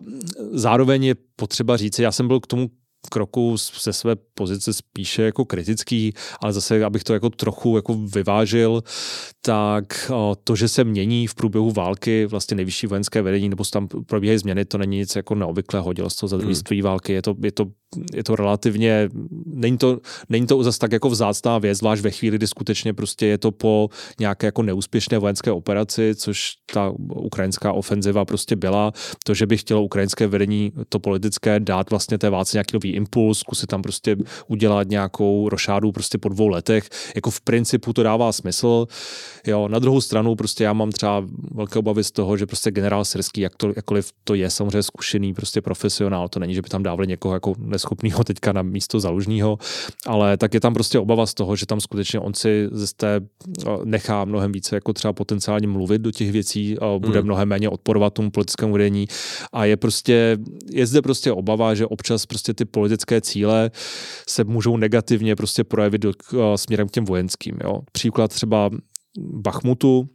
zároveň 0.52 1.04
je 1.04 1.16
potřeba 1.36 1.78
říct, 1.78 2.00
já 2.00 2.12
jsem 2.12 2.28
byl 2.28 2.40
k 2.40 2.48
tomu 2.48 2.70
kroku 3.06 3.56
ze 3.82 3.94
své 3.94 4.16
pozice 4.16 4.74
spíše 4.74 5.22
jako 5.22 5.46
kritický, 5.46 6.14
ale 6.42 6.54
zase, 6.54 6.86
abych 6.86 7.04
to 7.04 7.14
jako 7.14 7.30
trochu 7.30 7.76
jako 7.76 7.94
vyvážil, 7.94 8.84
tak 9.42 10.12
to, 10.44 10.56
že 10.56 10.68
se 10.68 10.84
mění 10.84 11.28
v 11.28 11.36
průběhu 11.36 11.72
války 11.72 12.26
vlastně 12.26 12.56
nejvyšší 12.56 12.88
vojenské 12.88 13.22
vedení, 13.22 13.50
nebo 13.50 13.64
tam 13.64 13.88
probíhají 13.88 14.40
změny, 14.40 14.66
to 14.66 14.78
není 14.78 14.98
nic 14.98 15.16
jako 15.16 15.36
neobvyklého. 15.36 15.94
Dělo 15.94 16.10
se 16.10 16.18
to 16.18 16.28
za 16.28 16.38
druhé 16.38 16.54
hmm. 16.72 16.82
války. 16.82 17.14
Je 17.14 17.22
to, 17.22 17.36
je 17.44 17.52
to 17.52 17.66
je 18.14 18.24
to 18.24 18.36
relativně, 18.36 19.10
není 19.46 19.78
to, 19.78 20.00
není 20.30 20.48
to 20.48 20.64
zase 20.64 20.80
tak 20.80 20.92
jako 20.92 21.10
vzácná 21.10 21.58
věc, 21.58 21.78
zvlášť 21.78 22.02
ve 22.02 22.12
chvíli, 22.12 22.38
kdy 22.38 22.48
skutečně 22.48 22.94
prostě 22.94 23.26
je 23.26 23.38
to 23.38 23.52
po 23.52 23.90
nějaké 24.20 24.48
jako 24.48 24.64
neúspěšné 24.64 25.18
vojenské 25.18 25.52
operaci, 25.52 26.16
což 26.16 26.52
ta 26.74 26.94
ukrajinská 27.16 27.74
ofenziva 27.74 28.26
prostě 28.26 28.56
byla. 28.56 28.92
To, 29.24 29.34
že 29.34 29.46
by 29.46 29.58
chtělo 29.58 29.84
ukrajinské 29.84 30.28
vedení 30.28 30.72
to 30.90 31.00
politické 31.00 31.60
dát 31.60 31.90
vlastně 31.90 32.18
té 32.18 32.30
válce 32.30 32.58
nějaký 32.58 32.74
nový 32.74 32.90
impuls, 32.92 33.40
zkusit 33.40 33.68
tam 33.68 33.82
prostě 33.82 34.16
udělat 34.48 34.90
nějakou 34.90 35.50
rošádu 35.50 35.92
prostě 35.92 36.18
po 36.18 36.30
dvou 36.30 36.48
letech, 36.48 36.90
jako 37.16 37.30
v 37.32 37.42
principu 37.42 37.94
to 37.94 38.04
dává 38.04 38.32
smysl. 38.32 38.88
Jo, 39.48 39.68
na 39.68 39.80
druhou 39.80 40.02
stranu 40.02 40.36
prostě 40.36 40.64
já 40.64 40.74
mám 40.74 40.92
třeba 40.92 41.24
velké 41.52 41.80
obavy 41.80 42.04
z 42.04 42.12
toho, 42.12 42.38
že 42.38 42.46
prostě 42.46 42.72
generál 42.72 43.06
Syrský, 43.06 43.42
jak 43.42 43.56
to, 43.56 43.74
jakkoliv 43.76 44.12
to 44.24 44.34
je 44.36 44.50
samozřejmě 44.50 44.84
zkušený 44.84 45.34
prostě 45.34 45.62
profesionál, 45.62 46.30
to 46.30 46.40
není, 46.40 46.54
že 46.54 46.62
by 46.62 46.70
tam 46.70 46.84
dávali 46.84 47.08
někoho 47.08 47.34
jako 47.34 47.54
neschopného 47.86 48.24
teďka 48.24 48.54
na 48.54 48.62
místo 48.62 49.00
zalužního, 49.00 49.58
ale 50.06 50.38
tak 50.38 50.54
je 50.54 50.60
tam 50.60 50.74
prostě 50.74 51.00
obava 51.00 51.26
z 51.26 51.34
toho, 51.34 51.56
že 51.56 51.66
tam 51.66 51.82
skutečně 51.82 52.20
on 52.20 52.34
si 52.34 52.68
ze 52.72 52.88
té 52.96 53.22
nechá 53.84 54.26
mnohem 54.26 54.52
více 54.52 54.76
jako 54.76 54.94
třeba 54.94 55.14
potenciálně 55.14 55.68
mluvit 55.68 56.02
do 56.02 56.12
těch 56.12 56.32
věcí, 56.32 56.78
bude 56.98 57.20
hmm. 57.20 57.26
mnohem 57.26 57.50
méně 57.50 57.70
odporovat 57.70 58.14
tomu 58.14 58.32
politickému 58.32 58.74
vedení 58.74 59.08
a 59.54 59.66
je 59.66 59.78
prostě, 59.78 60.38
je 60.72 60.86
zde 60.88 61.02
prostě 61.02 61.32
obava, 61.32 61.76
že 61.76 61.86
občas 61.86 62.26
prostě 62.26 62.54
ty 62.54 62.66
politické 62.66 63.22
cíle 63.22 63.72
se 64.30 64.44
můžou 64.44 64.78
negativně 64.78 65.36
prostě 65.36 65.64
projevit 65.64 66.02
do, 66.02 66.12
směrem 66.56 66.88
k 66.88 66.92
těm 66.92 67.06
vojenským. 67.06 67.58
Jo. 67.64 67.82
Příklad 67.92 68.32
třeba 68.32 68.70
Bachmutu, 69.18 70.10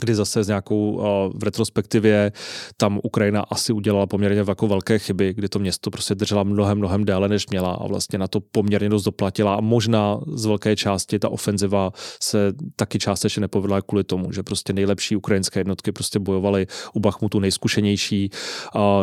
kdy 0.00 0.14
zase 0.14 0.44
s 0.44 0.48
nějakou 0.48 1.00
v 1.34 1.42
retrospektivě 1.42 2.32
tam 2.76 3.00
Ukrajina 3.02 3.40
asi 3.40 3.72
udělala 3.72 4.06
poměrně 4.06 4.44
jako 4.48 4.68
velké 4.68 4.98
chyby, 4.98 5.34
kdy 5.34 5.48
to 5.48 5.58
město 5.58 5.90
prostě 5.90 6.14
držela 6.14 6.42
mnohem, 6.42 6.78
mnohem 6.78 7.04
déle, 7.04 7.28
než 7.28 7.46
měla 7.48 7.72
a 7.72 7.86
vlastně 7.86 8.18
na 8.18 8.28
to 8.28 8.40
poměrně 8.40 8.88
dost 8.88 9.02
doplatila. 9.02 9.54
A 9.54 9.60
možná 9.60 10.20
z 10.34 10.46
velké 10.46 10.76
části 10.76 11.18
ta 11.18 11.28
ofenziva 11.28 11.92
se 12.22 12.52
taky 12.76 12.98
částečně 12.98 13.40
nepovedla 13.40 13.82
kvůli 13.82 14.04
tomu, 14.04 14.32
že 14.32 14.42
prostě 14.42 14.72
nejlepší 14.72 15.16
ukrajinské 15.16 15.60
jednotky 15.60 15.92
prostě 15.92 16.18
bojovaly 16.18 16.66
u 16.94 17.00
Bachmutu 17.00 17.40
nejzkušenější, 17.40 18.30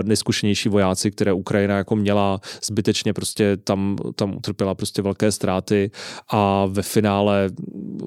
nejzkušenější 0.03 0.69
vojáci, 0.69 1.11
které 1.11 1.33
Ukrajina 1.33 1.77
jako 1.77 1.95
měla. 1.95 2.39
Zbytečně 2.65 3.13
prostě 3.13 3.57
tam, 3.57 3.97
tam 4.15 4.35
utrpěla 4.35 4.75
prostě 4.75 5.01
velké 5.01 5.31
ztráty 5.31 5.91
a 6.31 6.65
ve 6.65 6.81
finále 6.81 7.49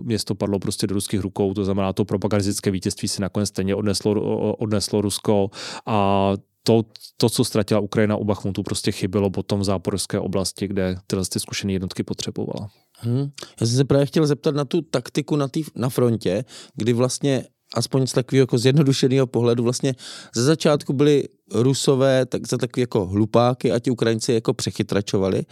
město 0.03 0.35
padlo 0.35 0.59
prostě 0.59 0.87
do 0.87 0.95
ruských 0.95 1.21
rukou, 1.21 1.55
to 1.55 1.65
znamená 1.65 1.93
to 1.93 2.05
propagandistické 2.05 2.64
vítězství 2.71 3.09
si 3.09 3.23
nakonec 3.23 3.49
stejně 3.49 3.75
odneslo, 3.75 4.13
odneslo 4.57 5.01
Rusko 5.01 5.51
a 5.87 6.33
to, 6.63 6.83
to, 7.17 7.31
co 7.31 7.45
ztratila 7.45 7.81
Ukrajina 7.81 8.17
u 8.17 8.25
Bachmutu, 8.25 8.63
prostě 8.63 8.93
chybělo 8.93 9.31
potom 9.31 9.61
v 9.61 9.65
záporské 9.65 10.19
oblasti, 10.19 10.69
kde 10.69 10.97
tyhle 11.07 11.25
ty 11.25 11.41
zkušené 11.41 11.73
jednotky 11.73 12.03
potřebovala. 12.03 12.69
Hmm. 12.99 13.31
Já 13.61 13.67
jsem 13.67 13.77
se 13.77 13.85
právě 13.85 14.07
chtěl 14.07 14.27
zeptat 14.27 14.55
na 14.55 14.65
tu 14.65 14.83
taktiku 14.83 15.37
na, 15.37 15.49
tý, 15.49 15.65
na 15.77 15.89
frontě, 15.89 16.45
kdy 16.75 16.93
vlastně 16.93 17.45
aspoň 17.75 18.07
z 18.07 18.13
takového 18.13 18.43
jako 18.43 18.59
zjednodušeného 18.59 19.27
pohledu 19.27 19.63
vlastně 19.63 19.95
ze 20.35 20.43
začátku 20.43 20.93
byli 20.93 21.29
rusové 21.53 22.27
tak 22.27 22.49
za 22.49 22.59
takový 22.59 22.81
jako 22.81 23.07
hlupáky 23.07 23.73
a 23.73 23.79
ti 23.79 23.91
Ukrajinci 23.91 24.33
jako 24.33 24.55
přechytračovali. 24.55 25.43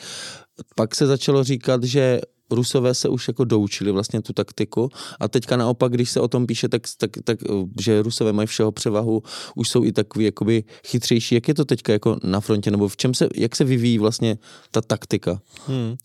Pak 0.77 0.95
se 0.95 1.07
začalo 1.07 1.45
říkat, 1.45 1.85
že 1.85 2.21
Rusové 2.53 2.95
se 2.95 3.09
už 3.09 3.29
jako 3.29 3.45
doučili 3.45 3.93
vlastně 3.93 4.23
tu 4.23 4.33
taktiku 4.33 4.89
a 5.21 5.29
teďka 5.29 5.57
naopak, 5.57 5.93
když 5.93 6.11
se 6.11 6.21
o 6.21 6.29
tom 6.29 6.47
píše, 6.47 6.69
tak, 6.69 6.83
tak, 6.99 7.11
tak 7.25 7.39
že 7.81 8.03
Rusové 8.03 8.33
mají 8.33 8.47
všeho 8.47 8.73
převahu, 8.73 9.23
už 9.55 9.69
jsou 9.69 9.85
i 9.85 9.93
takový 9.93 10.25
jakoby 10.25 10.65
chytřejší. 10.87 11.35
Jak 11.35 11.49
je 11.49 11.55
to 11.55 11.65
teďka 11.65 11.93
jako 11.93 12.19
na 12.23 12.41
frontě, 12.41 12.71
nebo 12.71 12.89
v 12.89 12.97
čem 12.97 13.15
se, 13.15 13.29
jak 13.35 13.57
se 13.57 13.65
vyvíjí 13.65 13.99
vlastně 13.99 14.39
ta 14.71 14.81
taktika? 14.81 15.41
Hmm. 15.67 15.97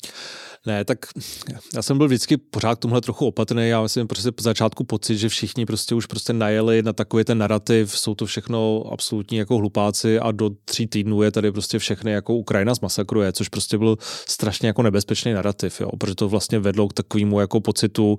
Ne, 0.68 0.86
tak 0.86 1.06
já 1.76 1.82
jsem 1.82 1.98
byl 1.98 2.08
vždycky 2.08 2.38
pořád 2.38 2.80
tomhle 2.80 3.02
trochu 3.02 3.28
opatrný. 3.28 3.70
Já 3.70 3.82
myslím 3.82 4.08
prostě 4.08 4.32
po 4.32 4.44
začátku 4.44 4.84
pocit, 4.84 5.18
že 5.18 5.30
všichni 5.30 5.66
prostě 5.66 5.96
už 5.96 6.06
prostě 6.06 6.34
najeli 6.34 6.84
na 6.84 6.94
takový 6.94 7.24
ten 7.24 7.38
narrativ, 7.38 8.00
jsou 8.00 8.16
to 8.16 8.26
všechno 8.26 8.84
absolutní 8.92 9.38
jako 9.38 9.58
hlupáci 9.58 10.20
a 10.20 10.32
do 10.32 10.50
tří 10.66 10.88
týdnů 10.88 11.22
je 11.22 11.32
tady 11.32 11.52
prostě 11.52 11.80
všechny 11.80 12.12
jako 12.12 12.36
Ukrajina 12.36 12.74
zmasakruje, 12.74 13.34
což 13.34 13.50
prostě 13.50 13.78
byl 13.78 13.98
strašně 14.28 14.68
jako 14.68 14.82
nebezpečný 14.82 15.34
narrativ, 15.34 15.82
jo, 15.82 15.90
protože 15.98 16.16
to 16.16 16.30
vlastně 16.38 16.60
vedlo 16.60 16.88
k 16.88 16.94
takovému 16.94 17.40
jako 17.40 17.62
pocitu, 17.62 18.18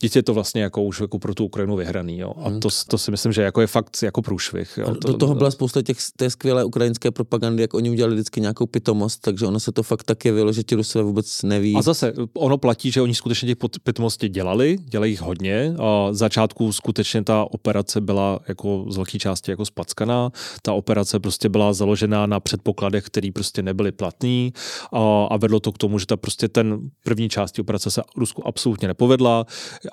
dítě 0.00 0.22
to 0.22 0.34
vlastně 0.34 0.62
jako 0.62 0.82
už 0.82 1.00
jako 1.00 1.18
pro 1.18 1.34
tu 1.34 1.44
Ukrajinu 1.44 1.76
vyhraný, 1.76 2.18
jo. 2.18 2.32
A 2.36 2.48
hmm. 2.48 2.60
to, 2.60 2.68
to 2.88 2.98
si 2.98 3.10
myslím, 3.10 3.32
že 3.32 3.42
jako 3.42 3.60
je 3.60 3.66
fakt 3.66 4.02
jako 4.02 4.22
průšvih. 4.22 4.78
Jo. 4.78 4.94
do 5.06 5.16
toho 5.16 5.34
byla 5.34 5.50
spousta 5.50 5.82
těch 5.82 5.96
té 6.16 6.30
skvělé 6.30 6.64
ukrajinské 6.64 7.10
propagandy, 7.10 7.62
jak 7.62 7.74
oni 7.74 7.90
udělali 7.90 8.14
vždycky 8.14 8.40
nějakou 8.40 8.66
pitomost, 8.66 9.20
takže 9.20 9.46
ono 9.46 9.60
se 9.60 9.72
to 9.72 9.82
fakt 9.82 10.02
tak 10.02 10.24
jevilo, 10.24 10.52
že 10.52 10.62
ti 10.62 10.74
Rusové 10.74 11.04
vůbec 11.04 11.42
neví. 11.42 11.74
A 11.76 11.82
zase 11.82 12.12
ono 12.34 12.58
platí, 12.58 12.90
že 12.90 13.02
oni 13.02 13.14
skutečně 13.14 13.48
těch 13.48 13.56
pitomostí 13.82 14.28
dělali, 14.28 14.78
dělají 14.84 15.12
jich 15.12 15.20
hodně. 15.20 15.74
A 15.78 16.08
začátku 16.12 16.72
skutečně 16.72 17.24
ta 17.24 17.44
operace 17.50 18.00
byla 18.00 18.40
jako 18.48 18.86
z 18.88 18.96
velké 18.96 19.18
části 19.18 19.50
jako 19.50 19.64
spackaná. 19.64 20.32
Ta 20.62 20.72
operace 20.72 21.20
prostě 21.20 21.48
byla 21.48 21.72
založená 21.72 22.26
na 22.26 22.40
předpokladech, 22.40 23.04
které 23.04 23.30
prostě 23.34 23.62
nebyly 23.62 23.92
platný 23.92 24.52
a, 24.92 25.26
a 25.30 25.36
vedlo 25.36 25.60
to 25.60 25.72
k 25.72 25.78
tomu, 25.78 25.98
že 25.98 26.06
ta 26.06 26.16
prostě 26.16 26.48
ten 26.48 26.78
první 27.04 27.28
části 27.52 27.60
operace 27.60 27.90
se 27.90 28.02
Rusku 28.16 28.46
absolutně 28.46 28.88
nepovedla 28.88 29.46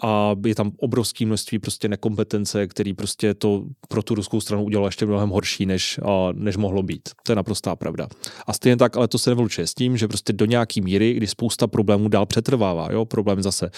a 0.04 0.36
je 0.46 0.56
tam 0.56 0.72
obrovské 0.78 1.26
množství 1.26 1.60
prostě 1.60 1.88
nekompetence, 1.88 2.68
který 2.68 2.94
prostě 2.94 3.34
to 3.34 3.64
pro 3.90 4.04
tu 4.04 4.16
ruskou 4.16 4.42
stranu 4.42 4.64
udělalo 4.64 4.88
ještě 4.88 5.06
mnohem 5.06 5.30
horší, 5.30 5.66
než, 5.66 6.00
než 6.34 6.58
mohlo 6.58 6.84
být. 6.84 7.10
To 7.24 7.32
je 7.32 7.36
naprostá 7.36 7.76
pravda. 7.76 8.08
A 8.48 8.54
stejně 8.54 8.78
tak, 8.78 8.98
ale 8.98 9.08
to 9.08 9.18
se 9.18 9.30
nevylučuje 9.30 9.68
s 9.68 9.74
tím, 9.74 9.98
že 9.98 10.08
prostě 10.08 10.34
do 10.34 10.46
nějaký 10.46 10.82
míry, 10.82 11.14
kdy 11.14 11.28
spousta 11.28 11.68
problémů 11.68 12.10
dál 12.10 12.26
přetrvává. 12.26 12.92
Jo? 12.92 13.06
Problém 13.06 13.42
zase 13.42 13.70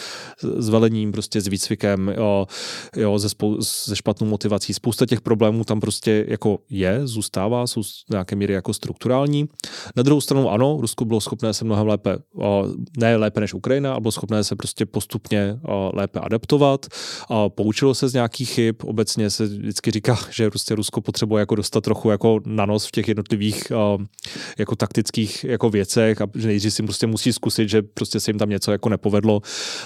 s 0.41 0.69
velením, 0.69 1.11
prostě 1.11 1.41
s 1.41 1.47
výcvikem, 1.47 2.13
jo, 2.17 2.47
jo, 2.97 3.19
se, 3.19 3.29
spou- 3.29 3.57
se 3.61 3.95
špatnou 3.95 4.27
motivací. 4.27 4.73
Spousta 4.73 5.05
těch 5.05 5.21
problémů 5.21 5.63
tam 5.63 5.79
prostě 5.79 6.25
jako 6.27 6.59
je, 6.69 7.07
zůstává, 7.07 7.67
jsou 7.67 7.81
nějaké 8.09 8.35
míry 8.35 8.53
jako 8.53 8.73
strukturální. 8.73 9.49
Na 9.95 10.03
druhou 10.03 10.21
stranu 10.21 10.49
ano, 10.49 10.77
Rusko 10.81 11.05
bylo 11.05 11.21
schopné 11.21 11.53
se 11.53 11.65
mnohem 11.65 11.87
lépe, 11.87 12.17
ne 12.97 13.15
lépe 13.17 13.39
než 13.39 13.53
Ukrajina, 13.61 13.91
ale 13.91 14.01
bylo 14.01 14.11
schopné 14.11 14.43
se 14.43 14.55
prostě 14.55 14.85
postupně 14.85 15.59
lépe 15.93 16.19
adaptovat. 16.19 16.85
Poučilo 17.47 17.93
se 17.93 18.09
z 18.09 18.13
nějakých 18.13 18.49
chyb, 18.49 18.75
obecně 18.83 19.29
se 19.29 19.45
vždycky 19.45 19.91
říká, 19.91 20.17
že 20.31 20.49
prostě 20.49 20.75
Rusko 20.75 21.01
potřebuje 21.01 21.39
jako 21.39 21.55
dostat 21.55 21.83
trochu 21.83 22.09
jako 22.09 22.39
na 22.45 22.65
nos 22.65 22.87
v 22.87 22.91
těch 22.91 23.07
jednotlivých 23.07 23.71
jako 24.57 24.75
taktických 24.75 25.43
jako 25.43 25.69
věcech 25.69 26.21
a 26.21 26.27
že 26.35 26.47
nejdřív 26.47 26.73
si 26.73 26.83
prostě 26.83 27.07
musí 27.07 27.33
zkusit, 27.33 27.69
že 27.69 27.81
prostě 27.81 28.19
se 28.19 28.31
jim 28.31 28.37
tam 28.37 28.49
něco 28.49 28.71
jako 28.71 28.89
nepovedlo 28.89 29.41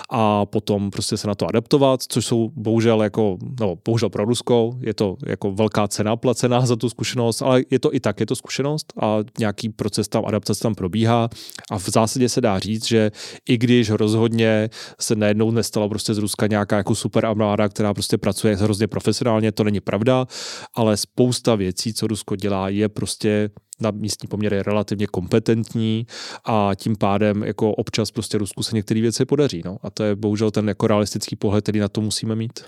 a 0.10 0.46
potom 0.46 0.92
prostě 0.92 1.18
se 1.18 1.28
na 1.28 1.36
to 1.36 1.48
adaptovat, 1.48 2.04
což 2.08 2.26
jsou 2.26 2.52
bohužel 2.56 3.04
jako, 3.04 3.38
no 3.60 3.76
bohužel 3.86 4.10
pro 4.10 4.26
Rusko, 4.26 4.78
je 4.80 4.94
to 4.94 5.18
jako 5.26 5.52
velká 5.52 5.88
cena 5.88 6.16
placená 6.16 6.66
za 6.66 6.76
tu 6.76 6.90
zkušenost, 6.90 7.42
ale 7.42 7.64
je 7.70 7.80
to 7.80 7.96
i 7.96 8.00
tak, 8.00 8.20
je 8.20 8.26
to 8.26 8.36
zkušenost 8.36 8.94
a 9.02 9.18
nějaký 9.40 9.70
proces 9.70 10.08
tam, 10.08 10.26
adaptace 10.26 10.62
tam 10.62 10.76
probíhá 10.76 11.30
a 11.72 11.80
v 11.80 11.90
zásadě 11.90 12.30
se 12.30 12.42
dá 12.42 12.60
říct, 12.60 12.86
že 12.86 13.12
i 13.50 13.58
když 13.66 13.90
rozhodně 13.90 14.70
se 15.00 15.16
najednou 15.16 15.52
nestalo 15.52 15.90
prostě 15.90 16.14
z 16.14 16.18
Ruska 16.18 16.48
nějaká 16.48 16.78
jako 16.78 16.96
super 16.96 17.26
armáda, 17.26 17.70
která 17.70 17.94
prostě 17.94 18.18
pracuje 18.18 18.56
hrozně 18.56 18.88
profesionálně, 18.88 19.52
to 19.52 19.64
není 19.64 19.80
pravda, 19.80 20.26
ale 20.74 20.98
spousta 20.98 21.56
věcí, 21.56 21.94
co 21.94 22.08
Rusko 22.08 22.36
dělá, 22.36 22.70
je 22.70 22.90
prostě 22.90 23.50
na 23.80 23.92
místní 23.92 24.28
poměry 24.28 24.64
relativně 24.64 25.08
kompetentní 25.08 26.08
a 26.46 26.72
tím 26.76 26.96
pádem 26.96 27.44
jako 27.44 27.72
občas 27.72 28.12
prostě 28.12 28.38
Rusku 28.38 28.64
se 28.64 28.76
některé 28.76 29.02
věci 29.02 29.26
podaří. 29.26 29.62
No. 29.66 29.78
A 29.84 29.90
to 29.90 30.04
je 30.04 30.16
bohužel 30.16 30.52
ten 30.52 30.68
jako 30.68 30.88
realistický 30.88 31.36
pohled, 31.36 31.64
který 31.64 31.80
na 31.80 31.90
to 31.90 32.02
musíme 32.02 32.36
mít. 32.36 32.60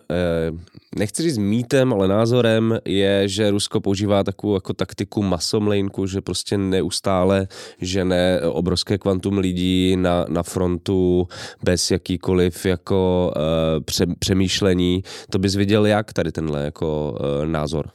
nechci 0.97 1.23
říct 1.23 1.39
mýtem, 1.39 1.93
ale 1.93 2.09
názorem 2.09 2.79
je, 2.85 3.29
že 3.29 3.51
Rusko 3.51 3.81
používá 3.81 4.25
takovou 4.25 4.55
jako 4.55 4.73
taktiku 4.73 5.23
masomlejnku, 5.23 6.07
že 6.07 6.21
prostě 6.21 6.59
neustále 6.59 7.49
žene 7.81 8.41
obrovské 8.41 8.99
kvantum 8.99 9.39
lidí 9.39 9.97
na, 9.97 10.25
na 10.29 10.43
frontu 10.43 11.29
bez 11.63 11.91
jakýkoliv 11.91 12.67
jako 12.67 13.33
pře, 13.85 14.07
přemýšlení. 14.19 15.03
To 15.31 15.39
bys 15.39 15.55
viděl 15.55 15.87
jak 15.87 16.13
tady 16.13 16.33
tenhle 16.33 16.65
jako 16.65 17.19
názor? 17.47 17.91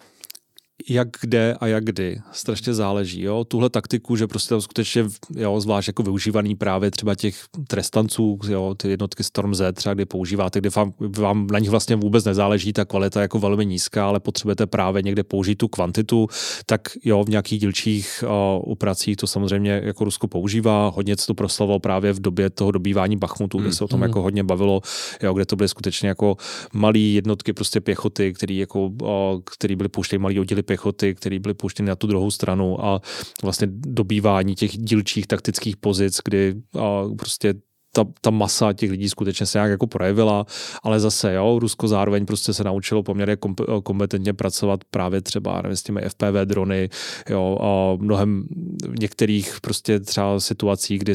Jak 0.89 1.07
kde 1.21 1.55
a 1.59 1.67
jak 1.67 1.83
kdy. 1.83 2.21
Strašně 2.31 2.73
záleží. 2.73 3.21
Jo? 3.21 3.43
Tuhle 3.43 3.69
taktiku, 3.69 4.15
že 4.15 4.27
prostě 4.27 4.49
tam 4.49 4.61
skutečně, 4.61 5.05
jo, 5.36 5.61
zvlášť 5.61 5.88
jako 5.88 6.03
využívaný 6.03 6.55
právě 6.55 6.91
třeba 6.91 7.15
těch 7.15 7.36
trestanců, 7.67 8.39
jo, 8.47 8.75
ty 8.77 8.89
jednotky 8.89 9.23
Storm 9.23 9.55
Z, 9.55 9.73
třeba 9.73 9.93
kdy 9.93 10.05
používáte, 10.05 10.59
kde 10.59 10.69
vám, 10.75 10.93
vám 11.17 11.47
na 11.47 11.59
nich 11.59 11.69
vlastně 11.69 11.95
vůbec 11.95 12.25
nezáleží, 12.25 12.73
ta 12.73 12.86
kvalita 12.86 13.19
je 13.19 13.23
jako 13.23 13.39
velmi 13.39 13.65
nízká, 13.65 14.07
ale 14.07 14.19
potřebujete 14.19 14.65
právě 14.65 15.01
někde 15.01 15.23
použít 15.23 15.55
tu 15.55 15.67
kvantitu, 15.67 16.27
tak 16.65 16.81
jo, 17.03 17.23
v 17.23 17.29
nějakých 17.29 17.59
dílčích 17.59 18.23
uh, 18.23 18.71
operacích 18.71 19.17
to 19.17 19.27
samozřejmě 19.27 19.81
jako 19.83 20.03
Rusko 20.03 20.27
používá. 20.27 20.91
Hodně 20.95 21.17
se 21.17 21.27
to 21.27 21.33
proslavilo 21.33 21.79
právě 21.79 22.13
v 22.13 22.19
době 22.19 22.49
toho 22.49 22.71
dobývání 22.71 23.17
Bachmutu, 23.17 23.57
kde 23.57 23.71
se 23.71 23.83
o 23.83 23.88
tom 23.88 23.99
mm. 23.99 24.03
jako 24.03 24.21
hodně 24.21 24.43
bavilo, 24.43 24.81
jo, 25.23 25.33
kde 25.33 25.45
to 25.45 25.55
byly 25.55 25.69
skutečně 25.69 26.09
jako 26.09 26.38
malé 26.73 26.99
jednotky 26.99 27.53
prostě 27.53 27.81
pěchoty, 27.81 28.33
který, 28.33 28.57
jako, 28.57 28.86
uh, 28.86 29.09
který 29.55 29.75
byly 29.75 29.89
pouštěny 29.89 30.19
malý 30.19 30.39
oddíly 30.39 30.63
pěchoty, 30.63 30.74
které 31.15 31.39
byly 31.39 31.53
puštěny 31.53 31.89
na 31.89 31.95
tu 31.95 32.07
druhou 32.07 32.32
stranu 32.32 32.86
a 32.86 33.01
vlastně 33.43 33.67
dobývání 33.71 34.55
těch 34.55 34.78
dílčích 34.78 35.28
taktických 35.28 35.78
pozic, 35.78 36.19
kdy 36.23 36.55
a 36.80 37.03
prostě 37.17 37.53
ta, 37.95 38.05
ta 38.21 38.30
masa 38.30 38.73
těch 38.73 38.91
lidí 38.91 39.09
skutečně 39.09 39.45
se 39.45 39.57
nějak 39.57 39.71
jako 39.71 39.88
projevila, 39.88 40.45
ale 40.84 40.99
zase, 40.99 41.34
jo, 41.34 41.59
Rusko 41.59 41.88
zároveň 41.88 42.26
prostě 42.26 42.53
se 42.53 42.63
naučilo 42.63 43.03
poměrně 43.03 43.38
kompetentně 43.84 44.34
pracovat 44.34 44.80
právě 44.91 45.21
třeba 45.21 45.61
nevím, 45.61 45.78
s 45.78 45.84
těmi 45.84 46.01
FPV 46.01 46.45
drony, 46.45 46.89
jo, 47.30 47.57
a 47.61 48.03
mnohem 48.03 48.43
v 48.88 48.99
některých 48.99 49.61
prostě 49.61 49.99
třeba 49.99 50.39
situacích, 50.39 50.99
kdy, 50.99 51.13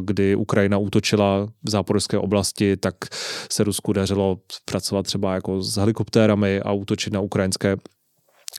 kdy 0.00 0.34
Ukrajina 0.34 0.78
útočila 0.78 1.48
v 1.62 1.70
záporské 1.70 2.18
oblasti, 2.18 2.76
tak 2.76 2.94
se 3.52 3.64
Rusku 3.64 3.92
dařilo 3.92 4.38
pracovat 4.64 5.02
třeba 5.06 5.34
jako 5.34 5.62
s 5.62 5.76
helikoptérami 5.76 6.60
a 6.60 6.72
útočit 6.72 7.12
na 7.12 7.20
ukrajinské 7.20 7.76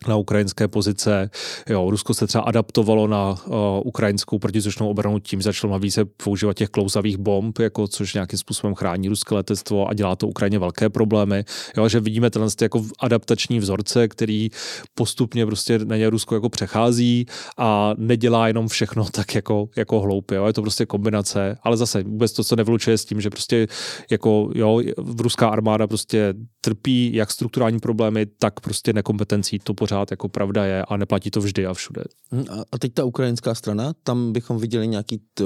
na 0.08 0.16
ukrajinské 0.16 0.68
pozice. 0.68 1.30
Jo, 1.70 1.90
Rusko 1.90 2.14
se 2.14 2.28
třeba 2.28 2.44
adaptovalo 2.44 3.08
na 3.08 3.30
uh, 3.32 3.56
ukrajinskou 3.84 4.40
protizdušnou 4.40 4.90
obranu 4.90 5.20
tím, 5.20 5.42
začalo 5.42 5.80
více 5.80 6.06
používat 6.06 6.58
těch 6.58 6.70
klouzavých 6.70 7.18
bomb, 7.18 7.60
jako, 7.60 7.88
což 7.88 8.14
nějakým 8.14 8.40
způsobem 8.40 8.76
chrání 8.76 9.10
ruské 9.10 9.36
letectvo 9.36 9.88
a 9.88 9.94
dělá 9.94 10.16
to 10.16 10.28
Ukrajině 10.28 10.60
velké 10.60 10.90
problémy. 10.90 11.44
Jo, 11.78 11.90
že 11.90 12.00
vidíme 12.00 12.30
tenhle 12.30 12.52
jako 12.62 12.86
adaptační 13.00 13.60
vzorce, 13.60 14.08
který 14.08 14.50
postupně 14.96 15.46
prostě 15.46 15.80
na 15.80 15.98
ně 15.98 16.10
Rusko 16.10 16.36
jako 16.36 16.50
přechází 16.50 17.26
a 17.58 17.94
nedělá 17.98 18.48
jenom 18.48 18.68
všechno 18.68 19.06
tak 19.12 19.36
jako, 19.36 19.70
jako 19.78 20.00
hloupě. 20.00 20.38
Jo. 20.38 20.46
Je 20.46 20.54
to 20.54 20.62
prostě 20.62 20.86
kombinace, 20.86 21.58
ale 21.64 21.78
zase 21.78 22.04
vůbec 22.04 22.34
to, 22.34 22.44
co 22.44 22.56
nevlučuje 22.56 22.98
s 22.98 23.06
tím, 23.06 23.22
že 23.22 23.30
prostě 23.30 23.68
jako 24.12 24.50
jo, 24.56 24.82
ruská 25.20 25.50
armáda 25.50 25.88
prostě 25.88 26.34
trpí 26.62 27.14
jak 27.14 27.32
strukturální 27.32 27.80
problémy, 27.80 28.26
tak 28.26 28.60
prostě 28.60 28.94
nekompetencí. 28.94 29.60
To 29.60 29.74
pořád 29.82 30.12
jako 30.12 30.30
pravda 30.30 30.66
je 30.66 30.86
a 30.86 30.98
neplatí 30.98 31.32
to 31.32 31.42
vždy 31.42 31.66
a 31.66 31.74
všude. 31.74 32.04
Hm, 32.32 32.46
a 32.72 32.78
teď 32.78 32.94
ta 32.94 33.06
ukrajinská 33.06 33.56
strana, 33.56 33.94
tam 34.04 34.34
bychom 34.34 34.58
viděli 34.58 34.88
nějaký 34.88 35.18
t- 35.34 35.44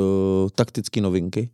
taktické 0.55 1.01
novinky 1.01 1.49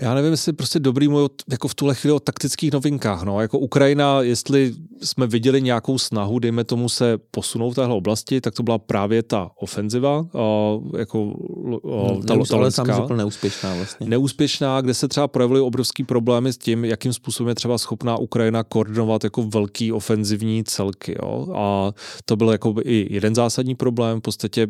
já 0.00 0.14
nevím, 0.14 0.30
jestli 0.30 0.52
prostě 0.52 0.78
dobrý 0.78 1.08
mluvit 1.08 1.32
jako 1.50 1.68
v 1.68 1.74
tuhle 1.74 1.94
chvíli 1.94 2.14
o 2.14 2.20
taktických 2.20 2.72
novinkách. 2.72 3.22
No. 3.22 3.40
Jako 3.40 3.58
Ukrajina, 3.58 4.22
jestli 4.22 4.74
jsme 5.02 5.26
viděli 5.26 5.62
nějakou 5.62 5.98
snahu, 5.98 6.38
dejme 6.38 6.64
tomu 6.64 6.88
se 6.88 7.18
posunout 7.30 7.70
v 7.70 7.74
téhle 7.74 7.94
oblasti, 7.94 8.40
tak 8.40 8.54
to 8.54 8.62
byla 8.62 8.78
právě 8.78 9.22
ta 9.22 9.50
ofenziva, 9.60 10.18
uh, 10.18 10.98
jako 10.98 11.22
uh, 11.22 12.24
ta, 12.24 12.34
Neus, 12.34 12.48
ta 12.48 12.56
ale 12.56 12.70
sám 12.70 12.86
řekl 12.86 13.16
neúspěšná 13.16 13.74
vlastně. 13.74 14.06
Neúspěšná, 14.08 14.80
kde 14.80 14.94
se 14.94 15.08
třeba 15.08 15.28
projevily 15.28 15.60
obrovský 15.60 16.04
problémy 16.04 16.52
s 16.52 16.58
tím, 16.58 16.84
jakým 16.84 17.12
způsobem 17.12 17.48
je 17.48 17.54
třeba 17.54 17.78
schopná 17.78 18.16
Ukrajina 18.16 18.64
koordinovat 18.64 19.24
jako 19.24 19.42
velký 19.42 19.92
ofenzivní 19.92 20.64
celky. 20.64 21.16
Jo. 21.22 21.46
A 21.56 21.92
to 22.24 22.36
byl 22.36 22.50
jako 22.50 22.74
i 22.84 23.06
jeden 23.10 23.34
zásadní 23.34 23.74
problém. 23.74 24.18
V 24.18 24.22
podstatě 24.22 24.66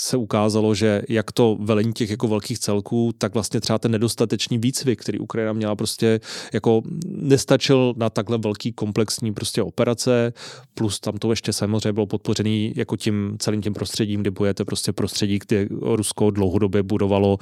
se 0.00 0.16
ukázalo, 0.16 0.74
že 0.74 1.02
jak 1.08 1.32
to 1.32 1.56
velení 1.60 1.92
těch 1.92 2.10
jako 2.10 2.28
velkých 2.28 2.58
celků, 2.58 3.12
tak 3.18 3.34
vlastně 3.34 3.60
třeba 3.60 3.78
ten 3.78 3.90
nedostatečný 3.90 4.49
operační 4.50 4.58
výcvik, 4.58 5.00
který 5.00 5.18
Ukrajina 5.18 5.52
měla 5.52 5.76
prostě 5.76 6.20
jako 6.52 6.82
nestačil 7.06 7.94
na 7.96 8.10
takhle 8.10 8.38
velký 8.38 8.72
komplexní 8.72 9.34
prostě 9.34 9.62
operace, 9.62 10.32
plus 10.74 11.00
tam 11.00 11.18
to 11.18 11.30
ještě 11.30 11.52
samozřejmě 11.52 11.92
bylo 11.92 12.06
podpořený 12.06 12.72
jako 12.76 12.96
tím 12.96 13.36
celým 13.38 13.62
tím 13.62 13.74
prostředím, 13.74 14.20
kdy 14.20 14.30
bojete 14.30 14.64
prostě 14.64 14.92
prostředí, 14.92 15.38
kde 15.38 15.68
Rusko 15.70 16.30
dlouhodobě 16.30 16.82
budovalo 16.82 17.38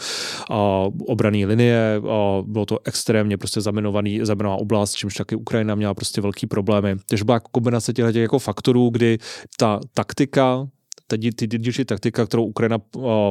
a 0.51 0.89
obraný 1.07 1.47
linie, 1.47 2.01
a 2.11 2.43
bylo 2.43 2.67
to 2.67 2.79
extrémně 2.85 3.37
prostě 3.37 3.61
zamenovaný, 3.61 4.21
zamenovaná 4.23 4.61
oblast, 4.61 4.95
čímž 4.95 5.15
taky 5.15 5.37
Ukrajina 5.37 5.75
měla 5.75 5.95
prostě 5.95 6.21
velký 6.21 6.47
problémy. 6.47 6.97
Takže 7.09 7.25
byla 7.25 7.41
kombinace 7.41 7.93
těch 7.93 8.15
jako 8.15 8.39
faktorů, 8.39 8.91
kdy 8.91 9.19
ta 9.59 9.81
taktika 9.95 10.69
ta, 11.09 11.17
ty 11.37 11.47
dílčí 11.47 11.85
taktika, 11.85 12.27
kterou 12.27 12.45
Ukrajina 12.45 12.79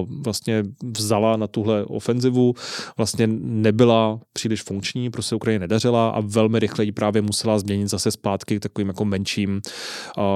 vlastně 0.10 0.64
vzala 0.98 1.38
na 1.38 1.48
tuhle 1.48 1.86
ofenzivu, 1.86 2.54
vlastně 2.98 3.28
nebyla 3.42 4.20
příliš 4.34 4.62
funkční, 4.62 5.10
prostě 5.10 5.36
Ukrajině 5.36 5.60
nedařila 5.60 6.10
a 6.10 6.20
velmi 6.22 6.60
rychle 6.60 6.86
ji 6.86 6.92
právě 6.92 7.22
musela 7.22 7.60
změnit 7.60 7.88
zase 7.88 8.12
zpátky 8.12 8.58
k 8.58 8.62
takovým 8.62 8.88
jako 8.88 9.06
menším, 9.06 9.62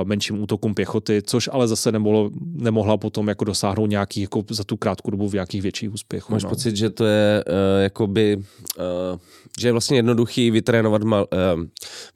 menším 0.03 0.41
útokům 0.41 0.73
pěchoty, 0.73 1.21
což 1.25 1.49
ale 1.51 1.67
zase 1.67 1.91
nemohlo, 1.91 2.31
nemohla 2.53 2.97
potom 2.97 3.27
jako 3.27 3.45
dosáhnout 3.45 3.85
nějakých 3.85 4.21
jako 4.23 4.43
za 4.49 4.63
tu 4.63 4.77
krátkou 4.77 5.11
dobu 5.11 5.29
v 5.29 5.33
nějakých 5.33 5.61
větších 5.61 5.93
úspěchů. 5.93 6.33
Máš 6.33 6.43
no. 6.43 6.49
pocit, 6.49 6.75
že 6.75 6.89
to 6.89 7.05
je 7.05 7.43
uh, 7.47 7.83
jakoby 7.83 8.37
uh, 8.37 9.19
že 9.59 9.67
je 9.67 9.71
vlastně 9.71 9.97
jednoduchý 9.97 10.51
vytrénovat, 10.51 11.03
mal, 11.03 11.27
uh, 11.55 11.63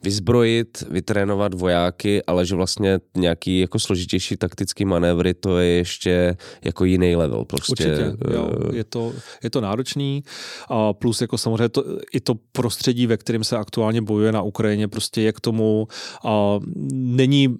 vyzbrojit, 0.04 0.84
vytrénovat 0.90 1.54
vojáky, 1.54 2.24
ale 2.24 2.46
že 2.46 2.56
vlastně 2.56 3.00
nějaký 3.18 3.60
jako 3.60 3.80
složitější 3.80 4.38
taktický 4.38 4.86
manévry, 5.16 5.34
to 5.34 5.57
je 5.57 5.68
ještě 5.68 6.38
jako 6.63 6.86
jiný 6.86 7.16
level. 7.16 7.45
Prostě. 7.45 7.72
Určitě, 7.72 8.13
jo, 8.34 8.49
je, 8.74 8.84
to, 8.84 9.13
je 9.43 9.49
to 9.49 9.61
náročný 9.61 10.24
a 10.70 10.93
plus 10.93 11.22
jako 11.22 11.38
samozřejmě 11.38 11.70
to, 11.70 11.84
i 12.13 12.20
to 12.20 12.36
prostředí, 12.51 13.07
ve 13.07 13.18
kterém 13.18 13.43
se 13.43 13.57
aktuálně 13.57 14.01
bojuje 14.01 14.32
na 14.32 14.41
Ukrajině, 14.41 14.88
prostě 14.88 15.22
je 15.22 15.34
k 15.34 15.39
tomu 15.39 15.88
a 16.24 16.59
není, 16.93 17.57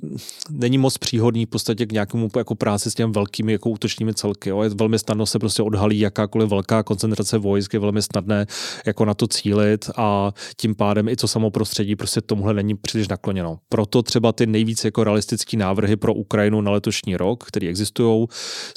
není 0.50 0.78
moc 0.78 0.98
příhodný 0.98 1.46
v 1.46 1.50
podstatě 1.50 1.86
k 1.86 1.92
nějakému 1.92 2.30
jako 2.38 2.56
práci 2.56 2.92
s 2.92 2.94
těmi 2.94 3.14
velkými 3.14 3.52
jako 3.52 3.70
útočními 3.70 4.14
celky. 4.14 4.50
Jo. 4.50 4.62
Je 4.62 4.70
velmi 4.70 5.00
snadno 5.00 5.26
se 5.26 5.40
prostě 5.40 5.64
odhalí 5.64 6.00
jakákoliv 6.00 6.50
velká 6.50 6.84
koncentrace 6.84 7.38
vojsk, 7.38 7.74
je 7.74 7.80
velmi 7.80 8.02
snadné 8.02 8.46
jako 8.86 9.06
na 9.06 9.14
to 9.14 9.28
cílit 9.28 9.90
a 9.96 10.32
tím 10.58 10.76
pádem 10.76 11.08
i 11.08 11.16
to 11.16 11.28
samo 11.28 11.52
prostředí 11.52 11.96
prostě 11.96 12.22
tomuhle 12.22 12.54
není 12.54 12.76
příliš 12.76 13.08
nakloněno. 13.08 13.58
Proto 13.70 14.04
třeba 14.04 14.32
ty 14.32 14.46
nejvíce 14.46 14.88
jako 14.88 15.04
realistické 15.04 15.58
návrhy 15.58 15.96
pro 15.96 16.14
Ukrajinu 16.14 16.62
na 16.62 16.72
letošní 16.72 17.18
rok, 17.18 17.45
které 17.46 17.68
existují, 17.68 18.28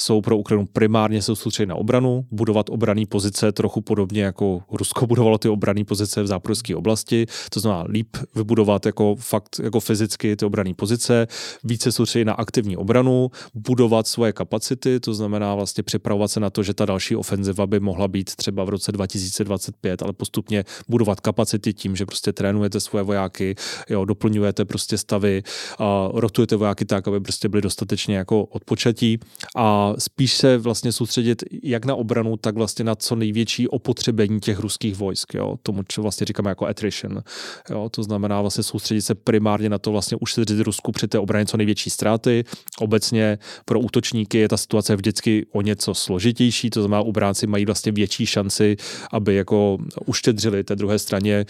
jsou 0.00 0.20
pro 0.20 0.36
Ukrajinu 0.36 0.66
primárně 0.72 1.22
se 1.22 1.36
soustředit 1.36 1.66
na 1.66 1.74
obranu, 1.74 2.26
budovat 2.30 2.70
obraný 2.70 3.06
pozice 3.06 3.52
trochu 3.52 3.80
podobně 3.80 4.22
jako 4.22 4.62
Rusko 4.72 5.06
budovalo 5.06 5.38
ty 5.38 5.48
obrané 5.48 5.84
pozice 5.84 6.22
v 6.22 6.26
záporské 6.26 6.76
oblasti, 6.76 7.26
to 7.50 7.60
znamená 7.60 7.84
líp 7.88 8.16
vybudovat 8.34 8.86
jako 8.86 9.16
fakt 9.18 9.60
jako 9.62 9.80
fyzicky 9.80 10.36
ty 10.36 10.44
obrané 10.44 10.74
pozice, 10.74 11.26
více 11.64 11.92
soustředit 11.92 12.24
na 12.24 12.32
aktivní 12.32 12.76
obranu, 12.76 13.30
budovat 13.54 14.06
svoje 14.06 14.32
kapacity, 14.32 15.00
to 15.00 15.14
znamená 15.14 15.54
vlastně 15.54 15.82
připravovat 15.82 16.28
se 16.28 16.40
na 16.40 16.50
to, 16.50 16.62
že 16.62 16.74
ta 16.74 16.86
další 16.86 17.16
ofenziva 17.16 17.66
by 17.66 17.80
mohla 17.80 18.08
být 18.08 18.36
třeba 18.36 18.64
v 18.64 18.68
roce 18.68 18.92
2025, 18.92 20.02
ale 20.02 20.12
postupně 20.12 20.64
budovat 20.88 21.20
kapacity 21.20 21.72
tím, 21.72 21.96
že 21.96 22.06
prostě 22.06 22.32
trénujete 22.32 22.80
svoje 22.80 23.02
vojáky, 23.02 23.54
jo, 23.90 24.04
doplňujete 24.04 24.64
prostě 24.64 24.98
stavy, 24.98 25.42
a 25.78 26.08
rotujete 26.14 26.56
vojáky 26.56 26.84
tak, 26.84 27.08
aby 27.08 27.20
prostě 27.20 27.48
byli 27.48 27.62
dostatečně 27.62 28.16
jako 28.16 28.48
odpočatí 28.58 29.18
a 29.56 29.94
spíš 29.98 30.34
se 30.34 30.58
vlastně 30.58 30.92
soustředit 30.92 31.44
jak 31.62 31.84
na 31.84 31.94
obranu, 31.94 32.36
tak 32.36 32.54
vlastně 32.54 32.84
na 32.84 32.94
co 32.94 33.16
největší 33.16 33.68
opotřebení 33.68 34.40
těch 34.40 34.58
ruských 34.58 34.96
vojsk, 34.96 35.34
jo, 35.34 35.56
tomu, 35.62 35.82
co 35.88 36.02
vlastně 36.02 36.26
říkáme 36.26 36.50
jako 36.50 36.66
attrition. 36.66 37.22
Jo, 37.70 37.88
to 37.88 38.02
znamená 38.02 38.40
vlastně 38.40 38.64
soustředit 38.64 39.02
se 39.02 39.14
primárně 39.14 39.68
na 39.68 39.78
to 39.78 39.92
vlastně 39.92 40.16
ušetřit 40.20 40.60
Rusku 40.60 40.92
při 40.92 41.08
té 41.08 41.18
obraně 41.18 41.46
co 41.46 41.56
největší 41.56 41.90
ztráty. 41.90 42.44
Obecně 42.80 43.38
pro 43.64 43.80
útočníky 43.80 44.38
je 44.38 44.48
ta 44.48 44.56
situace 44.56 44.96
vždycky 44.96 45.46
o 45.52 45.62
něco 45.62 45.94
složitější, 45.94 46.70
to 46.70 46.82
znamená, 46.82 47.02
obránci 47.02 47.46
mají 47.46 47.64
vlastně 47.64 47.92
větší 47.92 48.26
šanci, 48.26 48.76
aby 49.12 49.34
jako 49.34 49.78
uštědřili 50.06 50.64
té 50.64 50.76
druhé 50.76 50.98
straně 50.98 51.46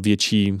větší 0.00 0.58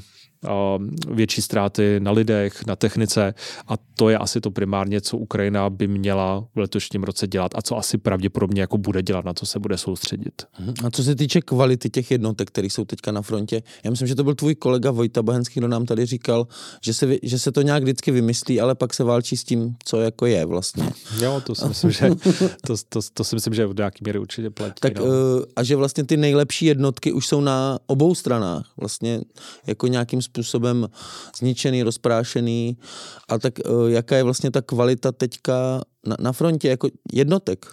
větší 1.08 1.42
ztráty 1.42 2.00
na 2.00 2.10
lidech, 2.10 2.66
na 2.66 2.76
technice 2.76 3.34
a 3.68 3.74
to 3.96 4.08
je 4.08 4.18
asi 4.18 4.40
to 4.40 4.50
primárně, 4.50 5.00
co 5.00 5.16
Ukrajina 5.16 5.70
by 5.70 5.88
měla 5.88 6.46
v 6.54 6.58
letošním 6.58 7.02
roce 7.02 7.26
dělat 7.26 7.52
a 7.54 7.62
co 7.62 7.76
asi 7.76 7.98
pravděpodobně 7.98 8.60
jako 8.60 8.78
bude 8.78 9.02
dělat, 9.02 9.24
na 9.24 9.34
co 9.34 9.46
se 9.46 9.58
bude 9.58 9.78
soustředit. 9.78 10.42
A 10.84 10.90
co 10.90 11.04
se 11.04 11.14
týče 11.14 11.40
kvality 11.40 11.90
těch 11.90 12.10
jednotek, 12.10 12.48
které 12.48 12.66
jsou 12.66 12.84
teďka 12.84 13.12
na 13.12 13.22
frontě, 13.22 13.62
já 13.84 13.90
myslím, 13.90 14.08
že 14.08 14.14
to 14.14 14.24
byl 14.24 14.34
tvůj 14.34 14.54
kolega 14.54 14.90
Vojta 14.90 15.22
Bahenský, 15.22 15.60
kdo 15.60 15.68
nám 15.68 15.86
tady 15.86 16.06
říkal, 16.06 16.46
že 16.82 16.94
se, 16.94 17.16
že 17.22 17.38
se 17.38 17.52
to 17.52 17.62
nějak 17.62 17.82
vždycky 17.82 18.10
vymyslí, 18.10 18.60
ale 18.60 18.74
pak 18.74 18.94
se 18.94 19.04
válčí 19.04 19.36
s 19.36 19.44
tím, 19.44 19.76
co 19.84 20.00
jako 20.00 20.26
je 20.26 20.44
vlastně. 20.44 20.90
Jo, 21.20 21.42
to 21.46 21.54
si 21.54 21.68
myslím, 21.68 21.90
že, 21.90 22.10
to, 22.66 22.74
to, 22.88 23.00
to 23.14 23.24
si 23.24 23.36
myslím, 23.36 23.54
že 23.54 23.66
v 23.66 23.76
nějaký 23.76 24.04
míry 24.06 24.18
určitě 24.18 24.50
platí. 24.50 24.74
Tak, 24.80 24.98
no. 24.98 25.04
eh, 25.04 25.44
a 25.56 25.62
že 25.62 25.76
vlastně 25.76 26.04
ty 26.04 26.16
nejlepší 26.16 26.66
jednotky 26.66 27.12
už 27.12 27.26
jsou 27.26 27.40
na 27.40 27.78
obou 27.86 28.14
stranách, 28.14 28.72
vlastně 28.76 29.20
jako 29.66 29.86
nějakým 29.86 30.22
způsobem 30.22 30.33
zničený, 31.38 31.82
rozprášený. 31.82 32.76
A 33.28 33.38
tak 33.38 33.60
eh, 33.60 33.62
jaká 33.86 34.16
je 34.16 34.22
vlastně 34.22 34.50
ta 34.50 34.62
kvalita 34.62 35.12
teďka 35.12 35.80
na, 36.06 36.16
na 36.20 36.32
frontě 36.32 36.68
jako 36.68 36.88
jednotek? 37.12 37.66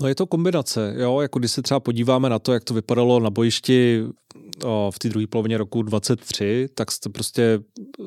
No 0.00 0.08
je 0.08 0.14
to 0.14 0.26
kombinace, 0.26 0.94
jo, 0.96 1.20
jako 1.20 1.38
když 1.38 1.52
se 1.52 1.62
třeba 1.62 1.80
podíváme 1.80 2.28
na 2.28 2.38
to, 2.38 2.52
jak 2.52 2.64
to 2.64 2.74
vypadalo 2.74 3.20
na 3.20 3.30
bojišti 3.30 4.04
v 4.90 4.98
té 4.98 5.08
druhé 5.08 5.26
polovině 5.26 5.58
roku 5.58 5.82
23, 5.82 6.68
tak 6.74 6.92
se 6.92 7.08
prostě 7.08 7.60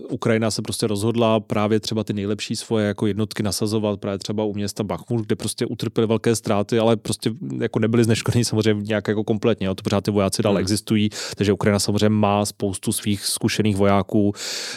Ukrajina 0.09 0.51
se 0.51 0.61
prostě 0.61 0.87
rozhodla 0.87 1.39
právě 1.39 1.79
třeba 1.79 2.03
ty 2.03 2.13
nejlepší 2.13 2.55
svoje 2.55 2.87
jako 2.87 3.07
jednotky 3.07 3.43
nasazovat 3.43 3.99
právě 3.99 4.19
třeba 4.19 4.43
u 4.43 4.53
města 4.53 4.83
Bachmut, 4.83 5.25
kde 5.25 5.35
prostě 5.35 5.65
utrpěli 5.65 6.07
velké 6.07 6.35
ztráty, 6.35 6.79
ale 6.79 6.97
prostě 6.97 7.31
jako 7.61 7.79
nebyly 7.79 8.03
zneškodní 8.03 8.45
samozřejmě 8.45 8.83
nějak 8.83 9.07
jako 9.07 9.23
kompletně, 9.23 9.67
jo, 9.67 9.75
to 9.75 9.83
pořád 9.83 10.03
ty 10.03 10.11
vojáci 10.11 10.43
dál 10.43 10.53
hmm. 10.53 10.61
existují, 10.61 11.09
takže 11.35 11.53
Ukrajina 11.53 11.79
samozřejmě 11.79 12.09
má 12.09 12.45
spoustu 12.45 12.91
svých 12.91 13.25
zkušených 13.25 13.75
vojáků, 13.75 14.33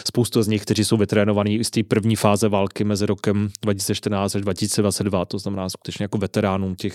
spoustu 0.07 0.43
z 0.43 0.47
nich, 0.47 0.61
kteří 0.61 0.85
jsou 0.85 0.97
vytrénovaní 0.97 1.63
z 1.63 1.69
té 1.69 1.83
první 1.83 2.15
fáze 2.15 2.49
války 2.49 2.83
mezi 2.83 3.05
rokem 3.05 3.49
2014 3.61 4.35
až 4.35 4.41
2022, 4.41 5.25
to 5.25 5.39
znamená 5.39 5.69
skutečně 5.69 6.03
jako 6.03 6.17
veteránům 6.17 6.75
těch 6.75 6.93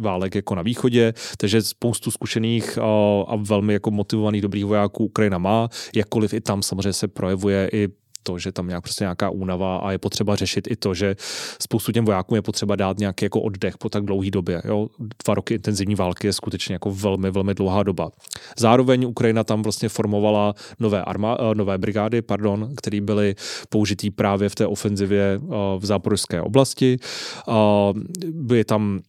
válek 0.00 0.34
jako 0.34 0.54
na 0.54 0.62
východě, 0.62 1.14
takže 1.36 1.62
spoustu 1.62 2.10
zkušených 2.10 2.78
a, 2.78 3.22
a 3.28 3.36
velmi 3.36 3.72
jako 3.72 3.90
motivovaných 3.94 4.42
dobrých 4.42 4.64
vojáků 4.64 5.04
Ukrajina 5.04 5.38
má, 5.38 5.68
jakkoliv 5.94 6.34
i 6.34 6.40
tam 6.40 6.62
samozřejmě 6.62 6.92
se 6.92 7.08
projevuje 7.08 7.70
i 7.72 7.88
to, 8.24 8.38
že 8.38 8.52
tam 8.52 8.68
nějak 8.68 8.82
prostě 8.82 9.04
nějaká 9.04 9.30
únava 9.30 9.76
a 9.76 9.90
je 9.92 9.98
potřeba 9.98 10.36
řešit 10.36 10.68
i 10.70 10.76
to, 10.76 10.94
že 10.94 11.16
spoustu 11.62 11.92
těm 11.92 12.04
vojákům 12.04 12.36
je 12.36 12.42
potřeba 12.42 12.76
dát 12.76 12.98
nějaký 12.98 13.24
jako 13.24 13.40
oddech 13.40 13.78
po 13.78 13.88
tak 13.88 14.04
dlouhé 14.04 14.30
době. 14.30 14.62
Jo? 14.64 14.88
Dva 15.24 15.34
roky 15.34 15.54
intenzivní 15.54 15.94
války 15.94 16.26
je 16.26 16.32
skutečně 16.32 16.72
jako 16.72 16.90
velmi, 16.90 17.30
velmi 17.30 17.54
dlouhá 17.54 17.82
doba. 17.82 18.10
Zároveň 18.58 19.04
Ukrajina 19.04 19.44
tam 19.44 19.62
vlastně 19.62 19.88
formovala 19.88 20.54
nové, 20.80 21.02
arma, 21.02 21.36
eh, 21.40 21.54
nové 21.54 21.78
brigády, 21.78 22.22
pardon, 22.22 22.70
které 22.76 23.00
byly 23.00 23.34
použitý 23.68 24.10
právě 24.10 24.48
v 24.48 24.54
té 24.54 24.66
ofenzivě 24.66 25.40
eh, 25.42 25.48
v 25.78 25.84
záporožské 25.84 26.42
oblasti. 26.42 26.96
Byly 28.30 28.64
tam 28.64 29.00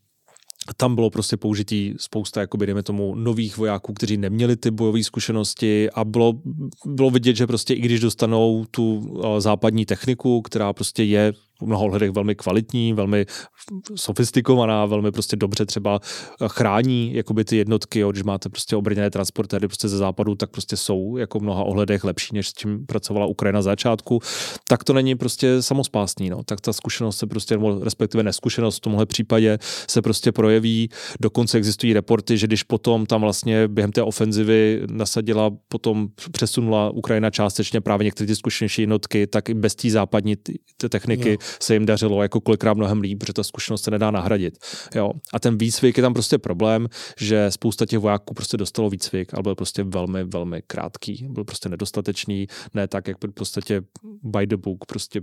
tam 0.74 0.96
bylo 0.96 1.10
prostě 1.10 1.38
použitý 1.38 1.94
spousta, 1.98 2.42
jakoby, 2.42 2.66
dejme 2.66 2.84
tomu, 2.84 3.16
nových 3.16 3.58
vojáků, 3.58 3.94
kteří 3.94 4.18
neměli 4.18 4.56
ty 4.56 4.72
bojové 4.72 5.04
zkušenosti 5.04 5.90
a 5.92 6.04
bylo, 6.04 6.34
bylo 6.86 7.10
vidět, 7.10 7.36
že 7.36 7.48
prostě 7.48 7.74
i 7.74 7.82
když 7.82 8.00
dostanou 8.00 8.66
tu 8.72 9.14
západní 9.40 9.86
techniku, 9.86 10.42
která 10.42 10.74
prostě 10.74 11.04
je 11.04 11.34
mnoha 11.66 11.84
ohledech 11.84 12.12
velmi 12.12 12.36
kvalitní, 12.36 12.94
velmi 12.94 13.26
sofistikovaná, 13.96 14.86
velmi 14.86 15.12
prostě 15.12 15.36
dobře 15.36 15.66
třeba 15.66 16.00
chrání 16.48 17.14
jakoby 17.14 17.46
ty 17.46 17.58
jednotky, 17.58 18.00
jo, 18.00 18.12
když 18.12 18.24
máte 18.24 18.50
prostě 18.50 18.76
obrněné 18.76 19.10
transportéry 19.10 19.68
prostě 19.68 19.88
ze 19.88 19.98
západu, 19.98 20.36
tak 20.36 20.50
prostě 20.50 20.78
jsou 20.78 21.18
jako 21.18 21.40
mnoha 21.40 21.64
ohledech 21.64 22.04
lepší, 22.04 22.36
než 22.36 22.48
s 22.48 22.54
tím 22.54 22.86
pracovala 22.86 23.26
Ukrajina 23.26 23.56
na 23.56 23.62
začátku, 23.62 24.20
tak 24.68 24.84
to 24.84 24.94
není 24.94 25.16
prostě 25.16 25.62
samospásný, 25.62 26.30
no. 26.30 26.44
tak 26.44 26.62
ta 26.62 26.74
zkušenost 26.74 27.18
se 27.18 27.28
prostě, 27.28 27.60
respektive 27.82 28.24
neskušenost 28.24 28.78
v 28.78 28.80
tomhle 28.80 29.06
případě 29.06 29.58
se 29.90 30.02
prostě 30.02 30.32
projeví, 30.32 30.90
dokonce 31.20 31.58
existují 31.58 31.94
reporty, 31.94 32.38
že 32.38 32.48
když 32.48 32.64
potom 32.64 33.06
tam 33.06 33.22
vlastně 33.22 33.68
během 33.68 33.92
té 33.92 34.04
ofenzivy 34.04 34.82
nasadila, 34.92 35.52
potom 35.68 36.08
přesunula 36.32 36.90
Ukrajina 36.90 37.30
částečně 37.30 37.82
právě 37.82 38.06
některé 38.06 38.28
ty 38.28 38.36
zkušenější 38.36 38.82
jednotky, 38.82 39.28
tak 39.28 39.50
i 39.50 39.54
bez 39.54 39.76
té 39.76 39.90
západní 39.90 40.36
techniky 40.90 41.38
se 41.62 41.74
jim 41.74 41.86
dařilo 41.86 42.22
jako 42.22 42.42
kolikrát 42.42 42.74
mnohem 42.74 43.02
líp, 43.02 43.20
protože 43.20 43.34
ta 43.34 43.44
zkušenost 43.44 43.84
se 43.84 43.92
nedá 43.92 44.12
nahradit. 44.12 44.58
Jo. 44.96 45.12
A 45.34 45.40
ten 45.40 45.58
výcvik 45.58 45.98
je 45.98 46.04
tam 46.04 46.14
prostě 46.14 46.38
problém, 46.38 46.88
že 47.18 47.52
spousta 47.52 47.86
těch 47.86 48.00
vojáků 48.00 48.34
prostě 48.34 48.58
dostalo 48.58 48.90
výcvik, 48.90 49.34
ale 49.34 49.44
byl 49.44 49.56
prostě 49.56 49.84
velmi, 49.84 50.24
velmi 50.24 50.62
krátký. 50.68 51.28
Byl 51.30 51.44
prostě 51.44 51.70
nedostatečný, 51.70 52.48
ne 52.74 52.88
tak, 52.88 53.08
jak 53.08 53.18
by 53.22 53.28
v 53.28 53.32
podstatě 53.32 53.82
by 54.24 54.48
the 54.48 54.58
book 54.58 54.86
prostě 54.86 55.22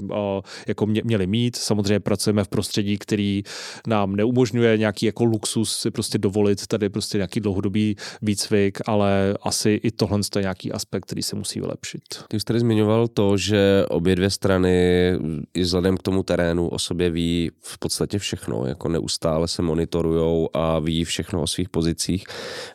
jako 0.67 0.87
mě, 0.87 1.03
měli 1.05 1.27
mít. 1.27 1.57
Samozřejmě 1.57 2.01
pracujeme 2.01 2.45
v 2.45 2.49
prostředí, 2.49 2.99
který 2.99 3.43
nám 3.87 4.17
neumožňuje 4.17 4.79
nějaký 4.79 5.07
jako 5.07 5.25
luxus 5.25 5.77
si 5.77 5.91
prostě 5.91 6.19
dovolit 6.19 6.67
tady 6.67 6.89
prostě 6.89 7.19
nějaký 7.19 7.41
dlouhodobý 7.41 7.97
výcvik, 8.23 8.79
ale 8.87 9.35
asi 9.43 9.81
i 9.83 9.91
tohle 9.91 10.21
je 10.37 10.43
nějaký 10.43 10.73
aspekt, 10.73 11.05
který 11.05 11.23
se 11.23 11.37
musí 11.37 11.61
vylepšit. 11.61 12.03
Ty 12.29 12.41
jsi 12.41 12.45
tady 12.45 12.61
zmiňoval 12.61 13.09
to, 13.09 13.37
že 13.37 13.85
obě 13.89 14.17
dvě 14.17 14.31
strany 14.31 15.13
i 15.55 15.63
vzhledem 15.63 15.97
k 15.97 16.03
tomu 16.03 16.12
tomu 16.13 16.23
terénu 16.23 16.69
o 16.69 16.79
sobě 16.79 17.11
ví 17.11 17.51
v 17.61 17.79
podstatě 17.79 18.19
všechno, 18.19 18.67
jako 18.67 18.89
neustále 18.89 19.49
se 19.49 19.63
monitorujou 19.63 20.49
a 20.55 20.79
ví 20.79 21.05
všechno 21.05 21.43
o 21.43 21.47
svých 21.47 21.69
pozicích. 21.69 22.25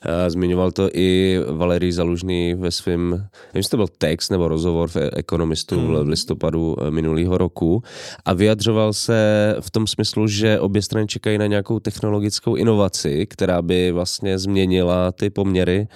Eh, 0.02 0.30
zmiňoval 0.30 0.72
to 0.72 0.90
i 0.94 1.40
Valerij 1.52 1.92
Zalužný 1.92 2.54
ve 2.54 2.72
svém, 2.72 3.10
nevím, 3.10 3.30
jestli 3.56 3.70
to 3.70 3.78
byl 3.78 3.88
text 3.98 4.30
nebo 4.30 4.48
rozhovor 4.48 4.90
v 4.90 4.98
Ekonomistu 5.14 5.76
hmm. 5.76 5.94
v 5.94 6.08
listopadu 6.08 6.76
eh, 6.80 6.92
minulého 6.92 7.38
roku 7.38 7.84
a 8.26 8.34
vyjadřoval 8.34 8.94
se 8.94 9.56
v 9.60 9.70
tom 9.72 9.88
smyslu, 9.88 10.28
že 10.28 10.60
obě 10.60 10.82
strany 10.82 11.08
čekají 11.08 11.38
na 11.38 11.48
nějakou 11.48 11.80
technologickou 11.80 12.56
inovaci, 12.56 13.26
která 13.26 13.62
by 13.62 13.92
vlastně 13.92 14.40
změnila 14.40 15.12
ty 15.12 15.30
poměry 15.30 15.88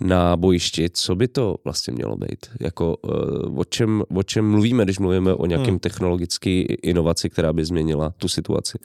na 0.00 0.36
bojišti. 0.36 0.90
Co 0.90 1.14
by 1.14 1.28
to 1.28 1.56
vlastně 1.64 1.92
mělo 1.92 2.16
být? 2.16 2.46
Jako, 2.60 2.96
eh, 3.04 3.10
o, 3.56 3.64
čem, 3.64 4.02
o 4.14 4.22
čem 4.22 4.50
mluvíme, 4.50 4.84
když 4.84 4.98
mluvíme 4.98 5.34
o 5.34 5.46
nějakém 5.46 5.78
hmm. 5.78 5.78
technologický 5.78 6.66
inovaci, 6.88 7.30
která 7.30 7.52
by 7.52 7.64
změnila 7.64 8.12
tu 8.16 8.28
situaci. 8.28 8.78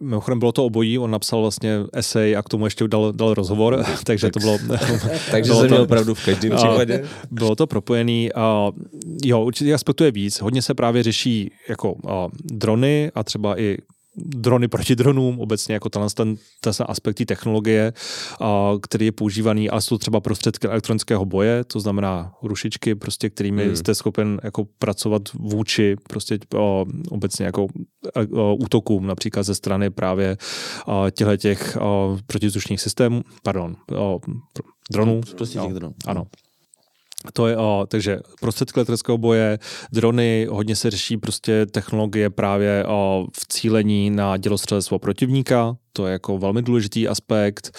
Mimochodem 0.00 0.38
bylo 0.38 0.52
to 0.52 0.64
obojí, 0.64 0.98
on 0.98 1.10
napsal 1.10 1.40
vlastně 1.40 1.78
esej 1.92 2.36
a 2.36 2.42
k 2.42 2.48
tomu 2.48 2.66
ještě 2.66 2.88
dal, 2.88 3.12
dal 3.12 3.34
rozhovor, 3.34 3.84
takže 4.04 4.30
to 4.30 4.40
bylo... 4.40 4.58
takže 5.30 5.54
jsem 5.54 5.66
měl 5.66 5.86
pravdu 5.86 6.14
v 6.14 6.24
každém 6.24 6.56
případě. 6.56 7.04
Bylo 7.30 7.56
to 7.56 7.66
propojený. 7.66 8.32
A, 8.32 8.70
jo, 9.24 9.44
určitě 9.44 9.74
aspektů 9.74 10.04
je 10.04 10.10
víc. 10.10 10.40
Hodně 10.40 10.62
se 10.62 10.74
právě 10.74 11.02
řeší 11.02 11.50
jako 11.68 11.96
a, 12.08 12.28
drony 12.44 13.10
a 13.14 13.24
třeba 13.24 13.60
i 13.60 13.76
drony 14.16 14.68
proti 14.68 14.96
dronům, 14.96 15.40
obecně 15.40 15.74
jako 15.74 15.88
ten, 15.88 16.02
ten, 16.14 16.36
ten 16.60 16.72
aspekt 16.86 17.24
technologie, 17.26 17.92
a, 18.40 18.72
který 18.82 19.06
je 19.06 19.12
používaný, 19.12 19.70
ale 19.70 19.80
jsou 19.80 19.98
třeba 19.98 20.20
prostředky 20.20 20.66
elektronického 20.66 21.24
boje, 21.24 21.64
to 21.64 21.80
znamená 21.80 22.32
rušičky, 22.42 22.94
prostě, 22.94 23.30
kterými 23.30 23.66
hmm. 23.66 23.76
jste 23.76 23.94
schopen 23.94 24.40
jako 24.42 24.66
pracovat 24.78 25.22
vůči 25.34 25.96
prostě 26.08 26.38
o, 26.54 26.86
obecně 27.10 27.46
jako 27.46 27.66
o, 28.32 28.54
útokům, 28.54 29.06
například 29.06 29.42
ze 29.42 29.54
strany 29.54 29.90
právě 29.90 30.36
těchto 31.10 31.36
těch 31.36 31.78
protizdušních 32.26 32.80
systémů, 32.80 33.22
pardon, 33.42 33.76
o, 33.96 34.20
dronů. 34.92 35.20
Prostě 35.36 35.58
těch 35.58 35.72
dronů. 35.72 35.94
Ano. 36.06 36.26
To 37.32 37.46
je, 37.46 37.56
o, 37.56 37.86
takže 37.88 38.18
prostředky 38.40 38.80
leteckého 38.80 39.18
boje, 39.18 39.58
drony, 39.92 40.46
hodně 40.50 40.76
se 40.76 40.90
řeší 40.90 41.16
prostě 41.16 41.66
technologie 41.66 42.30
právě 42.30 42.84
o, 42.88 43.26
v 43.40 43.48
cílení 43.48 44.10
na 44.10 44.36
dělostřelectvo 44.36 44.98
protivníka, 44.98 45.76
to 45.96 46.06
je 46.06 46.12
jako 46.12 46.38
velmi 46.38 46.62
důležitý 46.62 47.08
aspekt. 47.08 47.78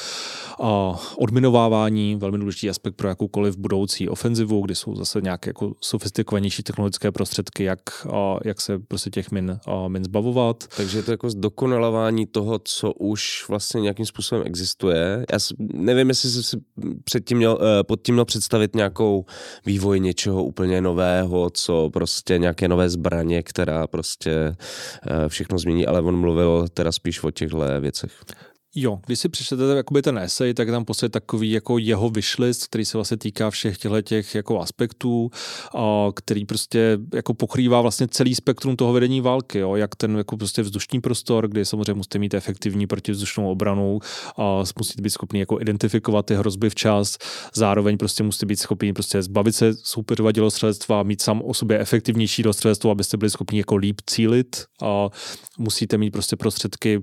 A 0.62 1.00
odminovávání, 1.18 2.16
velmi 2.16 2.38
důležitý 2.38 2.70
aspekt 2.70 2.96
pro 2.96 3.08
jakoukoliv 3.08 3.58
budoucí 3.58 4.10
ofenzivu, 4.10 4.62
kdy 4.62 4.76
jsou 4.76 4.96
zase 4.96 5.22
nějaké 5.22 5.50
jako 5.50 5.74
sofistikovanější 5.82 6.64
technologické 6.64 7.12
prostředky, 7.12 7.64
jak, 7.64 7.80
a, 8.14 8.38
jak 8.46 8.62
se 8.62 8.80
prostě 8.80 9.10
těch 9.10 9.32
min, 9.32 9.60
a, 9.66 9.88
min 9.88 10.04
zbavovat. 10.04 10.64
Takže 10.78 10.98
je 10.98 11.04
to 11.04 11.12
jako 11.12 11.30
zdokonalování 11.30 12.26
toho, 12.26 12.60
co 12.64 12.94
už 12.94 13.46
vlastně 13.50 13.82
nějakým 13.82 14.06
způsobem 14.06 14.44
existuje. 14.48 15.26
Já 15.32 15.40
nevím, 15.74 16.10
jestli 16.10 16.30
jsem 16.30 16.44
si 16.44 16.58
předtím 17.04 17.38
měl, 17.38 17.60
eh, 17.62 17.84
pod 17.84 18.02
tím 18.02 18.16
měl 18.16 18.26
představit 18.26 18.76
nějakou 18.76 19.26
vývoj 19.66 20.00
něčeho 20.00 20.44
úplně 20.44 20.82
nového, 20.82 21.50
co 21.50 21.90
prostě 21.94 22.38
nějaké 22.38 22.68
nové 22.68 22.90
zbraně, 22.90 23.44
která 23.44 23.88
prostě 23.88 24.32
eh, 24.32 25.30
všechno 25.30 25.60
změní, 25.60 25.88
ale 25.88 26.02
on 26.02 26.20
mluvil 26.20 26.68
teda 26.74 26.92
spíš 26.92 27.24
o 27.24 27.32
těchto 27.32 27.58
věcech 27.80 28.07
věcech. 28.12 28.58
Jo, 28.80 29.00
když 29.06 29.20
si 29.20 29.30
přečtete 29.30 29.64
jakoby 29.64 30.02
ten 30.02 30.18
esej, 30.18 30.54
tak 30.54 30.68
tam 30.68 30.86
prostě 30.86 31.10
takový 31.10 31.52
jako 31.52 31.78
jeho 31.78 32.10
wishlist, 32.10 32.66
který 32.66 32.86
se 32.86 32.98
vlastně 32.98 33.18
týká 33.18 33.50
všech 33.50 33.78
těchto 33.78 34.02
těch 34.02 34.36
jako 34.36 34.60
aspektů, 34.60 35.30
a 35.76 36.08
který 36.16 36.46
prostě 36.46 36.98
jako 37.14 37.34
pokrývá 37.34 37.82
vlastně 37.82 38.08
celý 38.08 38.36
spektrum 38.36 38.76
toho 38.76 38.94
vedení 38.94 39.22
války, 39.22 39.60
jo, 39.60 39.76
jak 39.76 39.96
ten 39.96 40.18
jako 40.18 40.38
prostě 40.38 40.62
vzdušný 40.62 41.02
prostor, 41.02 41.48
kde 41.48 41.66
samozřejmě 41.66 41.94
musíte 41.94 42.20
mít 42.20 42.34
efektivní 42.34 42.88
protivzdušnou 42.88 43.52
obranu, 43.52 44.00
a 44.38 44.64
musíte 44.78 45.02
být 45.02 45.10
schopni 45.10 45.40
jako 45.40 45.62
identifikovat 45.62 46.26
ty 46.26 46.36
hrozby 46.36 46.70
včas, 46.70 47.18
zároveň 47.56 47.98
prostě 47.98 48.24
musíte 48.24 48.46
být 48.46 48.60
schopni 48.60 48.94
prostě 48.94 49.24
zbavit 49.24 49.56
se 49.56 49.74
soupeřova 49.84 50.32
dělostřelectva, 50.32 51.04
mít 51.04 51.22
sám 51.22 51.42
o 51.42 51.54
sobě 51.54 51.80
efektivnější 51.80 52.42
dělostřelectvo, 52.42 52.92
abyste 52.92 53.18
byli 53.18 53.30
schopni 53.30 53.58
jako 53.58 53.76
líp 53.76 54.02
cílit. 54.08 54.64
A 54.84 55.10
musíte 55.58 55.98
mít 55.98 56.12
prostě 56.12 56.36
prostředky 56.36 57.02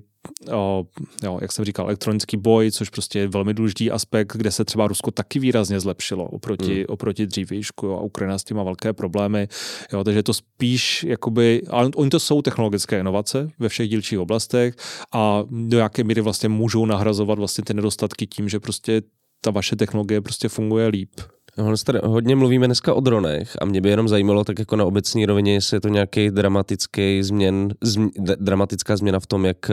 o, 0.53 0.87
jo, 1.22 1.39
jak 1.43 1.53
jsem 1.53 1.64
říkal, 1.64 1.87
elektronický 1.87 2.37
boj, 2.37 2.70
což 2.70 2.89
prostě 2.89 3.18
je 3.18 3.29
velmi 3.29 3.55
důležitý 3.55 3.91
aspekt, 3.91 4.37
kde 4.37 4.51
se 4.51 4.64
třeba 4.64 4.87
Rusko 4.87 5.11
taky 5.11 5.39
výrazně 5.39 5.81
zlepšilo 5.81 6.25
oproti, 6.25 6.75
hmm. 6.75 6.85
oproti 6.89 7.27
dřívějšku 7.27 7.87
jo, 7.87 7.93
a 7.93 8.01
Ukrajina 8.01 8.39
s 8.39 8.45
tím 8.45 8.57
má 8.57 8.62
velké 8.62 8.93
problémy. 8.93 9.49
Jo, 9.93 10.05
takže 10.05 10.22
to 10.22 10.35
spíš, 10.35 11.05
jakoby, 11.05 11.62
ale 11.70 11.91
oni 11.97 12.11
to 12.11 12.20
jsou 12.20 12.43
technologické 12.43 13.01
inovace 13.01 13.49
ve 13.59 13.68
všech 13.68 13.89
dílčích 13.89 14.18
oblastech 14.18 14.75
a 15.12 15.45
do 15.51 15.79
jaké 15.79 16.05
míry 16.05 16.20
vlastně 16.20 16.49
můžou 16.49 16.87
nahrazovat 16.87 17.39
vlastně 17.39 17.64
ty 17.64 17.75
nedostatky 17.75 18.27
tím, 18.27 18.49
že 18.49 18.61
prostě 18.61 19.03
ta 19.41 19.51
vaše 19.51 19.77
technologie 19.77 20.20
prostě 20.20 20.49
funguje 20.49 20.87
líp. 20.87 21.11
No, 21.59 21.74
hodně 22.05 22.36
mluvíme 22.36 22.66
dneska 22.66 22.94
o 22.94 23.00
dronech 23.00 23.57
a 23.61 23.64
mě 23.64 23.80
by 23.80 23.88
jenom 23.88 24.09
zajímalo 24.09 24.44
tak 24.44 24.59
jako 24.59 24.76
na 24.76 24.84
obecní 24.84 25.26
rovině, 25.26 25.55
jestli 25.55 25.76
je 25.76 25.80
to 25.80 25.88
nějaký 25.88 26.30
dramatický 26.30 27.22
změn, 27.22 27.74
zm, 27.80 28.09
dramatická 28.36 28.96
změna 28.96 29.20
v 29.20 29.26
tom, 29.26 29.44
jak 29.44 29.70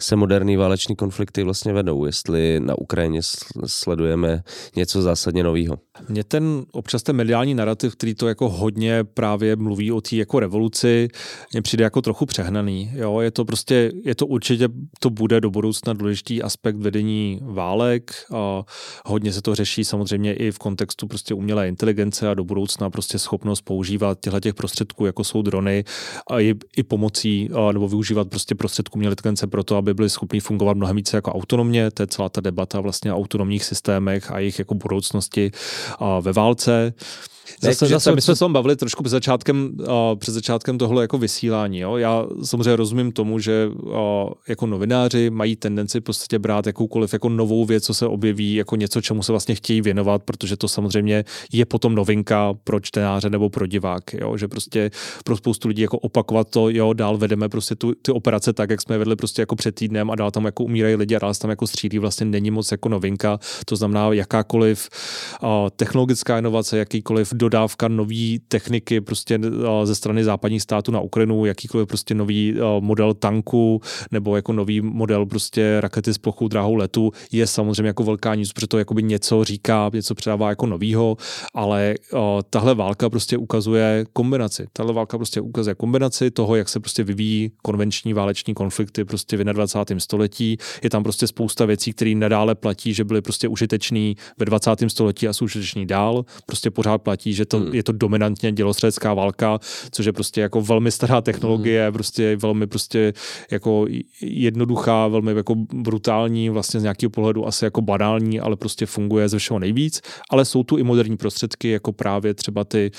se 0.00 0.16
moderní 0.16 0.56
váleční 0.56 0.96
konflikty 0.96 1.42
vlastně 1.42 1.72
vedou, 1.72 2.04
jestli 2.04 2.60
na 2.60 2.78
Ukrajině 2.78 3.20
sledujeme 3.66 4.42
něco 4.76 5.02
zásadně 5.02 5.42
nového. 5.42 5.78
Mně 6.08 6.24
ten 6.24 6.64
občas 6.72 7.02
ten 7.02 7.16
mediální 7.16 7.54
narrativ, 7.54 7.92
který 7.92 8.14
to 8.14 8.28
jako 8.28 8.48
hodně 8.48 9.04
právě 9.04 9.56
mluví 9.56 9.92
o 9.92 10.00
té 10.00 10.16
jako 10.16 10.40
revoluci, 10.40 11.08
mně 11.52 11.62
přijde 11.62 11.84
jako 11.84 12.02
trochu 12.02 12.26
přehnaný. 12.26 12.90
Jo? 12.94 13.20
Je 13.20 13.30
to 13.30 13.44
prostě, 13.44 13.92
je 14.04 14.14
to 14.14 14.26
určitě, 14.26 14.68
to 14.98 15.10
bude 15.10 15.40
do 15.40 15.50
budoucna 15.50 15.92
důležitý 15.92 16.42
aspekt 16.42 16.76
vedení 16.76 17.40
válek 17.42 18.12
a 18.34 18.62
hodně 19.06 19.32
se 19.32 19.42
to 19.42 19.54
řeší 19.54 19.84
samozřejmě 19.84 20.34
i 20.34 20.50
v 20.50 20.58
kontextu 20.58 21.06
prostě 21.06 21.34
umělé 21.34 21.68
inteligence 21.68 22.28
a 22.28 22.34
do 22.34 22.44
budoucna 22.44 22.90
prostě 22.90 23.18
schopnost 23.18 23.60
používat 23.60 24.18
těchto 24.20 24.40
těch 24.40 24.54
prostředků, 24.54 25.06
jako 25.06 25.24
jsou 25.24 25.42
drony 25.42 25.84
a 26.30 26.40
i, 26.40 26.54
i 26.76 26.82
pomocí 26.82 27.50
a, 27.54 27.72
nebo 27.72 27.88
využívat 27.88 28.28
prostě 28.28 28.54
prostředků 28.54 28.98
umělé 28.98 29.12
inteligence 29.12 29.46
pro 29.46 29.64
to, 29.64 29.76
aby 29.76 29.94
byly 29.94 30.10
schopni 30.10 30.40
fungovat 30.40 30.76
mnohem 30.76 30.96
více 30.96 31.16
jako 31.16 31.32
autonomně. 31.32 31.90
To 31.90 32.02
je 32.02 32.06
celá 32.06 32.28
ta 32.28 32.40
debata 32.40 32.80
vlastně 32.80 33.12
o 33.12 33.16
autonomních 33.16 33.64
systémech 33.64 34.30
a 34.30 34.38
jejich 34.38 34.58
jako 34.58 34.74
budoucnosti 34.74 35.50
ve 36.00 36.32
válce. 36.32 36.94
Zase, 37.62 37.84
ne, 37.84 37.88
zase 37.88 38.14
my 38.14 38.20
jsme 38.20 38.36
se 38.36 38.38
tom 38.38 38.52
bavili 38.52 38.76
trošku 38.76 39.02
před 39.02 39.10
začátkem, 39.10 39.70
uh, 39.80 39.86
před 40.18 40.32
začátkem 40.32 40.78
tohle 40.78 41.04
jako 41.04 41.18
vysílání. 41.18 41.78
Jo? 41.78 41.96
Já 41.96 42.26
samozřejmě 42.44 42.76
rozumím 42.76 43.12
tomu, 43.12 43.38
že 43.38 43.68
uh, 43.68 43.92
jako 44.48 44.66
novináři 44.66 45.30
mají 45.30 45.56
tendenci 45.56 46.00
podstatě 46.00 46.38
brát 46.38 46.66
jakoukoliv 46.66 47.12
jako 47.12 47.28
novou 47.28 47.64
věc, 47.64 47.84
co 47.84 47.94
se 47.94 48.06
objeví, 48.06 48.54
jako 48.54 48.76
něco, 48.76 49.00
čemu 49.00 49.22
se 49.22 49.32
vlastně 49.32 49.54
chtějí 49.54 49.80
věnovat, 49.80 50.22
protože 50.22 50.56
to 50.56 50.68
samozřejmě 50.68 51.24
je 51.52 51.66
potom 51.66 51.94
novinka 51.94 52.54
pro 52.64 52.80
čtenáře 52.80 53.30
nebo 53.30 53.50
pro 53.50 53.66
diváky. 53.66 54.18
Jo? 54.20 54.36
Že 54.36 54.48
prostě 54.48 54.90
pro 55.24 55.36
spoustu 55.36 55.68
lidí 55.68 55.82
jako 55.82 55.98
opakovat 55.98 56.50
to, 56.50 56.68
jo, 56.68 56.92
dál 56.92 57.16
vedeme 57.16 57.48
prostě 57.48 57.74
tu, 57.74 57.94
ty 58.02 58.12
operace 58.12 58.52
tak, 58.52 58.70
jak 58.70 58.80
jsme 58.80 58.98
vedli 58.98 59.16
prostě 59.16 59.42
jako 59.42 59.56
před 59.56 59.74
týdnem 59.74 60.10
a 60.10 60.14
dál 60.14 60.30
tam 60.30 60.44
jako 60.44 60.64
umírají 60.64 60.96
lidi 60.96 61.16
a 61.16 61.18
dál 61.18 61.34
tam 61.34 61.50
jako 61.50 61.66
střílí, 61.66 61.98
vlastně 61.98 62.26
není 62.26 62.50
moc 62.50 62.70
jako 62.70 62.88
novinka. 62.88 63.38
To 63.64 63.76
znamená 63.76 64.12
jakákoliv 64.12 64.88
uh, 65.42 65.48
technologická 65.76 66.38
inovace, 66.38 66.78
jakýkoliv 66.78 67.32
dodávka 67.40 67.88
nové 67.88 68.38
techniky 68.48 69.00
prostě 69.00 69.38
eh, 69.44 69.86
ze 69.86 69.94
strany 69.94 70.24
západních 70.24 70.62
států 70.62 70.92
na 70.92 71.00
Ukrajinu, 71.00 71.44
jakýkoliv 71.44 71.88
prostě 71.88 72.14
nový 72.14 72.54
eh, 72.56 72.60
model 72.80 73.14
tanku 73.14 73.80
nebo 74.10 74.36
jako 74.36 74.52
nový 74.52 74.80
model 74.80 75.26
prostě 75.26 75.80
rakety 75.80 76.14
s 76.14 76.18
plochou 76.18 76.48
dráhou 76.48 76.74
letu 76.74 77.12
je 77.32 77.46
samozřejmě 77.46 77.86
jako 77.86 78.04
velká 78.04 78.34
nic, 78.34 78.52
protože 78.52 78.66
to 78.66 78.78
jakoby 78.78 79.02
něco 79.02 79.44
říká, 79.44 79.90
něco 79.94 80.14
předává 80.14 80.48
jako 80.48 80.66
novýho, 80.66 81.16
ale 81.54 81.94
eh, 81.94 82.18
tahle 82.50 82.74
válka 82.74 83.10
prostě 83.10 83.36
ukazuje 83.36 84.04
kombinaci. 84.12 84.66
Tahle 84.72 84.92
válka 84.92 85.16
prostě 85.18 85.40
ukazuje 85.40 85.74
kombinaci 85.74 86.30
toho, 86.30 86.56
jak 86.56 86.68
se 86.68 86.80
prostě 86.80 87.04
vyvíjí 87.04 87.52
konvenční 87.62 88.12
váleční 88.12 88.54
konflikty 88.54 89.04
prostě 89.04 89.36
v 89.36 89.44
21. 89.44 90.00
století. 90.00 90.56
Je 90.82 90.90
tam 90.90 91.02
prostě 91.02 91.26
spousta 91.26 91.64
věcí, 91.64 91.92
které 91.92 92.14
nadále 92.14 92.54
platí, 92.54 92.94
že 92.94 93.04
byly 93.04 93.22
prostě 93.22 93.48
užitečný 93.48 94.16
ve 94.38 94.44
20. 94.44 94.70
století 94.88 95.28
a 95.28 95.32
jsou 95.32 95.44
užitečný 95.44 95.86
dál. 95.86 96.24
Prostě 96.46 96.70
pořád 96.70 96.98
platí, 96.98 97.19
že 97.26 97.44
to, 97.44 97.58
hmm. 97.58 97.74
je 97.74 97.82
to 97.82 97.92
dominantně 97.92 98.52
dělostřelecká 98.52 99.14
válka, 99.14 99.58
což 99.90 100.06
je 100.06 100.12
prostě 100.12 100.40
jako 100.40 100.60
velmi 100.60 100.90
stará 100.90 101.20
technologie, 101.20 101.84
hmm. 101.84 101.92
prostě 101.92 102.36
velmi 102.36 102.66
prostě 102.66 103.12
jako 103.50 103.86
jednoduchá, 104.20 105.08
velmi 105.08 105.32
jako 105.32 105.54
brutální, 105.74 106.50
vlastně 106.50 106.80
z 106.80 106.82
nějakého 106.82 107.10
pohledu 107.10 107.46
asi 107.46 107.64
jako 107.64 107.80
banální, 107.80 108.40
ale 108.40 108.56
prostě 108.56 108.86
funguje 108.86 109.28
ze 109.28 109.38
všeho 109.38 109.58
nejvíc, 109.58 110.00
ale 110.30 110.44
jsou 110.44 110.62
tu 110.62 110.76
i 110.76 110.82
moderní 110.82 111.16
prostředky, 111.16 111.70
jako 111.70 111.92
právě 111.92 112.34
třeba 112.34 112.64
ty 112.64 112.90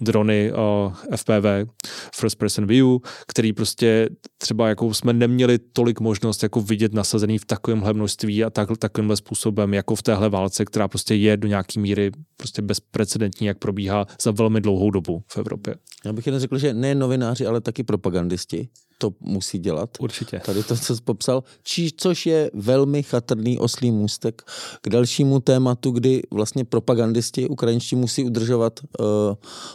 drony 0.00 0.52
uh, 0.52 1.16
FPV, 1.16 1.70
First 2.14 2.38
Person 2.38 2.66
View, 2.66 2.86
který 3.26 3.52
prostě 3.52 4.08
třeba 4.38 4.68
jako 4.68 4.94
jsme 4.94 5.12
neměli 5.12 5.58
tolik 5.58 6.00
možnost 6.00 6.42
jako 6.42 6.60
vidět 6.60 6.94
nasazený 6.94 7.38
v 7.38 7.44
takovémhle 7.44 7.92
množství 7.92 8.44
a 8.44 8.50
tak, 8.50 8.68
takovýmhle 8.78 9.16
způsobem, 9.16 9.74
jako 9.74 9.94
v 9.94 10.02
téhle 10.02 10.28
válce, 10.28 10.64
která 10.64 10.88
prostě 10.88 11.14
je 11.14 11.36
do 11.36 11.48
nějaký 11.48 11.80
míry 11.80 12.10
prostě 12.36 12.62
bezprecedentní, 12.62 13.46
jak 13.46 13.58
probíhá 13.70 14.06
za 14.22 14.30
velmi 14.30 14.60
dlouhou 14.60 14.90
dobu 14.90 15.22
v 15.26 15.36
Evropě. 15.38 15.74
Já 16.04 16.12
bych 16.12 16.26
jen 16.26 16.38
řekl, 16.38 16.58
že 16.58 16.74
ne 16.74 16.94
novináři, 16.94 17.46
ale 17.46 17.60
taky 17.60 17.82
propagandisti 17.82 18.68
to 19.00 19.12
musí 19.20 19.58
dělat. 19.58 19.90
Určitě. 20.00 20.40
Tady 20.44 20.62
to, 20.62 20.76
co 20.76 20.96
jsi 20.96 21.02
popsal, 21.02 21.42
či, 21.62 21.88
což 21.96 22.26
je 22.26 22.50
velmi 22.54 23.02
chatrný 23.02 23.58
oslý 23.58 23.90
můstek 23.90 24.42
k 24.80 24.88
dalšímu 24.88 25.40
tématu, 25.40 25.90
kdy 25.90 26.22
vlastně 26.30 26.64
propagandisti 26.64 27.48
ukrajinští 27.48 27.96
musí 27.96 28.24
udržovat 28.24 28.80
uh, 28.80 29.06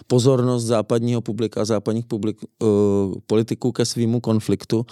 pozornost 0.07 0.63
západního 0.63 1.21
publika, 1.21 1.65
západních 1.65 2.05
publik, 2.05 2.37
uh, 2.61 2.69
politiků 3.25 3.71
ke 3.71 3.85
svýmu 3.85 4.19
konfliktu. 4.19 4.85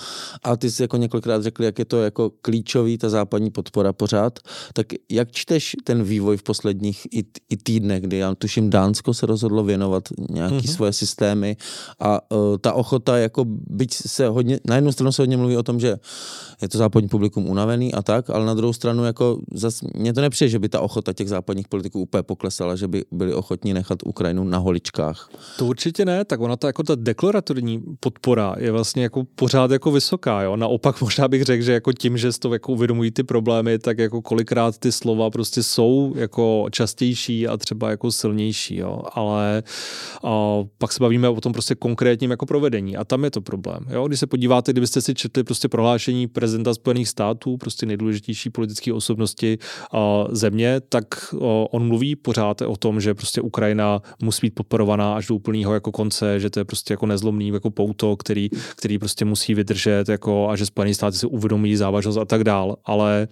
A 0.43 0.57
ty 0.57 0.71
jsi 0.71 0.81
jako 0.81 0.97
několikrát 0.97 1.43
řekl, 1.43 1.63
jak 1.63 1.79
je 1.79 1.85
to 1.85 2.01
jako 2.01 2.31
klíčový, 2.41 2.97
ta 2.97 3.09
západní 3.09 3.51
podpora 3.51 3.93
pořád. 3.93 4.39
Tak 4.73 4.87
jak 5.11 5.31
čteš 5.31 5.75
ten 5.83 6.03
vývoj 6.03 6.37
v 6.37 6.43
posledních 6.43 7.05
i, 7.11 7.23
i 7.49 7.57
týdnech, 7.57 8.01
kdy 8.01 8.17
já 8.17 8.35
tuším 8.35 8.69
Dánsko 8.69 9.13
se 9.13 9.25
rozhodlo 9.25 9.63
věnovat 9.63 10.03
nějaký 10.29 10.55
mm-hmm. 10.55 10.75
svoje 10.75 10.93
systémy 10.93 11.57
a 11.99 12.31
uh, 12.31 12.57
ta 12.57 12.73
ochota 12.73 13.17
jako 13.17 13.45
byť 13.47 13.93
se 13.93 14.22
se 14.23 14.29
hodně, 14.29 14.59
na 14.65 14.75
jednu 14.75 14.91
stranu 14.91 15.11
se 15.11 15.21
hodně 15.21 15.37
mluví 15.37 15.57
o 15.57 15.63
tom, 15.63 15.79
že 15.79 15.97
je 16.61 16.69
to 16.69 16.77
západní 16.77 17.09
publikum 17.09 17.49
unavený 17.49 17.93
a 17.93 18.01
tak, 18.01 18.29
ale 18.29 18.45
na 18.45 18.53
druhou 18.53 18.73
stranu 18.73 19.05
jako 19.05 19.39
zas, 19.53 19.81
mně 19.81 20.13
to 20.13 20.21
nepřijde, 20.21 20.49
že 20.49 20.59
by 20.59 20.69
ta 20.69 20.81
ochota 20.81 21.13
těch 21.13 21.29
západních 21.29 21.67
politiků 21.67 22.01
úplně 22.01 22.23
poklesala, 22.23 22.75
že 22.75 22.87
by 22.87 23.03
byli 23.11 23.33
ochotní 23.33 23.73
nechat 23.73 23.99
Ukrajinu 24.05 24.43
na 24.43 24.57
holičkách. 24.57 25.29
To 25.57 25.65
určitě 25.65 26.05
ne, 26.05 26.25
tak 26.25 26.39
ona 26.39 26.55
ta 26.55 26.67
jako 26.67 26.83
ta 26.83 26.95
deklaratorní 26.95 27.83
podpora 27.99 28.55
je 28.57 28.71
vlastně 28.71 29.03
jako 29.03 29.23
pořád 29.35 29.71
jako 29.71 29.91
vysoká, 29.91 30.41
jo. 30.41 30.55
Naopak 30.55 31.01
možná 31.01 31.27
bych 31.27 31.43
řekl, 31.43 31.63
že 31.63 31.73
jako 31.73 31.93
tím, 31.93 32.17
že 32.17 32.39
to 32.39 32.53
jako 32.53 32.71
uvědomují 32.71 33.11
ty 33.11 33.23
problémy, 33.23 33.79
tak 33.79 33.97
jako 33.97 34.21
kolikrát 34.21 34.77
ty 34.77 34.91
slova 34.91 35.29
prostě 35.29 35.63
jsou 35.63 36.13
jako 36.15 36.65
častější 36.71 37.47
a 37.47 37.57
třeba 37.57 37.89
jako 37.89 38.11
silnější, 38.11 38.77
jo. 38.77 39.03
Ale 39.13 39.63
a 40.23 40.63
pak 40.77 40.91
se 40.93 40.99
bavíme 40.99 41.29
o 41.29 41.41
tom 41.41 41.53
prostě 41.53 41.75
konkrétním 41.75 42.31
jako 42.31 42.45
provedení 42.45 42.97
a 42.97 43.03
tam 43.03 43.23
je 43.23 43.31
to 43.31 43.41
problém, 43.41 43.85
jo 43.89 44.07
když 44.13 44.19
se 44.19 44.27
podíváte, 44.27 44.71
kdybyste 44.71 45.01
si 45.01 45.13
četli 45.13 45.43
prostě 45.43 45.67
prohlášení 45.67 46.27
prezidenta 46.27 46.73
Spojených 46.73 47.09
států, 47.09 47.57
prostě 47.57 47.85
nejdůležitější 47.85 48.49
politické 48.49 48.93
osobnosti 48.93 49.57
a 49.93 50.25
země, 50.29 50.81
tak 50.89 51.05
on 51.71 51.87
mluví 51.87 52.15
pořád 52.15 52.61
o 52.61 52.75
tom, 52.75 53.01
že 53.01 53.13
prostě 53.13 53.41
Ukrajina 53.41 54.01
musí 54.21 54.47
být 54.47 54.55
podporovaná 54.55 55.15
až 55.15 55.27
do 55.27 55.35
úplného 55.35 55.73
jako 55.73 55.91
konce, 55.91 56.39
že 56.39 56.49
to 56.49 56.59
je 56.59 56.65
prostě 56.65 56.93
jako 56.93 57.05
nezlomný 57.05 57.47
jako 57.47 57.71
pouto, 57.71 58.17
který, 58.17 58.49
který 58.75 58.99
prostě 58.99 59.25
musí 59.25 59.53
vydržet 59.53 60.09
jako 60.09 60.49
a 60.49 60.55
že 60.55 60.65
Spojené 60.65 60.93
státy 60.93 61.17
si 61.17 61.27
uvědomí 61.27 61.75
závažnost 61.75 62.17
a 62.17 62.25
tak 62.25 62.43
dál. 62.43 62.77
Ale 62.85 63.27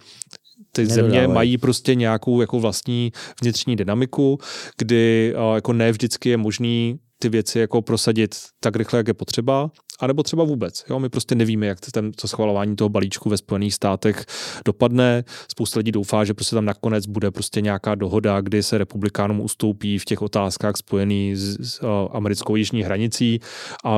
ty 0.72 0.82
Nedodávaj. 0.82 1.12
země 1.12 1.28
mají 1.28 1.58
prostě 1.58 1.96
nějakou 1.96 2.42
jako 2.42 2.60
vlastní 2.60 3.12
vnitřní 3.42 3.76
dynamiku, 3.76 4.40
kdy 4.78 5.34
jako 5.56 5.74
ne 5.74 5.92
vždycky 5.92 6.30
je 6.30 6.38
možný 6.38 7.00
ty 7.22 7.30
věci 7.30 7.60
jako 7.60 7.82
prosadit 7.82 8.36
tak 8.60 8.76
rychle, 8.76 9.00
jak 9.00 9.08
je 9.08 9.14
potřeba, 9.14 9.72
anebo 10.00 10.24
třeba 10.24 10.44
vůbec. 10.44 10.86
Jo? 10.90 11.00
My 11.00 11.10
prostě 11.10 11.36
nevíme, 11.36 11.68
jak 11.68 11.80
ten, 11.80 12.12
to 12.12 12.28
schvalování 12.28 12.76
toho 12.76 12.90
balíčku 12.90 13.30
ve 13.30 13.38
Spojených 13.38 13.74
státech 13.74 14.26
dopadne. 14.66 15.24
Spousta 15.52 15.80
lidí 15.80 15.92
doufá, 15.92 16.24
že 16.24 16.34
prostě 16.34 16.56
tam 16.56 16.66
nakonec 16.66 17.06
bude 17.06 17.32
prostě 17.32 17.62
nějaká 17.62 17.96
dohoda, 17.96 18.42
kdy 18.42 18.64
se 18.64 18.78
republikánům 18.78 19.42
ustoupí 19.42 19.98
v 19.98 20.06
těch 20.06 20.22
otázkách 20.22 20.78
spojený 20.78 21.36
s, 21.36 21.58
s 21.60 21.84
uh, 21.84 21.90
americkou 22.12 22.56
jižní 22.56 22.84
hranicí 22.84 23.40
a 23.86 23.98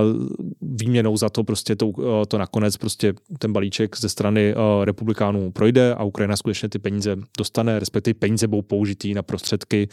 výměnou 0.62 1.18
za 1.18 1.30
to 1.30 1.44
prostě 1.44 1.76
to, 1.76 1.88
uh, 1.88 2.06
to 2.28 2.38
nakonec 2.38 2.78
prostě 2.78 3.14
ten 3.40 3.54
balíček 3.54 3.98
ze 3.98 4.10
strany 4.10 4.56
uh, 4.56 4.86
republikánů 4.86 5.52
projde 5.52 5.94
a 5.94 6.04
Ukrajina 6.04 6.36
skutečně 6.36 6.70
ty 6.70 6.80
peníze 6.80 7.16
dostane, 7.38 7.80
respektive 7.80 8.14
peníze 8.14 8.48
budou 8.48 8.62
použitý 8.62 9.14
na 9.14 9.24
prostředky 9.24 9.88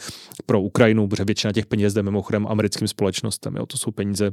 pro 0.45 0.61
Ukrajinu, 0.61 1.07
protože 1.07 1.25
většina 1.25 1.53
těch 1.53 1.65
peněz 1.65 1.93
jde 1.93 2.03
mimochodem 2.03 2.47
americkým 2.47 2.87
společnostem. 2.87 3.20
Jo? 3.55 3.65
To 3.65 3.77
jsou 3.77 3.91
peníze 3.91 4.31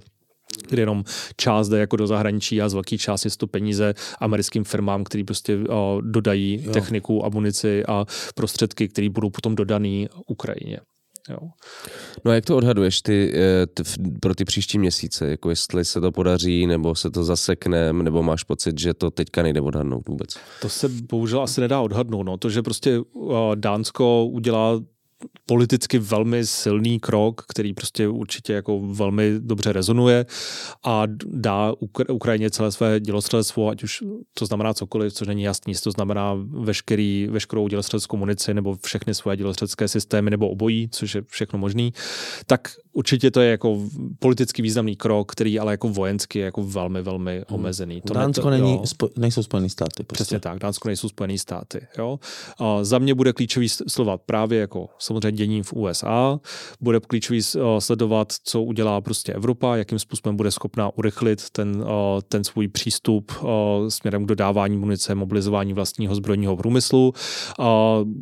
kde 0.69 0.83
jenom 0.83 1.05
část 1.37 1.69
jde 1.69 1.79
jako 1.79 1.97
do 1.97 2.07
zahraničí 2.07 2.63
a 2.63 2.69
z 2.69 2.75
velké 2.75 2.99
části 2.99 3.31
jsou 3.31 3.37
to 3.37 3.47
peníze 3.47 3.95
americkým 4.21 4.65
firmám, 4.65 5.05
který 5.05 5.25
prostě 5.25 5.59
o, 5.69 6.01
dodají 6.05 6.63
jo. 6.63 6.73
techniku, 6.73 7.25
amunici 7.25 7.85
a 7.87 8.07
prostředky, 8.35 8.89
které 8.89 9.09
budou 9.09 9.31
potom 9.31 9.55
dodaný 9.55 10.09
Ukrajině. 10.27 10.81
Jo. 11.31 11.39
No 12.25 12.31
a 12.31 12.35
jak 12.35 12.45
to 12.45 12.57
odhaduješ 12.57 13.03
ty, 13.03 13.33
eh, 13.35 13.67
ty 13.67 13.83
pro 14.21 14.35
ty 14.35 14.45
příští 14.45 14.79
měsíce? 14.79 15.31
Jako 15.31 15.51
jestli 15.51 15.85
se 15.85 16.01
to 16.01 16.13
podaří, 16.13 16.67
nebo 16.67 16.95
se 16.95 17.11
to 17.11 17.25
zasekne, 17.25 17.93
nebo 17.93 18.23
máš 18.23 18.45
pocit, 18.45 18.81
že 18.81 18.95
to 18.95 19.11
teďka 19.11 19.43
nejde 19.43 19.61
odhadnout 19.61 20.09
vůbec? 20.09 20.37
To 20.63 20.69
se 20.69 20.89
bohužel 20.89 21.43
asi 21.43 21.61
nedá 21.61 21.81
odhadnout. 21.81 22.27
No. 22.27 22.37
To, 22.37 22.51
že 22.51 22.63
prostě 22.63 23.01
Dánsko 23.55 24.27
udělá 24.27 24.81
politicky 25.47 25.99
velmi 25.99 26.47
silný 26.47 27.01
krok, 27.01 27.45
který 27.49 27.75
prostě 27.75 28.09
určitě 28.09 28.53
jako 28.53 28.81
velmi 28.81 29.35
dobře 29.39 29.73
rezonuje 29.73 30.27
a 30.85 31.03
dá 31.27 31.73
Ukrajině 32.09 32.51
celé 32.51 32.73
své 32.73 33.01
dělostřelectvo, 33.01 33.69
ať 33.69 33.83
už 33.83 34.03
to 34.35 34.47
znamená 34.47 34.75
cokoliv, 34.75 35.13
což 35.13 35.29
není 35.29 35.43
jasný, 35.43 35.75
to 35.83 35.91
znamená 35.91 36.35
veškerý, 36.51 37.29
veškerou 37.31 37.69
dělostřeleckou 37.69 38.17
munici 38.17 38.55
nebo 38.55 38.77
všechny 38.85 39.15
svoje 39.15 39.37
dělostřelecké 39.37 39.89
systémy 39.89 40.31
nebo 40.31 40.49
obojí, 40.49 40.89
což 40.93 41.15
je 41.15 41.23
všechno 41.27 41.59
možný, 41.59 41.93
tak 42.47 42.69
určitě 42.93 43.31
to 43.31 43.41
je 43.41 43.51
jako 43.51 43.79
politicky 44.19 44.63
významný 44.63 44.97
krok, 44.97 45.33
který 45.33 45.59
ale 45.59 45.73
jako 45.73 45.89
vojensky 45.89 46.39
je 46.39 46.45
jako 46.45 46.63
velmi, 46.63 47.03
velmi 47.03 47.35
hmm. 47.35 47.45
omezený. 47.49 48.01
To 48.01 48.15
Dánsko 48.15 48.51
ne, 48.51 48.59
to, 48.59 48.65
není, 48.65 48.87
spo, 48.87 49.09
nejsou 49.17 49.43
Spojené 49.43 49.69
státy. 49.69 50.05
Prostě. 50.05 50.13
Přesně 50.13 50.41
tak, 50.41 50.59
Dánsko 50.59 50.89
nejsou 50.89 51.09
Spojené 51.09 51.39
státy. 51.39 51.87
Jo? 51.99 52.19
A 52.59 52.85
za 52.85 52.99
mě 52.99 53.15
bude 53.15 53.33
klíčový 53.33 53.69
slova 53.69 54.19
právě 54.19 54.61
jako 54.61 54.89
samozřejmě 55.09 55.33
dění 55.33 55.63
v 55.63 55.73
USA. 55.73 56.41
Bude 56.81 57.01
klíčový 57.01 57.41
eh, 57.41 57.61
sledovat, 57.79 58.33
co 58.45 58.63
udělá 58.63 59.01
prostě 59.01 59.33
Evropa, 59.33 59.77
jakým 59.77 59.99
způsobem 59.99 60.37
bude 60.37 60.51
schopná 60.51 60.91
urychlit 60.99 61.51
ten, 61.51 61.85
eh, 61.87 62.23
ten 62.29 62.45
svůj 62.45 62.69
přístup 62.69 63.33
eh, 63.33 63.91
směrem 63.91 64.25
k 64.25 64.29
dodávání 64.29 64.77
munice, 64.77 65.15
mobilizování 65.15 65.73
vlastního 65.73 66.15
zbrojního 66.15 66.57
průmyslu. 66.57 67.13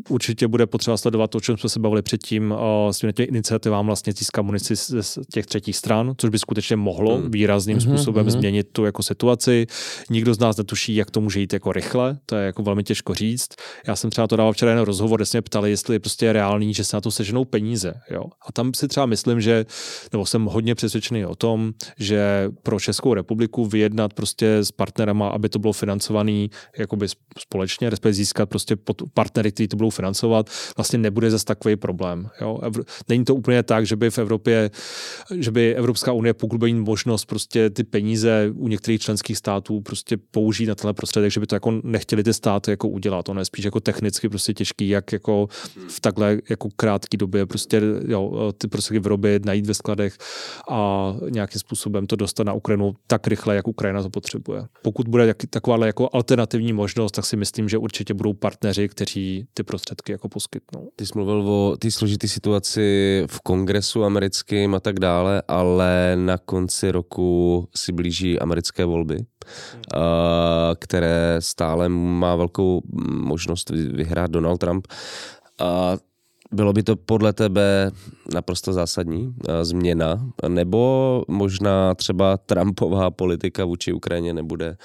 Určitě 0.09 0.49
bude 0.49 0.67
potřeba 0.67 0.97
sledovat 0.97 1.31
to, 1.31 1.39
o 1.39 1.41
čem 1.41 1.57
jsme 1.57 1.69
se 1.69 1.81
bavili 1.81 2.03
předtím, 2.03 2.55
směrem 2.91 3.13
těm 3.13 3.27
iniciativám 3.29 3.87
vlastně 3.87 4.13
získat 4.13 4.43
munici 4.43 4.77
z 4.77 5.19
těch 5.33 5.47
třetích 5.47 5.77
stran, 5.77 6.15
což 6.17 6.31
by 6.31 6.39
skutečně 6.39 6.77
mohlo 6.77 7.17
hmm. 7.17 7.31
výrazným 7.31 7.79
hmm. 7.79 7.87
způsobem 7.87 8.23
hmm. 8.23 8.31
změnit 8.31 8.67
tu 8.73 8.85
jako 8.85 9.03
situaci. 9.03 9.67
Nikdo 10.11 10.35
z 10.35 10.39
nás 10.39 10.57
netuší, 10.57 10.97
jak 10.97 11.11
to 11.11 11.21
může 11.21 11.41
jít 11.41 11.53
jako 11.53 11.73
rychle, 11.73 12.19
to 12.27 12.37
je 12.37 12.47
jako 12.47 12.63
velmi 12.63 12.85
těžko 12.85 13.15
říct. 13.15 13.49
Já 13.87 13.97
jsem 13.97 14.11
třeba 14.11 14.27
to 14.27 14.37
dával 14.37 14.53
včera 14.53 14.71
jen 14.71 14.81
rozhovor, 14.81 15.19
kde 15.19 15.27
jsme 15.27 15.43
ptali, 15.43 15.71
jestli 15.71 15.95
je 15.95 16.01
prostě 16.01 16.33
reálný, 16.33 16.75
že 16.77 16.85
se 16.85 16.97
na 16.97 17.01
to 17.01 17.11
seženou 17.11 17.45
peníze. 17.45 17.95
Jo? 18.11 18.25
A 18.49 18.53
tam 18.53 18.75
si 18.75 18.89
třeba 18.89 19.07
myslím, 19.07 19.41
že, 19.41 19.67
nebo 20.13 20.27
jsem 20.27 20.45
hodně 20.45 20.75
přesvědčený 20.75 21.27
o 21.27 21.35
tom, 21.35 21.73
že 21.99 22.51
pro 22.63 22.81
Českou 22.81 23.15
republiku 23.15 23.67
vyjednat 23.67 24.15
prostě 24.15 24.57
s 24.57 24.73
partnerama, 24.73 25.29
aby 25.29 25.49
to 25.49 25.59
bylo 25.59 25.73
financovaný 25.73 26.51
jakoby 26.79 27.07
společně, 27.39 27.91
respektive 27.91 28.13
získat 28.13 28.49
prostě 28.49 28.77
partnery, 29.15 29.53
kteří 29.53 29.69
to 29.69 29.77
budou 29.77 29.91
financovat, 29.91 30.51
vlastně 30.77 30.99
nebude 30.99 31.31
zase 31.31 31.45
takový 31.45 31.77
problém. 31.77 32.29
Jo? 32.41 32.61
Není 33.09 33.25
to 33.25 33.35
úplně 33.35 33.63
tak, 33.63 33.87
že 33.87 33.97
by 33.97 34.11
v 34.11 34.19
Evropě, 34.19 34.71
že 35.39 35.51
by 35.51 35.75
Evropská 35.75 36.13
unie, 36.13 36.35
by 36.57 36.75
možnost 36.75 37.25
prostě 37.25 37.71
ty 37.71 37.85
peníze 37.85 38.51
u 38.55 38.69
některých 38.69 39.01
členských 39.01 39.39
států 39.39 39.81
prostě 39.81 40.17
použít 40.17 40.67
na 40.67 40.75
tenhle 40.75 40.93
prostředek, 40.95 41.33
že 41.33 41.41
by 41.41 41.47
to 41.47 41.55
jako 41.55 41.81
nechtěli 41.83 42.25
ty 42.25 42.35
státy 42.35 42.71
jako 42.71 42.89
udělat. 42.89 43.29
Ono 43.29 43.41
je 43.41 43.45
spíš 43.45 43.65
jako 43.65 43.81
technicky 43.81 44.29
prostě 44.29 44.55
těžký, 44.55 44.89
jak 44.89 45.13
jako 45.13 45.49
v 45.89 46.01
takhle 46.01 46.39
jako 46.51 46.66
krátké 46.77 47.17
době 47.17 47.47
prostě 47.47 47.83
jo, 48.07 48.53
ty 48.59 48.69
prostředky 48.69 48.99
vyrobit, 48.99 49.45
najít 49.45 49.67
ve 49.67 49.75
skladech 49.75 50.19
a 50.71 51.15
nějakým 51.31 51.61
způsobem 51.61 52.07
to 52.07 52.17
dostat 52.17 52.45
na 52.45 52.53
Ukrajinu 52.53 52.95
tak 53.07 53.27
rychle, 53.27 53.57
jak 53.57 53.69
Ukrajina 53.69 54.03
to 54.03 54.11
potřebuje. 54.11 54.65
Pokud 54.83 55.09
bude 55.09 55.35
taková 55.51 55.87
jako 55.87 56.11
alternativní 56.13 56.73
možnost, 56.73 57.13
tak 57.13 57.25
si 57.25 57.37
myslím, 57.37 57.69
že 57.69 57.79
určitě 57.79 58.15
budou 58.15 58.33
partneři, 58.33 58.89
kteří 58.89 59.47
ty 59.55 59.63
prostředky 59.63 60.13
jako 60.13 60.29
poskytnou. 60.29 60.91
Ty 60.97 61.07
jsi 61.07 61.13
mluvil 61.15 61.51
o 61.51 61.77
té 61.77 61.91
složité 61.91 62.29
situaci 62.29 63.23
v 63.27 63.41
kongresu 63.41 64.05
americkým 64.05 64.75
a 64.75 64.81
tak 64.81 65.01
dále, 65.01 65.43
ale 65.49 66.13
na 66.17 66.39
konci 66.39 66.91
roku 66.91 67.69
si 67.77 67.93
blíží 67.93 68.39
americké 68.39 68.85
volby, 68.85 69.19
které 70.79 71.37
stále 71.39 71.89
má 71.89 72.37
velkou 72.37 72.83
možnost 73.11 73.71
vyhrát 73.71 74.31
Donald 74.31 74.59
Trump. 74.59 74.87
A 75.59 75.97
bylo 76.53 76.73
by 76.73 76.83
to 76.83 76.97
podle 76.97 77.33
tebe 77.33 77.91
naprosto 78.35 78.73
zásadní 78.73 79.35
eh, 79.49 79.65
změna, 79.65 80.31
nebo 80.49 81.23
možná 81.29 81.95
třeba 81.95 82.37
Trumpová 82.37 83.11
politika 83.11 83.65
vůči 83.65 83.93
Ukrajině 83.93 84.35
nebude 84.35 84.77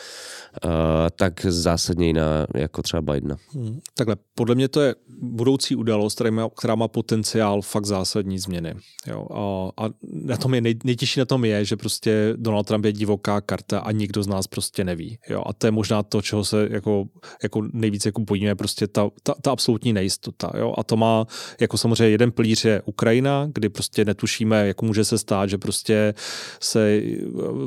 uh, 0.65 0.71
tak 1.15 1.45
zásadně 1.45 2.07
jiná 2.07 2.47
jako 2.55 2.81
třeba 2.81 3.01
Bidena? 3.01 3.35
Hmm, 3.53 3.79
takhle, 3.95 4.15
podle 4.35 4.55
mě 4.55 4.67
to 4.67 4.81
je 4.81 4.95
budoucí 5.21 5.75
událost, 5.75 6.15
která 6.15 6.31
má, 6.31 6.49
která 6.57 6.75
má 6.75 6.87
potenciál 6.87 7.61
fakt 7.61 7.85
zásadní 7.85 8.39
změny. 8.39 8.75
Jo, 9.07 9.27
a, 9.33 9.71
a 9.85 9.89
na 10.11 10.37
tom 10.37 10.53
je 10.53 10.61
nej, 10.61 10.75
nejtěžší 10.83 11.19
na 11.19 11.25
tom 11.25 11.45
je, 11.45 11.65
že 11.65 11.77
prostě 11.77 12.33
Donald 12.37 12.67
Trump 12.67 12.85
je 12.85 12.93
divoká 12.93 13.41
karta 13.41 13.79
a 13.79 13.91
nikdo 13.91 14.23
z 14.23 14.27
nás 14.27 14.47
prostě 14.47 14.83
neví. 14.83 15.17
Jo, 15.29 15.43
a 15.45 15.53
to 15.53 15.67
je 15.67 15.71
možná 15.71 16.03
to, 16.03 16.21
čeho 16.21 16.45
se 16.45 16.67
jako, 16.71 17.05
jako 17.43 17.61
nejvíce 17.73 18.09
jako 18.09 18.21
bojíme, 18.21 18.55
prostě 18.55 18.87
ta, 18.87 19.09
ta, 19.23 19.33
ta 19.41 19.51
absolutní 19.51 19.93
nejistota. 19.93 20.51
Jo, 20.57 20.73
a 20.77 20.83
to 20.83 20.97
má 20.97 21.25
jako 21.61 21.77
samozřejmě 21.77 22.09
jeden 22.09 22.31
pilíř 22.31 22.65
je 22.65 22.81
Ukrajina, 22.85 23.30
kdy 23.53 23.69
prostě 23.69 24.05
netušíme, 24.05 24.67
jak 24.67 24.81
může 24.81 25.05
se 25.05 25.17
stát, 25.17 25.49
že 25.49 25.57
prostě 25.57 26.13
se 26.61 27.01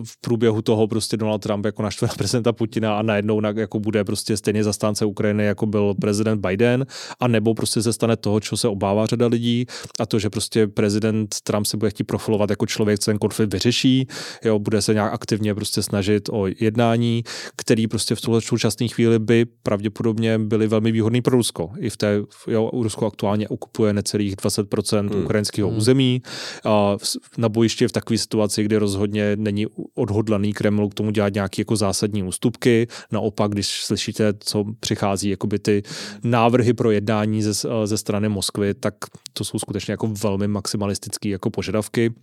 v 0.05 0.21
průběhu 0.21 0.63
toho 0.63 0.89
prostě 0.89 1.17
Donald 1.17 1.39
Trump 1.43 1.65
jako 1.65 1.83
naštve 1.83 2.09
na 2.09 2.15
prezidenta 2.15 2.53
Putina 2.53 2.99
a 2.99 3.03
najednou 3.03 3.41
jako 3.57 3.81
bude 3.81 4.05
prostě 4.05 4.37
stejně 4.37 4.65
zastánce 4.65 5.05
Ukrajiny, 5.05 5.45
jako 5.45 5.67
byl 5.67 5.95
prezident 6.01 6.47
Biden, 6.47 6.87
a 7.21 7.29
nebo 7.29 7.55
prostě 7.55 7.83
se 7.83 7.93
stane 7.93 8.17
toho, 8.17 8.41
co 8.41 8.57
se 8.57 8.69
obává 8.69 9.07
řada 9.07 9.27
lidí, 9.27 9.67
a 10.01 10.07
to, 10.07 10.19
že 10.19 10.31
prostě 10.31 10.67
prezident 10.67 11.37
Trump 11.45 11.67
se 11.67 11.77
bude 11.77 11.91
chtít 11.91 12.05
profilovat 12.05 12.51
jako 12.51 12.67
člověk, 12.67 12.99
co 12.99 13.11
ten 13.11 13.19
konflikt 13.19 13.53
vyřeší, 13.53 14.07
jo, 14.45 14.59
bude 14.59 14.83
se 14.83 14.95
nějak 14.95 15.13
aktivně 15.13 15.55
prostě 15.55 15.83
snažit 15.83 16.29
o 16.33 16.47
jednání, 16.61 17.25
který 17.57 17.87
prostě 17.87 18.15
v 18.15 18.21
tuhle 18.21 18.41
současné 18.41 18.89
chvíli 18.89 19.19
by 19.19 19.47
pravděpodobně 19.63 20.39
byly 20.39 20.67
velmi 20.67 20.93
výhodný 20.93 21.23
pro 21.23 21.37
Rusko. 21.37 21.71
I 21.79 21.91
v 21.91 21.97
té, 21.97 22.21
jo, 22.47 22.71
Rusko 22.73 23.07
aktuálně 23.07 23.49
okupuje 23.49 23.93
necelých 23.93 24.37
20% 24.37 25.13
hmm. 25.13 25.27
Ukrajinského 25.55 25.69
hmm. 25.69 25.79
území. 25.79 26.23
A 26.65 26.97
na 27.39 27.49
bojišti 27.49 27.85
je 27.85 27.89
v 27.89 27.93
takové 27.93 28.19
situaci, 28.19 28.65
kdy 28.65 28.77
rozhodně 28.77 29.37
není 29.37 29.67
odhodlaný 29.95 30.53
Kreml 30.53 30.89
k 30.89 30.95
tomu 30.95 31.11
dělat 31.11 31.35
nějaké 31.35 31.61
jako 31.61 31.77
zásadní 31.77 32.23
ústupky. 32.23 32.87
Naopak, 33.13 33.51
když 33.51 33.85
slyšíte, 33.85 34.35
co 34.39 34.65
přichází, 34.81 35.29
jakoby 35.29 35.59
ty 35.59 35.83
návrhy 36.25 36.73
pro 36.73 36.91
jednání 36.91 37.43
ze, 37.43 37.53
ze 37.85 37.97
strany 37.97 38.29
Moskvy, 38.29 38.75
tak 38.75 38.95
to 39.33 39.45
jsou 39.45 39.59
skutečně 39.59 39.93
jako 39.93 40.07
velmi 40.07 40.49
maximalistické 40.49 41.29
jako 41.29 41.51
požadavky. 41.51 42.15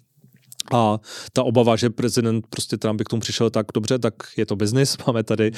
A 0.74 1.00
ta 1.34 1.44
obava, 1.44 1.76
že 1.76 1.90
prezident 1.90 2.46
prostě 2.50 2.78
Trump 2.78 2.98
by 2.98 3.04
k 3.04 3.10
tomu 3.10 3.20
přišel 3.20 3.50
tak 3.50 3.66
dobře, 3.74 4.00
tak 4.00 4.14
je 4.38 4.46
to 4.46 4.56
biznis, 4.56 4.98
máme 5.08 5.24
tady, 5.24 5.52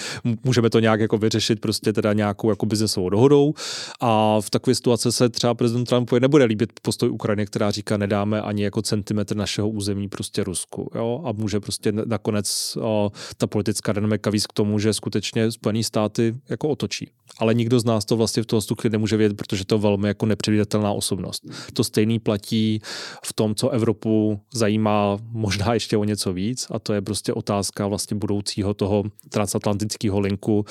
můžeme 0.44 0.70
to 0.70 0.80
nějak 0.80 1.00
jako 1.00 1.18
vyřešit 1.18 1.60
prostě 1.60 1.94
teda 1.94 2.14
nějakou 2.14 2.50
jako 2.50 2.66
biznesovou 2.66 3.10
dohodou 3.10 3.54
a 4.02 4.42
v 4.42 4.50
takové 4.50 4.76
situaci 4.76 5.12
se 5.12 5.30
třeba 5.30 5.54
prezident 5.54 5.86
Trump 5.86 6.12
nebude 6.12 6.46
líbit 6.46 6.72
postoj 6.82 7.10
Ukrajiny, 7.10 7.46
která 7.46 7.72
říká, 7.72 7.98
nedáme 7.98 8.42
ani 8.42 8.64
jako 8.64 8.82
centimetr 8.82 9.36
našeho 9.36 9.70
území 9.70 10.10
prostě 10.10 10.44
Rusku, 10.44 10.90
jo, 10.96 11.22
a 11.26 11.32
může 11.32 11.60
prostě 11.60 11.92
nakonec 11.92 12.78
o, 12.82 13.12
ta 13.38 13.48
politická 13.48 13.94
dynamika 13.94 14.30
víc 14.30 14.48
k 14.48 14.54
tomu, 14.54 14.80
že 14.80 14.94
skutečně 14.94 15.52
Spojené 15.52 15.84
státy 15.84 16.36
jako 16.50 16.70
otočí. 16.70 17.10
Ale 17.40 17.54
nikdo 17.54 17.80
z 17.80 17.86
nás 17.86 18.06
to 18.06 18.18
vlastně 18.18 18.44
v 18.44 18.46
toho 18.46 18.62
chvíli 18.82 18.92
nemůže 18.92 19.18
vědět, 19.18 19.38
protože 19.38 19.66
to 19.66 19.76
je 19.76 19.80
velmi 19.80 20.08
jako 20.08 20.26
nepředvídatelná 20.26 20.92
osobnost. 20.92 21.44
To 21.74 21.84
stejný 21.84 22.20
platí 22.20 22.82
v 23.26 23.34
tom, 23.34 23.56
co 23.56 23.70
Evropu 23.70 24.40
zajímá 24.54 24.93
a 24.94 25.18
možná 25.32 25.74
ještě 25.74 25.98
o 25.98 26.04
něco 26.04 26.34
víc 26.34 26.68
a 26.72 26.80
to 26.80 26.94
je 26.94 27.02
prostě 27.02 27.34
otázka 27.34 27.88
vlastně 27.88 28.18
budoucího 28.18 28.74
toho 28.74 29.04
transatlantického 29.30 30.20
linku 30.20 30.66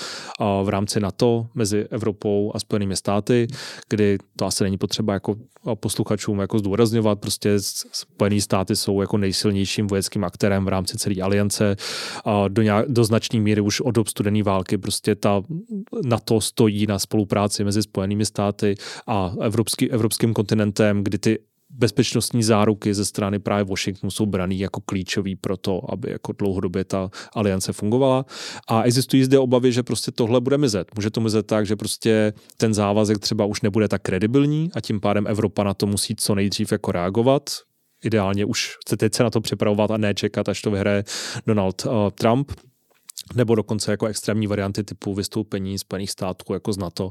v 0.63 0.69
rámci 0.69 1.01
NATO 1.01 1.47
mezi 1.55 1.87
Evropou 1.91 2.53
a 2.55 2.59
Spojenými 2.59 2.97
státy, 2.97 3.47
kdy 3.89 4.19
to 4.37 4.47
asi 4.47 4.65
není 4.65 4.79
potřeba 4.79 5.13
jako 5.13 5.37
posluchačům 5.75 6.39
jako 6.39 6.59
zdůrazňovat, 6.59 7.21
prostě 7.21 7.51
Spojené 7.93 8.41
státy 8.41 8.77
jsou 8.77 9.01
jako 9.01 9.19
nejsilnějším 9.19 9.87
vojenským 9.87 10.25
aktérem 10.25 10.65
v 10.65 10.69
rámci 10.69 10.99
celé 10.99 11.15
aliance 11.23 11.77
a 12.25 12.49
do, 12.49 12.63
nějak, 12.63 12.89
do 12.89 13.05
značné 13.05 13.41
míry 13.41 13.61
už 13.61 13.81
od 13.81 13.91
dob 13.91 14.09
studené 14.09 14.43
války 14.43 14.79
prostě 14.79 15.15
ta 15.15 15.43
NATO 16.05 16.41
stojí 16.41 16.87
na 16.87 16.99
spolupráci 16.99 17.65
mezi 17.65 17.83
Spojenými 17.83 18.27
státy 18.27 18.75
a 19.07 19.35
evropský, 19.41 19.91
evropským 19.91 20.35
kontinentem, 20.35 21.05
kdy 21.05 21.19
ty 21.19 21.39
bezpečnostní 21.73 22.43
záruky 22.43 22.95
ze 22.95 23.05
strany 23.05 23.39
právě 23.39 23.65
Washingtonu 23.65 24.11
jsou 24.11 24.27
braný 24.27 24.59
jako 24.59 24.81
klíčový 24.81 25.37
pro 25.37 25.57
to, 25.57 25.93
aby 25.93 26.11
jako 26.11 26.33
dlouhodobě 26.33 26.85
ta 26.85 27.11
aliance 27.35 27.73
fungovala. 27.73 28.27
A 28.69 28.83
existují 28.83 29.25
zde 29.25 29.39
obavy, 29.39 29.73
že 29.73 29.83
prostě 29.83 30.11
tohle 30.11 30.41
bude 30.41 30.59
mizet. 30.59 30.89
Může 30.95 31.11
to 31.11 31.21
mizet 31.21 31.47
tak, 31.47 31.67
že 31.67 31.77
prostě 31.77 32.33
ten 32.57 32.75
závazek 32.75 33.19
třeba 33.19 33.45
už 33.45 33.61
nebude 33.61 33.89
tak 33.89 34.03
kredibilní 34.03 34.71
a 34.75 34.81
tím 34.81 35.01
pádem 35.01 35.27
Evropa 35.27 35.65
na 35.65 35.75
to 35.75 35.87
musí 35.87 36.17
co 36.17 36.35
nejdřív 36.35 36.73
jako 36.73 36.93
reagovat. 36.93 37.51
Ideálně 38.05 38.45
už 38.45 38.77
se 38.89 38.97
teď 38.97 39.15
se 39.15 39.23
na 39.23 39.31
to 39.31 39.41
připravovat 39.41 39.91
a 39.91 39.97
ne 39.97 40.15
čekat, 40.15 40.49
až 40.49 40.63
to 40.63 40.71
vyhraje 40.71 41.05
Donald 41.47 41.87
uh, 41.87 41.93
Trump 42.15 42.53
nebo 43.35 43.55
dokonce 43.55 43.91
jako 43.91 44.07
extrémní 44.07 44.47
varianty 44.47 44.85
typu 44.85 45.15
vystoupení 45.15 45.79
Spojených 45.79 46.11
států 46.11 46.53
jako 46.53 46.73
z 46.73 46.79
NATO. 46.79 47.11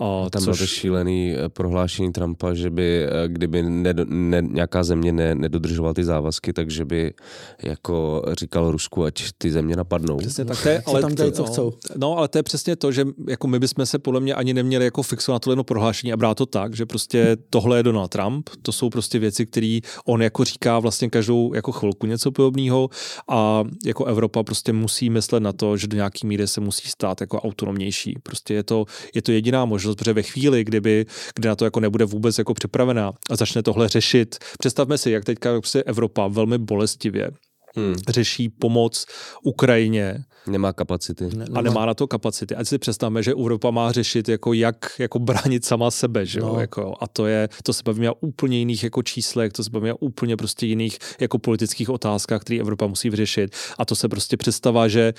A 0.00 0.30
Tam 0.30 0.42
což... 0.42 0.44
bylo 0.44 0.56
to 0.56 0.66
šílený 0.66 1.34
eh, 1.34 1.48
prohlášení 1.48 2.12
Trumpa, 2.12 2.54
že 2.54 2.70
by, 2.70 3.04
eh, 3.04 3.28
kdyby 3.28 3.62
ne, 3.62 3.94
ne, 4.06 4.42
nějaká 4.42 4.82
země 4.84 5.12
ne, 5.12 5.34
nedodržovala 5.34 5.94
ty 5.94 6.04
závazky, 6.04 6.52
takže 6.52 6.84
by 6.84 7.14
jako 7.62 8.22
říkal 8.38 8.70
Rusku, 8.70 9.04
ať 9.04 9.24
ty 9.38 9.50
země 9.50 9.76
napadnou. 9.76 10.16
Přesně 10.16 10.44
tak, 10.44 10.62
to 10.62 10.68
je, 10.68 10.82
ale, 10.86 11.00
tam 11.00 11.14
tady, 11.14 11.32
co 11.32 11.44
chcou. 11.44 11.72
No, 11.96 12.18
ale 12.18 12.28
to 12.28 12.38
je 12.38 12.42
přesně 12.42 12.76
to, 12.76 12.92
že 12.92 13.06
jako 13.28 13.48
my 13.48 13.58
bychom 13.58 13.86
se 13.86 13.98
podle 13.98 14.20
mě 14.20 14.34
ani 14.34 14.54
neměli 14.54 14.84
jako 14.84 15.02
fixovat 15.02 15.42
to 15.42 15.64
prohlášení 15.64 16.12
a 16.12 16.16
brát 16.16 16.34
to 16.34 16.46
tak, 16.46 16.76
že 16.76 16.86
prostě 16.86 17.36
tohle 17.50 17.76
je 17.76 17.82
Donald 17.82 18.08
Trump, 18.08 18.50
to 18.62 18.72
jsou 18.72 18.90
prostě 18.90 19.18
věci, 19.18 19.46
které 19.46 19.78
on 20.04 20.22
jako 20.22 20.44
říká 20.44 20.78
vlastně 20.78 21.10
každou 21.10 21.54
jako 21.54 21.72
chvilku 21.72 22.06
něco 22.06 22.30
podobného 22.30 22.90
a 23.28 23.64
jako 23.84 24.04
Evropa 24.04 24.42
prostě 24.42 24.72
musí 24.72 25.10
myslet 25.10 25.41
na 25.42 25.52
to, 25.52 25.76
že 25.76 25.86
do 25.86 25.96
nějaký 25.96 26.26
míry 26.26 26.48
se 26.48 26.60
musí 26.60 26.88
stát 26.88 27.20
jako 27.20 27.40
autonomnější. 27.40 28.14
Prostě 28.22 28.54
je 28.54 28.62
to, 28.62 28.84
je 29.14 29.22
to 29.22 29.32
jediná 29.32 29.64
možnost, 29.64 29.96
protože 29.96 30.12
ve 30.12 30.22
chvíli, 30.22 30.64
kdyby, 30.64 31.06
kdy 31.34 31.48
na 31.48 31.56
to 31.56 31.64
jako 31.64 31.80
nebude 31.80 32.04
vůbec 32.04 32.38
jako 32.38 32.54
připravená 32.54 33.12
a 33.30 33.36
začne 33.36 33.62
tohle 33.62 33.88
řešit, 33.88 34.38
představme 34.58 34.98
si, 34.98 35.10
jak 35.10 35.24
teďka 35.24 35.50
Evropa 35.86 36.28
velmi 36.28 36.58
bolestivě 36.58 37.30
hmm. 37.76 37.94
řeší 38.08 38.48
pomoc 38.48 39.06
Ukrajině. 39.44 40.24
Nemá 40.46 40.72
kapacity. 40.72 41.24
Ne, 41.24 41.44
nemá. 41.44 41.58
A 41.58 41.62
nemá 41.62 41.86
na 41.86 41.94
to 41.94 42.06
kapacity. 42.06 42.54
Ať 42.54 42.68
si 42.68 42.78
představme, 42.78 43.22
že 43.22 43.30
Evropa 43.30 43.70
má 43.70 43.92
řešit, 43.92 44.28
jako 44.28 44.52
jak 44.52 44.76
jako 44.98 45.18
bránit 45.18 45.64
sama 45.64 45.90
sebe. 45.90 46.26
Že 46.26 46.40
no. 46.40 46.60
jako, 46.60 46.94
a 47.00 47.08
to 47.08 47.26
je, 47.26 47.48
to 47.62 47.72
se 47.72 47.82
bavíme 47.84 48.10
o 48.10 48.14
úplně 48.20 48.58
jiných 48.58 48.84
jako 48.84 49.02
číslech, 49.02 49.52
to 49.52 49.64
se 49.64 49.70
bavíme 49.70 49.94
o 49.94 49.96
úplně 49.96 50.36
prostě 50.36 50.66
jiných 50.66 50.98
jako 51.20 51.38
politických 51.38 51.90
otázkách, 51.90 52.40
které 52.40 52.60
Evropa 52.60 52.86
musí 52.86 53.10
vyřešit. 53.10 53.54
A 53.78 53.84
to 53.84 53.96
se 53.96 54.08
prostě 54.08 54.36
představa, 54.36 54.88
že 54.88 55.14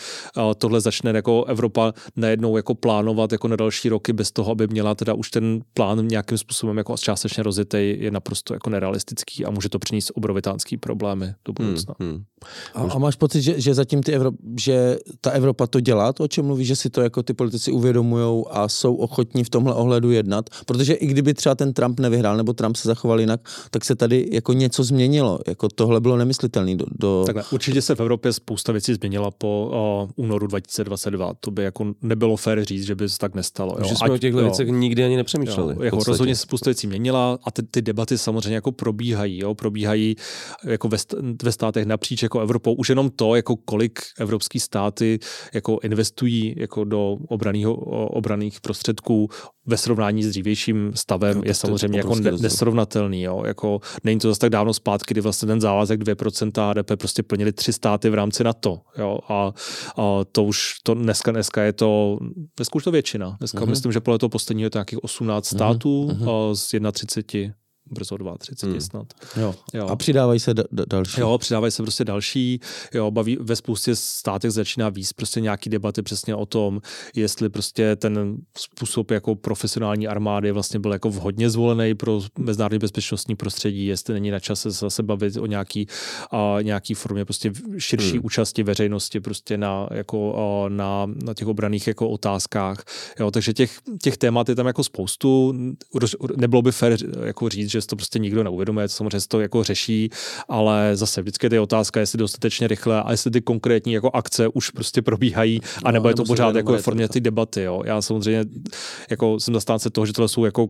tohle 0.58 0.82
začne 0.82 1.12
jako 1.12 1.46
Evropa 1.46 1.94
najednou 2.16 2.58
jako 2.58 2.76
plánovat 2.76 3.32
jako 3.32 3.48
na 3.48 3.56
další 3.56 3.90
roky 3.90 4.14
bez 4.14 4.32
toho, 4.32 4.52
aby 4.52 4.68
měla 4.68 4.96
teda 4.96 5.14
už 5.14 5.32
ten 5.32 5.62
plán 5.74 6.08
nějakým 6.08 6.38
způsobem 6.38 6.78
jako 6.78 6.98
částečně 6.98 7.44
rozjetý, 7.44 7.96
je 8.00 8.12
naprosto 8.12 8.54
jako 8.54 8.70
nerealistický 8.70 9.46
a 9.46 9.52
může 9.52 9.70
to 9.70 9.80
přinést 9.80 10.12
obrovitánský 10.16 10.78
problémy 10.78 11.34
do 11.46 11.54
budoucna. 11.54 11.96
Hmm, 12.00 12.12
hmm. 12.12 12.24
A, 12.74 12.94
a 12.94 12.98
máš 12.98 13.16
pocit, 13.16 13.42
že, 13.42 13.62
že 13.62 13.74
zatím 13.74 14.04
ty 14.04 14.18
Evro- 14.18 14.36
že 14.60 14.98
ta 15.22 15.32
Evropa 15.32 15.68
to 15.68 15.80
dělá, 15.80 16.14
to, 16.14 16.24
o 16.24 16.28
čem 16.28 16.46
mluví, 16.46 16.66
že 16.66 16.76
si 16.76 16.90
to 16.90 17.02
jako 17.02 17.24
ty 17.24 17.34
politici 17.34 17.72
uvědomují 17.72 18.44
a 18.50 18.68
jsou 18.68 18.96
ochotní 18.96 19.44
v 19.44 19.50
tomhle 19.50 19.74
ohledu 19.74 20.12
jednat? 20.12 20.50
Protože 20.66 20.94
i 20.94 21.08
kdyby 21.08 21.34
třeba 21.34 21.56
ten 21.56 21.74
Trump 21.74 22.00
nevyhrál 22.00 22.38
nebo 22.38 22.54
Trump 22.54 22.76
se 22.76 22.88
zachoval 22.88 23.20
jinak, 23.20 23.42
tak 23.72 23.86
se 23.86 23.96
tady 23.96 24.30
jako 24.32 24.54
něco 24.54 24.84
změnilo. 24.84 25.40
Jako 25.48 25.70
tohle 25.70 26.02
bylo 26.02 26.18
nemyslitelné. 26.18 26.76
Do, 26.76 26.86
do... 27.00 27.24
Takhle, 27.26 27.44
určitě 27.52 27.82
se 27.82 27.96
v 27.96 28.00
Evropě 28.00 28.34
spousta 28.34 28.72
věcí 28.72 28.94
změnila 28.94 29.32
po 29.32 29.72
uh, 30.16 30.26
únoru 30.26 30.48
2022. 30.48 31.34
To 31.40 31.52
by 31.52 31.64
jako 31.64 31.94
nebylo 32.02 32.38
fér 32.38 32.66
říct, 32.66 32.86
že 32.86 32.96
by 32.96 33.10
se 33.10 33.18
tak 33.18 33.36
nestalo. 33.36 33.76
Jo. 33.80 33.86
Že 33.88 33.96
jsme 33.96 34.06
Ať, 34.06 34.12
o 34.12 34.18
těchto 34.18 34.42
věcech 34.42 34.68
nikdy 34.68 35.04
ani 35.04 35.18
nepřemýšleli. 35.18 35.76
Jo, 35.76 35.84
jako 35.84 36.04
rozhodně 36.04 36.36
spousta 36.36 36.70
věcí 36.70 36.88
měnila 36.88 37.40
a 37.44 37.52
ty, 37.52 37.64
ty 37.64 37.82
debaty 37.82 38.18
samozřejmě 38.18 38.56
jako 38.56 38.72
probíhají. 38.72 39.40
Jo. 39.40 39.56
Probíhají 39.56 40.16
jako 40.64 40.90
ve, 40.90 40.98
ve 41.44 41.52
státech 41.52 41.86
napříč 41.86 42.24
jako 42.24 42.40
Evropou. 42.40 42.74
Už 42.74 42.90
jenom 42.90 43.10
to, 43.10 43.36
jako 43.36 43.56
kolik 43.56 44.00
evropský 44.20 44.60
státy 45.04 45.20
jako 45.54 45.80
investují 45.84 46.56
jako 46.58 46.84
do 46.84 47.18
obraného, 47.28 47.76
obraných 48.06 48.62
prostředků 48.62 49.30
ve 49.66 49.78
srovnání 49.78 50.24
s 50.24 50.30
dřívějším 50.30 50.92
stavem 50.96 51.38
no, 51.38 51.44
je 51.46 51.54
samozřejmě 51.54 51.98
jako 51.98 52.16
ne, 52.16 52.32
nesrovnatelný. 52.32 53.22
Jo. 53.22 53.44
Jako, 53.46 53.80
není 54.04 54.20
to 54.20 54.28
zase 54.28 54.40
tak 54.40 54.50
dávno 54.50 54.74
zpátky, 54.74 55.14
kdy 55.14 55.22
vlastně 55.22 55.48
ten 55.48 55.62
závazek 55.62 56.02
2% 56.02 56.72
HDP 56.72 57.00
prostě 57.00 57.24
plnili 57.24 57.52
tři 57.52 57.74
státy 57.74 58.10
v 58.10 58.14
rámci 58.14 58.44
NATO. 58.44 58.82
Jo. 58.98 59.20
A, 59.30 59.54
a, 59.98 60.24
to 60.32 60.44
už 60.44 60.74
to 60.84 60.94
dneska, 60.94 61.32
dneska 61.32 61.64
je 61.64 61.74
to, 61.74 62.20
dneska 62.58 62.76
už 62.76 62.84
to 62.84 62.92
většina. 62.92 63.38
Dneska 63.40 63.60
uh-huh. 63.60 63.70
myslím, 63.70 63.92
že 63.92 64.00
podle 64.00 64.20
toho 64.20 64.30
posledního 64.30 64.66
je 64.66 64.70
to 64.70 64.78
nějakých 64.78 65.04
18 65.04 65.52
mhm, 65.52 65.58
států 65.58 66.08
uh-huh. 66.12 66.54
z 66.54 66.92
31 66.92 67.63
brzo 67.94 68.18
32 68.38 68.72
hmm. 68.72 68.82
snad. 68.82 69.08
Jo. 69.38 69.56
jo. 69.74 69.88
A 69.88 69.96
přidávají 69.96 70.40
se 70.40 70.54
d- 70.54 70.64
d- 70.72 70.84
další. 70.88 71.22
Jo, 71.22 71.38
přidávají 71.38 71.72
se 71.72 71.84
prostě 71.84 72.06
další. 72.06 72.60
Jo, 72.94 73.12
baví, 73.12 73.38
ve 73.42 73.56
spoustě 73.56 73.96
státech 73.96 74.52
začíná 74.52 74.90
víc 74.90 75.14
prostě 75.14 75.42
nějaký 75.42 75.70
debaty 75.70 76.02
přesně 76.02 76.36
o 76.36 76.46
tom, 76.46 76.82
jestli 77.16 77.50
prostě 77.50 77.96
ten 77.96 78.38
způsob 78.58 79.12
jako 79.12 79.36
profesionální 79.36 80.08
armády 80.08 80.52
vlastně 80.52 80.80
byl 80.80 80.94
jako 80.94 81.10
vhodně 81.10 81.50
zvolený 81.50 81.96
pro 81.96 82.22
mezinárodní 82.40 82.80
bezpečnostní 82.80 83.36
prostředí, 83.36 83.86
jestli 83.86 84.14
není 84.14 84.32
na 84.32 84.40
čase 84.40 84.72
zase 84.72 85.04
bavit 85.04 85.38
o 85.38 85.46
nějaký, 85.46 85.88
a, 86.32 86.58
nějaký 86.62 86.94
formě 86.94 87.26
prostě 87.26 87.52
širší 87.78 88.12
hmm. 88.12 88.22
účasti 88.24 88.64
veřejnosti 88.64 89.20
prostě 89.20 89.58
na, 89.58 89.88
jako, 89.92 90.36
a, 90.36 90.70
na, 90.70 91.06
na 91.06 91.34
těch 91.34 91.48
obraných 91.48 91.88
jako 91.88 92.10
otázkách. 92.10 92.84
Jo, 93.20 93.32
takže 93.32 93.54
těch, 93.54 93.80
těch 94.02 94.18
témat 94.18 94.50
je 94.50 94.56
tam 94.56 94.68
jako 94.68 94.84
spoustu. 94.84 95.54
Nebylo 96.38 96.62
by 96.62 96.72
fér 96.72 96.98
jako 97.26 97.50
říct, 97.50 97.72
že 97.72 97.82
to 97.88 97.96
prostě 97.96 98.20
nikdo 98.20 98.44
neuvědomuje, 98.44 98.88
samozřejmě 98.88 99.20
se 99.20 99.28
to 99.28 99.40
jako 99.42 99.64
řeší, 99.64 100.10
ale 100.50 100.92
zase 100.96 101.22
vždycky 101.22 101.50
je 101.52 101.60
otázka, 101.60 102.00
jestli 102.00 102.18
dostatečně 102.18 102.68
rychle 102.68 103.04
a 103.04 103.12
jestli 103.12 103.32
ty 103.32 103.42
konkrétní 103.42 103.94
jako 103.94 104.10
akce 104.14 104.48
už 104.48 104.70
prostě 104.70 105.02
probíhají, 105.02 105.60
a 105.84 105.92
nebo 105.92 106.04
no, 106.04 106.10
je 106.10 106.16
to 106.16 106.24
pořád 106.24 106.56
jako 106.56 106.72
ve 106.72 106.82
formě 106.82 107.10
ty 107.10 107.22
debaty. 107.22 107.62
Jo. 107.62 107.82
Já 107.86 108.02
samozřejmě 108.02 108.46
jako 109.10 109.40
jsem 109.40 109.54
zastánce 109.54 109.90
toho, 109.90 110.06
že 110.06 110.14
tohle 110.14 110.30
jsou 110.30 110.46
jako 110.46 110.70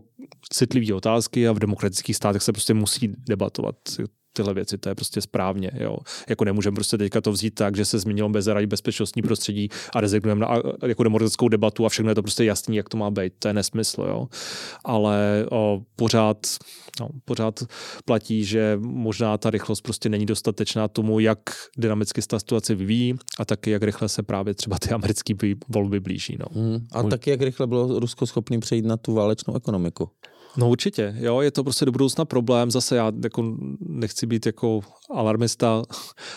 citlivé 0.52 0.94
otázky 0.94 1.48
a 1.48 1.52
v 1.52 1.58
demokratických 1.58 2.16
státech 2.16 2.42
se 2.42 2.52
prostě 2.52 2.74
musí 2.74 3.14
debatovat 3.28 3.76
tyhle 4.36 4.54
věci, 4.54 4.78
to 4.78 4.88
je 4.88 4.94
prostě 4.94 5.20
správně. 5.20 5.70
Jo. 5.74 5.96
Jako 6.28 6.44
nemůžeme 6.44 6.74
prostě 6.74 6.98
teďka 6.98 7.20
to 7.20 7.32
vzít 7.32 7.54
tak, 7.54 7.76
že 7.76 7.84
se 7.84 7.98
změnilo 7.98 8.28
bezerají 8.28 8.66
bezpečnostní 8.66 9.22
prostředí 9.22 9.68
a 9.94 10.00
rezignujeme 10.00 10.40
na 10.40 10.48
jako 10.86 11.02
demokratickou 11.02 11.48
debatu 11.48 11.86
a 11.86 11.88
všechno 11.88 12.10
je 12.10 12.14
to 12.14 12.22
prostě 12.22 12.44
jasný, 12.44 12.76
jak 12.76 12.88
to 12.88 12.96
má 12.96 13.10
být. 13.10 13.32
To 13.38 13.48
je 13.48 13.54
nesmysl. 13.54 14.02
Jo. 14.08 14.28
Ale 14.84 15.46
o, 15.50 15.82
pořád, 15.96 16.46
no, 17.00 17.08
pořád 17.24 17.64
platí, 18.04 18.44
že 18.44 18.78
možná 18.80 19.38
ta 19.38 19.50
rychlost 19.50 19.80
prostě 19.80 20.08
není 20.08 20.26
dostatečná 20.26 20.88
tomu, 20.88 21.20
jak 21.20 21.38
dynamicky 21.78 22.22
se 22.22 22.28
ta 22.28 22.38
situace 22.38 22.74
vyvíjí 22.74 23.14
a 23.38 23.44
taky 23.44 23.70
jak 23.70 23.82
rychle 23.82 24.08
se 24.08 24.22
právě 24.22 24.54
třeba 24.54 24.78
ty 24.78 24.90
americké 24.90 25.34
volby 25.68 26.00
blíží. 26.00 26.36
No. 26.40 26.46
Hmm. 26.60 26.86
A 26.92 27.02
taky 27.02 27.30
jak 27.30 27.42
rychle 27.42 27.66
bylo 27.66 28.00
Rusko 28.00 28.26
schopný 28.26 28.60
přejít 28.60 28.84
na 28.84 28.96
tu 28.96 29.14
válečnou 29.14 29.56
ekonomiku. 29.56 30.10
No 30.56 30.68
určitě, 30.68 31.14
jo, 31.18 31.40
je 31.40 31.50
to 31.50 31.64
prostě 31.64 31.84
do 31.84 31.92
budoucna 31.92 32.24
problém. 32.24 32.70
Zase 32.70 32.96
já 32.96 33.12
jako 33.22 33.56
nechci 33.80 34.26
být 34.26 34.46
jako 34.46 34.80
alarmista 35.10 35.82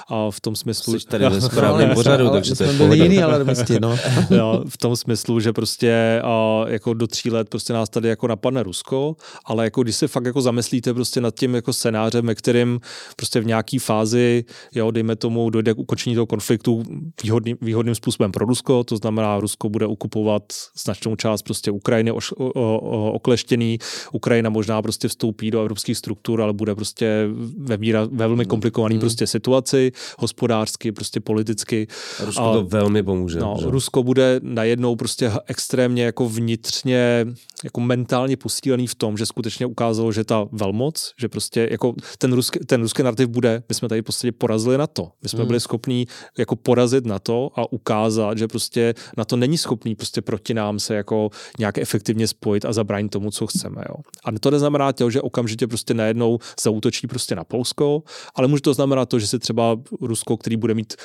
a 0.10 0.32
v 0.32 0.42
tom 0.42 0.56
smyslu... 0.56 1.00
Jsi 1.00 1.06
tady 1.06 1.30
ve 1.30 1.42
správném 1.52 1.90
pořadu, 1.94 2.30
takže 2.30 2.56
to 2.56 2.64
je 2.64 2.74
byli 2.74 2.98
jiný 2.98 3.24
alarmisti, 3.24 3.80
no. 3.80 3.98
jo, 4.30 4.64
v 4.70 4.78
tom 4.78 4.96
smyslu, 4.96 5.40
že 5.40 5.54
prostě 5.54 6.22
a, 6.24 6.66
jako 6.68 6.94
do 6.94 7.08
tří 7.08 7.32
let 7.32 7.50
prostě 7.50 7.74
nás 7.74 7.90
tady 7.90 8.10
jako 8.10 8.28
napadne 8.28 8.64
Rusko, 8.64 9.16
ale 9.46 9.64
jako 9.64 9.84
když 9.84 9.96
se 9.96 10.08
fakt 10.08 10.26
jako 10.26 10.42
zamyslíte 10.42 10.94
prostě 10.94 11.22
nad 11.22 11.36
tím 11.36 11.56
jako 11.56 11.74
scénářem, 11.74 12.26
ve 12.26 12.36
kterým 12.36 12.80
prostě 13.16 13.40
v 13.40 13.46
nějaký 13.46 13.80
fázi, 13.80 14.46
jo, 14.76 14.92
dejme 14.92 15.16
tomu, 15.16 15.50
dojde 15.50 15.74
k 15.74 15.78
ukončení 15.78 16.16
toho 16.16 16.26
konfliktu 16.26 16.84
výhodným, 17.24 17.58
výhodným 17.62 17.96
způsobem 17.96 18.32
pro 18.32 18.46
Rusko, 18.46 18.84
to 18.84 18.98
znamená, 18.98 19.40
Rusko 19.40 19.70
bude 19.70 19.86
ukupovat 19.86 20.44
značnou 20.84 21.16
část 21.16 21.42
prostě 21.42 21.72
Ukrajiny 21.72 22.12
oš, 22.12 22.32
o, 22.32 22.52
o, 22.54 23.12
okleštěný, 23.12 23.78
Ukrajina 24.12 24.50
možná 24.50 24.82
prostě 24.82 25.08
vstoupí 25.08 25.52
do 25.52 25.62
evropských 25.62 25.98
struktur, 25.98 26.42
ale 26.42 26.54
bude 26.54 26.76
prostě 26.76 27.28
ve, 27.58 27.78
míra, 27.78 28.08
ve 28.12 28.28
velmi 28.28 28.46
komplikovaný 28.58 28.96
hmm. 28.96 29.00
prostě 29.00 29.28
situaci, 29.28 29.92
hospodářsky, 30.20 30.92
prostě 30.92 31.20
politicky. 31.20 31.88
Rusko 32.20 32.44
a, 32.44 32.54
to 32.54 32.64
velmi 32.64 33.04
pomůže. 33.04 33.40
No, 33.40 33.58
Rusko 33.62 34.04
bude 34.04 34.40
najednou 34.44 34.96
prostě 34.96 35.32
extrémně 35.46 36.04
jako 36.04 36.30
vnitřně, 36.30 37.26
jako 37.64 37.82
mentálně 37.82 38.38
posílený 38.38 38.88
v 38.88 38.96
tom, 38.96 39.18
že 39.18 39.26
skutečně 39.26 39.66
ukázalo, 39.66 40.12
že 40.12 40.24
ta 40.24 40.46
velmoc, 40.52 41.14
že 41.20 41.30
prostě 41.30 41.68
jako 41.72 41.94
ten 42.18 42.34
ruský, 42.34 42.60
ten 42.60 42.82
ruský 42.82 43.04
narrativ 43.04 43.28
bude, 43.28 43.64
my 43.70 43.76
jsme 43.76 43.90
tady 43.90 44.02
prostě 44.02 44.32
porazili 44.32 44.78
na 44.78 44.88
to. 44.88 45.12
My 45.24 45.30
jsme 45.30 45.40
hmm. 45.40 45.48
byli 45.48 45.60
schopní 45.60 46.08
jako 46.38 46.56
porazit 46.56 47.06
na 47.06 47.20
to 47.20 47.50
a 47.56 47.72
ukázat, 47.72 48.38
že 48.38 48.48
prostě 48.48 48.94
na 49.18 49.26
to 49.26 49.36
není 49.36 49.58
schopný 49.58 49.96
prostě 49.96 50.22
proti 50.22 50.54
nám 50.54 50.80
se 50.80 50.96
jako 50.96 51.30
nějak 51.60 51.78
efektivně 51.78 52.28
spojit 52.28 52.66
a 52.66 52.74
zabránit 52.74 53.10
tomu, 53.10 53.32
co 53.32 53.48
chceme. 53.48 53.84
Jo. 53.90 53.96
A 54.26 54.40
to 54.40 54.52
neznamená 54.52 54.94
to, 54.94 55.10
že 55.10 55.22
okamžitě 55.22 55.68
prostě 55.68 55.94
najednou 55.94 56.40
zautočí 56.64 57.08
prostě 57.08 57.36
na 57.36 57.44
Polsko, 57.44 58.04
ale 58.36 58.47
může 58.48 58.62
to 58.62 58.74
znamenat 58.74 59.10
to, 59.10 59.20
že 59.20 59.28
si 59.28 59.40
třeba 59.40 59.80
Rusko, 60.02 60.38
který 60.38 60.58
bude 60.58 60.74
mít 60.74 60.96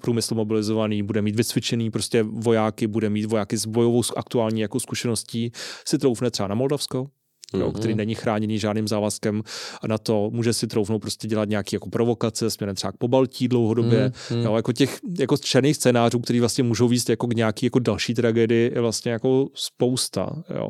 průmysl 0.00 0.34
mobilizovaný, 0.34 1.02
bude 1.02 1.22
mít 1.22 1.36
vycvičený 1.36 1.90
prostě 1.90 2.22
vojáky, 2.22 2.86
bude 2.86 3.10
mít 3.10 3.24
vojáky 3.24 3.56
s 3.56 3.66
bojovou 3.66 4.02
aktuální 4.16 4.60
jako 4.60 4.80
zkušeností, 4.80 5.52
si 5.86 5.98
troufne 5.98 6.30
třeba 6.30 6.48
na 6.48 6.54
Moldavsko, 6.54 7.06
jo, 7.54 7.68
mm-hmm. 7.68 7.78
který 7.78 7.94
není 7.94 8.14
chráněný 8.14 8.58
žádným 8.58 8.88
závazkem 8.88 9.42
na 9.86 9.98
to, 9.98 10.30
může 10.32 10.52
si 10.52 10.66
troufnout 10.66 11.00
prostě 11.00 11.28
dělat 11.28 11.48
nějaké 11.48 11.76
jako 11.76 11.90
provokace 11.90 12.50
směrem 12.50 12.76
třeba 12.76 12.92
k 12.92 12.96
pobaltí 12.96 13.48
dlouhodobě, 13.48 14.08
mm-hmm. 14.08 14.44
jo, 14.44 14.56
jako 14.56 14.72
těch 14.72 14.98
jako 15.18 15.36
černých 15.36 15.76
scénářů, 15.76 16.18
který 16.18 16.40
vlastně 16.40 16.64
můžou 16.64 16.88
výst 16.88 17.10
jako 17.10 17.26
k 17.26 17.34
nějaký 17.34 17.66
jako 17.66 17.78
další 17.78 18.14
tragédii 18.14 18.72
je 18.74 18.80
vlastně 18.80 19.12
jako 19.12 19.48
spousta, 19.54 20.42
jo. 20.58 20.68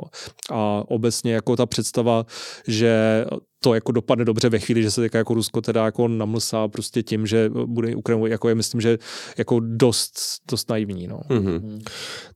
A 0.51 0.85
obecně 0.89 1.33
jako 1.33 1.57
ta 1.57 1.67
představa, 1.67 2.27
že 2.67 3.25
to 3.63 3.75
jako 3.75 3.93
dopadne 3.93 4.25
dobře 4.25 4.49
ve 4.49 4.59
chvíli, 4.59 4.83
že 4.83 4.91
se 4.91 5.01
teďka 5.01 5.19
jako 5.19 5.35
Rusko 5.35 5.61
teda 5.61 5.85
jako 5.85 6.09
namlsá 6.09 6.69
prostě 6.69 7.03
tím, 7.03 7.27
že 7.27 7.51
bude 7.67 7.97
Ukrajinu, 7.97 8.27
jako 8.27 8.49
je 8.49 8.55
myslím, 8.55 8.81
že 8.81 8.99
jako 9.39 9.61
dost, 9.61 10.15
dost 10.51 10.71
naivní. 10.71 11.07
No. 11.07 11.21
Mm-hmm. 11.29 11.83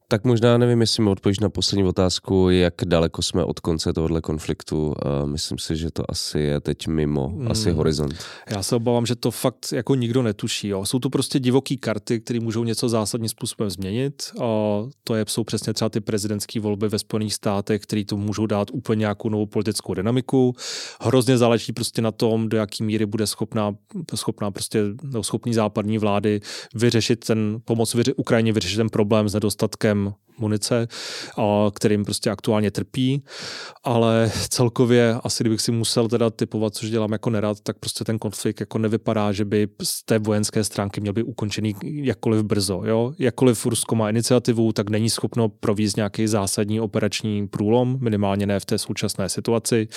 Tak 0.09 0.25
možná 0.25 0.59
nevím, 0.59 0.81
jestli 0.81 1.03
mi 1.03 1.11
odpovíš 1.11 1.41
na 1.41 1.49
poslední 1.49 1.85
otázku, 1.85 2.51
jak 2.51 2.75
daleko 2.85 3.23
jsme 3.23 3.45
od 3.45 3.61
konce 3.61 3.93
tohohle 3.93 4.21
konfliktu. 4.21 4.87
Uh, 4.87 5.29
myslím 5.29 5.59
si, 5.59 5.77
že 5.77 5.91
to 5.91 6.11
asi 6.11 6.39
je 6.39 6.61
teď 6.61 6.87
mimo, 6.87 7.29
mm. 7.29 7.51
asi 7.51 7.71
horizont. 7.71 8.15
Já 8.51 8.63
se 8.63 8.77
obávám, 8.77 9.07
že 9.07 9.17
to 9.17 9.31
fakt 9.31 9.73
jako 9.73 9.95
nikdo 9.95 10.23
netuší. 10.23 10.69
Jo. 10.69 10.87
Jsou 10.87 10.99
to 10.99 11.11
prostě 11.11 11.39
divoký 11.39 11.77
karty, 11.77 12.21
které 12.21 12.41
můžou 12.41 12.65
něco 12.65 12.89
zásadním 12.89 13.29
způsobem 13.29 13.71
změnit. 13.71 14.23
A 14.43 14.45
to 15.05 15.15
je, 15.15 15.25
jsou 15.29 15.45
přesně 15.45 15.73
třeba 15.73 15.89
ty 15.89 16.01
prezidentské 16.01 16.61
volby 16.61 16.89
ve 16.89 16.99
Spojených 16.99 17.35
státech, 17.35 17.83
které 17.83 18.05
to 18.05 18.17
můžou 18.17 18.47
dát 18.47 18.69
úplně 18.73 19.01
nějakou 19.01 19.29
novou 19.29 19.47
politickou 19.47 19.95
dynamiku. 19.95 20.55
Hrozně 21.17 21.39
záleží 21.39 21.73
prostě 21.73 22.03
na 22.03 22.13
tom, 22.13 22.49
do 22.49 22.57
jaký 22.57 22.85
míry 22.85 23.07
bude 23.07 23.27
schopná, 23.27 23.75
schopná 24.15 24.51
prostě, 24.51 24.83
no, 25.03 25.23
schopný 25.23 25.55
západní 25.55 25.99
vlády 25.99 26.41
vyřešit 26.75 27.25
ten, 27.25 27.59
pomoc 27.65 27.95
vyři, 27.95 28.15
Ukrajině 28.15 28.53
vyřešit 28.53 28.77
ten 28.77 28.89
problém 28.89 29.29
s 29.29 29.35
nedostatkem 29.35 30.15
munice, 30.39 30.89
kterým 31.75 32.05
prostě 32.05 32.31
aktuálně 32.31 32.71
trpí, 32.71 33.25
ale 33.85 34.31
celkově 34.49 35.17
asi 35.25 35.43
kdybych 35.43 35.61
si 35.61 35.73
musel 35.73 36.09
teda 36.09 36.31
typovat, 36.31 36.75
což 36.75 36.91
dělám 36.91 37.13
jako 37.13 37.31
nerad, 37.31 37.61
tak 37.61 37.79
prostě 37.79 38.05
ten 38.05 38.19
konflikt 38.19 38.61
jako 38.61 38.79
nevypadá, 38.79 39.33
že 39.33 39.45
by 39.45 39.69
z 39.83 40.05
té 40.05 40.19
vojenské 40.19 40.65
stránky 40.65 41.01
měl 41.01 41.13
být 41.13 41.23
ukončený 41.23 41.75
jakkoliv 41.83 42.43
brzo. 42.43 42.83
Jo? 42.85 43.13
Jakkoliv 43.19 43.67
Rusko 43.67 43.95
má 43.95 44.11
iniciativu, 44.11 44.73
tak 44.73 44.91
není 44.91 45.11
schopno 45.11 45.49
provízt 45.49 45.97
nějaký 45.97 46.27
zásadní 46.27 46.81
operační 46.81 47.49
průlom, 47.49 47.99
minimálně 48.01 48.47
ne 48.47 48.61
v 48.61 48.65
té 48.65 48.79
současné 48.79 49.29
situaci. 49.29 49.89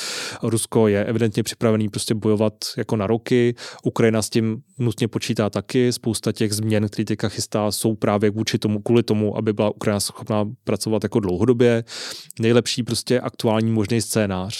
Rusko 0.43 0.87
je 0.87 1.05
evidentně 1.05 1.43
připravený 1.43 1.89
prostě 1.89 2.15
bojovat 2.15 2.53
jako 2.77 2.95
na 2.95 3.07
roky, 3.07 3.55
Ukrajina 3.83 4.21
s 4.21 4.29
tím 4.29 4.61
nutně 4.79 5.07
počítá 5.07 5.49
taky, 5.49 5.93
spousta 5.93 6.31
těch 6.31 6.53
změn, 6.53 6.89
které 6.89 7.05
teďka 7.05 7.29
chystá, 7.29 7.71
jsou 7.71 7.95
právě 7.95 8.29
vůči 8.29 8.57
tomu, 8.57 8.81
kvůli 8.81 9.03
tomu, 9.03 9.37
aby 9.37 9.53
byla 9.53 9.69
Ukrajina 9.69 9.99
schopná 9.99 10.28
pracovat 10.63 11.03
jako 11.03 11.19
dlouhodobě. 11.19 11.83
Nejlepší 12.39 12.83
prostě 12.83 13.19
aktuální 13.19 13.71
možný 13.71 14.01
scénář, 14.01 14.55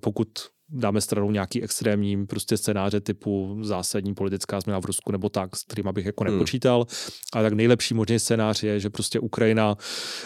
pokud 0.00 0.28
dáme 0.70 1.00
stranou 1.00 1.30
nějaký 1.30 1.62
extrémní 1.62 2.26
prostě 2.26 2.56
scénáře 2.56 3.00
typu 3.00 3.58
zásadní 3.62 4.14
politická 4.14 4.60
změna 4.60 4.80
v 4.80 4.84
Rusku 4.84 5.12
nebo 5.12 5.28
tak, 5.28 5.56
s 5.56 5.64
kterým 5.64 5.92
bych 5.92 6.06
jako 6.06 6.24
hmm. 6.24 6.32
nepočítal. 6.32 6.78
Hmm. 6.78 7.12
Ale 7.32 7.44
tak 7.44 7.52
nejlepší 7.52 7.94
možný 7.94 8.18
scénář 8.18 8.62
je, 8.62 8.80
že 8.80 8.90
prostě 8.90 9.20
Ukrajina 9.20 9.76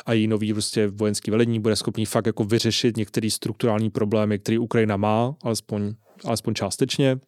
a 0.07 0.13
její 0.13 0.27
nový 0.27 0.53
prostě 0.53 0.87
vojenský 0.89 1.31
velení 1.31 1.61
bude 1.61 1.77
schopný 1.77 2.07
fakt 2.07 2.27
jako 2.27 2.45
vyřešit 2.45 2.97
některé 2.97 3.31
strukturální 3.31 3.91
problémy, 3.91 4.39
které 4.39 4.59
Ukrajina 4.59 4.97
má, 4.97 5.35
alespoň, 5.43 5.95
alespoň 6.25 6.55
částečně 6.55 7.19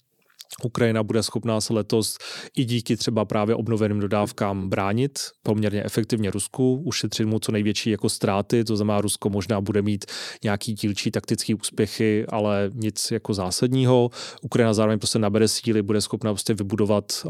Ukrajina 0.63 1.03
bude 1.03 1.23
schopná 1.23 1.61
se 1.61 1.73
letos 1.73 2.17
i 2.57 2.65
díky 2.65 2.97
třeba 2.97 3.25
právě 3.25 3.55
obnoveným 3.55 4.01
dodávkám 4.01 4.69
bránit 4.69 5.19
poměrně 5.43 5.85
efektivně 5.85 6.31
Rusku, 6.31 6.83
ušetřit 6.85 7.25
mu 7.25 7.39
co 7.39 7.53
největší 7.53 7.91
jako 7.91 8.09
ztráty, 8.09 8.65
to 8.65 8.77
znamená 8.77 9.01
Rusko 9.01 9.31
možná 9.31 9.61
bude 9.61 9.83
mít 9.83 10.05
nějaký 10.45 10.73
dílčí 10.73 11.11
taktický 11.11 11.55
úspěchy, 11.55 12.27
ale 12.29 12.71
nic 12.75 13.11
jako 13.11 13.35
zásadního. 13.35 14.11
Ukrajina 14.43 14.75
zároveň 14.75 14.99
prostě 14.99 15.19
nabere 15.19 15.49
síly, 15.49 15.83
bude 15.83 16.01
schopná 16.01 16.33
prostě 16.33 16.55
vybudovat, 16.55 17.27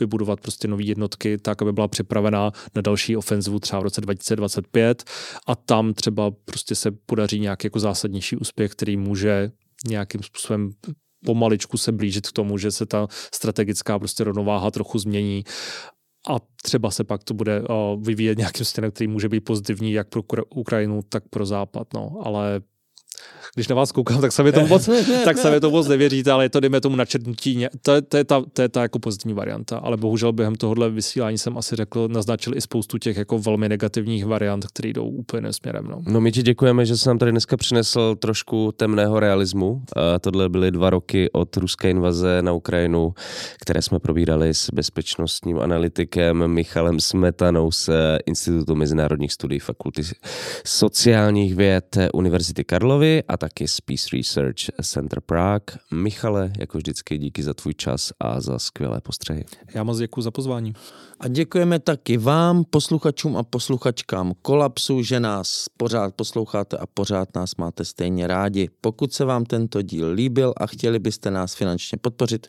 vybudovat 0.00 0.40
prostě 0.40 0.68
nové 0.68 0.82
jednotky 0.84 1.38
tak, 1.38 1.62
aby 1.62 1.72
byla 1.72 1.88
připravena 1.88 2.52
na 2.74 2.82
další 2.82 3.16
ofenzivu 3.16 3.58
třeba 3.58 3.80
v 3.80 3.82
roce 3.82 4.00
2025 4.00 5.04
a 5.46 5.56
tam 5.56 5.94
třeba 5.94 6.30
prostě 6.44 6.74
se 6.74 6.90
podaří 6.90 7.40
nějaký 7.40 7.66
jako 7.66 7.80
zásadnější 7.80 8.36
úspěch, 8.36 8.72
který 8.72 8.96
může 8.96 9.50
nějakým 9.88 10.22
způsobem 10.22 10.70
pomaličku 11.24 11.78
se 11.78 11.92
blížit 11.92 12.28
k 12.28 12.32
tomu, 12.32 12.58
že 12.58 12.70
se 12.70 12.86
ta 12.86 13.06
strategická 13.34 13.98
prostě 13.98 14.24
rovnováha 14.24 14.70
trochu 14.70 14.98
změní 14.98 15.44
a 16.28 16.36
třeba 16.62 16.90
se 16.90 17.04
pak 17.04 17.24
to 17.24 17.34
bude 17.34 17.62
vyvíjet 18.00 18.38
nějakým 18.38 18.64
směrem, 18.64 18.90
který 18.90 19.08
může 19.08 19.28
být 19.28 19.40
pozitivní 19.40 19.92
jak 19.92 20.08
pro 20.08 20.22
Ukrajinu, 20.44 21.02
tak 21.08 21.28
pro 21.28 21.46
Západ. 21.46 21.94
No. 21.94 22.16
Ale 22.24 22.60
když 23.54 23.68
na 23.68 23.76
vás 23.76 23.92
koukám, 23.92 24.20
tak 24.20 24.32
se 24.32 24.42
mi 24.42 24.52
to 24.52 24.66
moc, 24.66 24.90
tak 25.24 25.38
se 25.38 25.50
mi 25.50 25.60
to 25.60 25.70
moc 25.70 25.88
nevěříte, 25.88 26.32
ale 26.32 26.44
je 26.44 26.48
to, 26.48 26.60
dejme 26.60 26.80
tomu, 26.80 26.96
načetnutí. 26.96 27.66
To, 27.82 27.94
je, 27.94 28.02
to, 28.02 28.16
je 28.16 28.24
ta, 28.24 28.42
to 28.52 28.62
je 28.62 28.68
ta 28.68 28.82
jako 28.82 28.98
pozitivní 28.98 29.34
varianta, 29.34 29.78
ale 29.78 29.96
bohužel 29.96 30.32
během 30.32 30.54
tohohle 30.54 30.90
vysílání 30.90 31.38
jsem 31.38 31.58
asi 31.58 31.76
řekl, 31.76 32.08
naznačil 32.08 32.56
i 32.56 32.60
spoustu 32.60 32.98
těch 32.98 33.16
jako 33.16 33.38
velmi 33.38 33.68
negativních 33.68 34.26
variant, 34.26 34.66
které 34.66 34.88
jdou 34.88 35.08
úplně 35.08 35.52
směrem. 35.52 35.84
No. 35.88 36.02
no 36.08 36.20
my 36.20 36.32
ti 36.32 36.42
děkujeme, 36.42 36.86
že 36.86 36.96
jsi 36.96 37.08
nám 37.08 37.18
tady 37.18 37.30
dneska 37.30 37.56
přinesl 37.56 38.14
trošku 38.14 38.72
temného 38.76 39.20
realismu. 39.20 39.82
A 39.96 40.18
tohle 40.18 40.48
byly 40.48 40.70
dva 40.70 40.90
roky 40.90 41.30
od 41.32 41.56
ruské 41.56 41.90
invaze 41.90 42.42
na 42.42 42.52
Ukrajinu, 42.52 43.14
které 43.60 43.82
jsme 43.82 43.98
probírali 43.98 44.54
s 44.54 44.70
bezpečnostním 44.70 45.58
analytikem 45.58 46.48
Michalem 46.48 47.00
Smetanou 47.00 47.72
z 47.72 47.90
Institutu 48.26 48.74
mezinárodních 48.74 49.32
studií 49.32 49.58
Fakulty 49.58 50.02
sociálních 50.66 51.54
věd 51.54 51.96
Univerzity 52.12 52.64
Karlovy 52.64 53.07
a 53.28 53.36
taky 53.36 53.68
z 53.68 53.80
Peace 53.80 54.08
Research 54.12 54.58
Center 54.82 55.20
Prague. 55.20 55.76
Michale, 55.90 56.52
jako 56.58 56.78
vždycky 56.78 57.18
díky 57.18 57.42
za 57.42 57.54
tvůj 57.54 57.74
čas 57.74 58.12
a 58.20 58.40
za 58.40 58.58
skvělé 58.58 59.00
postřehy. 59.00 59.44
Já 59.74 59.82
moc 59.82 59.98
děkuji 59.98 60.22
za 60.22 60.30
pozvání. 60.30 60.74
A 61.20 61.28
děkujeme 61.28 61.78
taky 61.78 62.16
vám, 62.16 62.64
posluchačům 62.64 63.36
a 63.36 63.42
posluchačkám 63.42 64.32
Kolapsu, 64.42 65.02
že 65.02 65.20
nás 65.20 65.64
pořád 65.76 66.14
posloucháte 66.14 66.76
a 66.76 66.86
pořád 66.86 67.34
nás 67.34 67.56
máte 67.56 67.84
stejně 67.84 68.26
rádi. 68.26 68.70
Pokud 68.80 69.12
se 69.12 69.24
vám 69.24 69.44
tento 69.44 69.82
díl 69.82 70.10
líbil 70.10 70.54
a 70.56 70.66
chtěli 70.66 70.98
byste 70.98 71.30
nás 71.30 71.54
finančně 71.54 71.98
podpořit, 71.98 72.46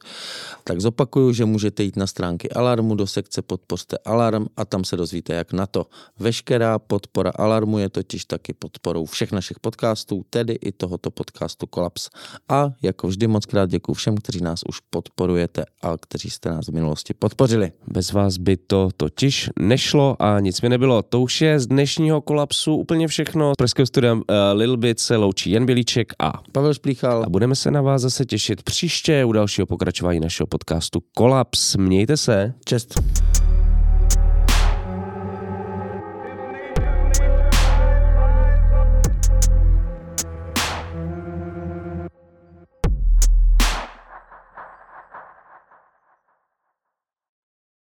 tak 0.64 0.82
zopakuju, 0.82 1.34
že 1.34 1.46
můžete 1.46 1.84
jít 1.84 1.96
na 1.96 2.08
stránky 2.08 2.50
Alarmu 2.50 2.96
do 2.96 3.08
sekce 3.08 3.42
Podpořte 3.42 3.98
Alarm 4.06 4.46
a 4.58 4.66
tam 4.66 4.84
se 4.84 4.98
dozvíte, 4.98 5.34
jak 5.34 5.54
na 5.54 5.68
to. 5.68 5.86
Veškerá 6.20 6.80
podpora 6.80 7.32
Alarmu 7.36 7.78
je 7.78 7.90
totiž 7.90 8.26
taky 8.26 8.54
podporou 8.54 9.06
všech 9.06 9.32
našich 9.32 9.60
podcastů, 9.60 10.26
tedy 10.30 10.54
i 10.54 10.72
tohoto 10.72 11.12
podcastu 11.12 11.66
Kolaps. 11.68 12.10
A 12.50 12.70
jako 12.82 13.08
vždy 13.08 13.28
moc 13.28 13.46
krát 13.46 13.70
děkuji 13.70 13.94
všem, 13.94 14.18
kteří 14.18 14.42
nás 14.42 14.60
už 14.70 14.80
podporujete 14.80 15.66
a 15.82 15.98
kteří 15.98 16.30
jste 16.30 16.50
nás 16.50 16.68
v 16.68 16.72
minulosti 16.72 17.14
podpořili. 17.14 17.72
Bez 17.88 18.12
vás 18.12 18.38
by 18.38 18.59
to 18.68 18.90
totiž 18.98 19.50
nešlo 19.60 20.16
a 20.20 20.40
nic 20.40 20.62
mi 20.62 20.70
nebylo. 20.70 21.02
To 21.02 21.22
už 21.22 21.42
je 21.42 21.60
z 21.60 21.68
dnešního 21.68 22.22
kolapsu 22.22 22.76
úplně 22.76 23.08
všechno. 23.08 23.54
Z 23.54 23.58
Pražského 23.58 23.86
studia 23.86 24.14
uh, 24.14 24.22
Little 24.54 24.78
Bit 24.78 25.00
se 25.00 25.16
loučí 25.16 25.52
Jan 25.52 25.66
Bělíček 25.66 26.14
a 26.20 26.34
Pavel 26.52 26.74
Šplíchal. 26.74 27.24
A 27.24 27.30
budeme 27.30 27.56
se 27.56 27.72
na 27.72 27.82
vás 27.82 28.02
zase 28.02 28.26
těšit 28.26 28.64
příště 28.64 29.26
u 29.26 29.32
dalšího 29.32 29.66
pokračování 29.66 30.20
našeho 30.20 30.48
podcastu 30.48 31.00
Kolaps. 31.16 31.76
Mějte 31.76 32.18
se. 32.18 32.54
Čest. 32.66 33.00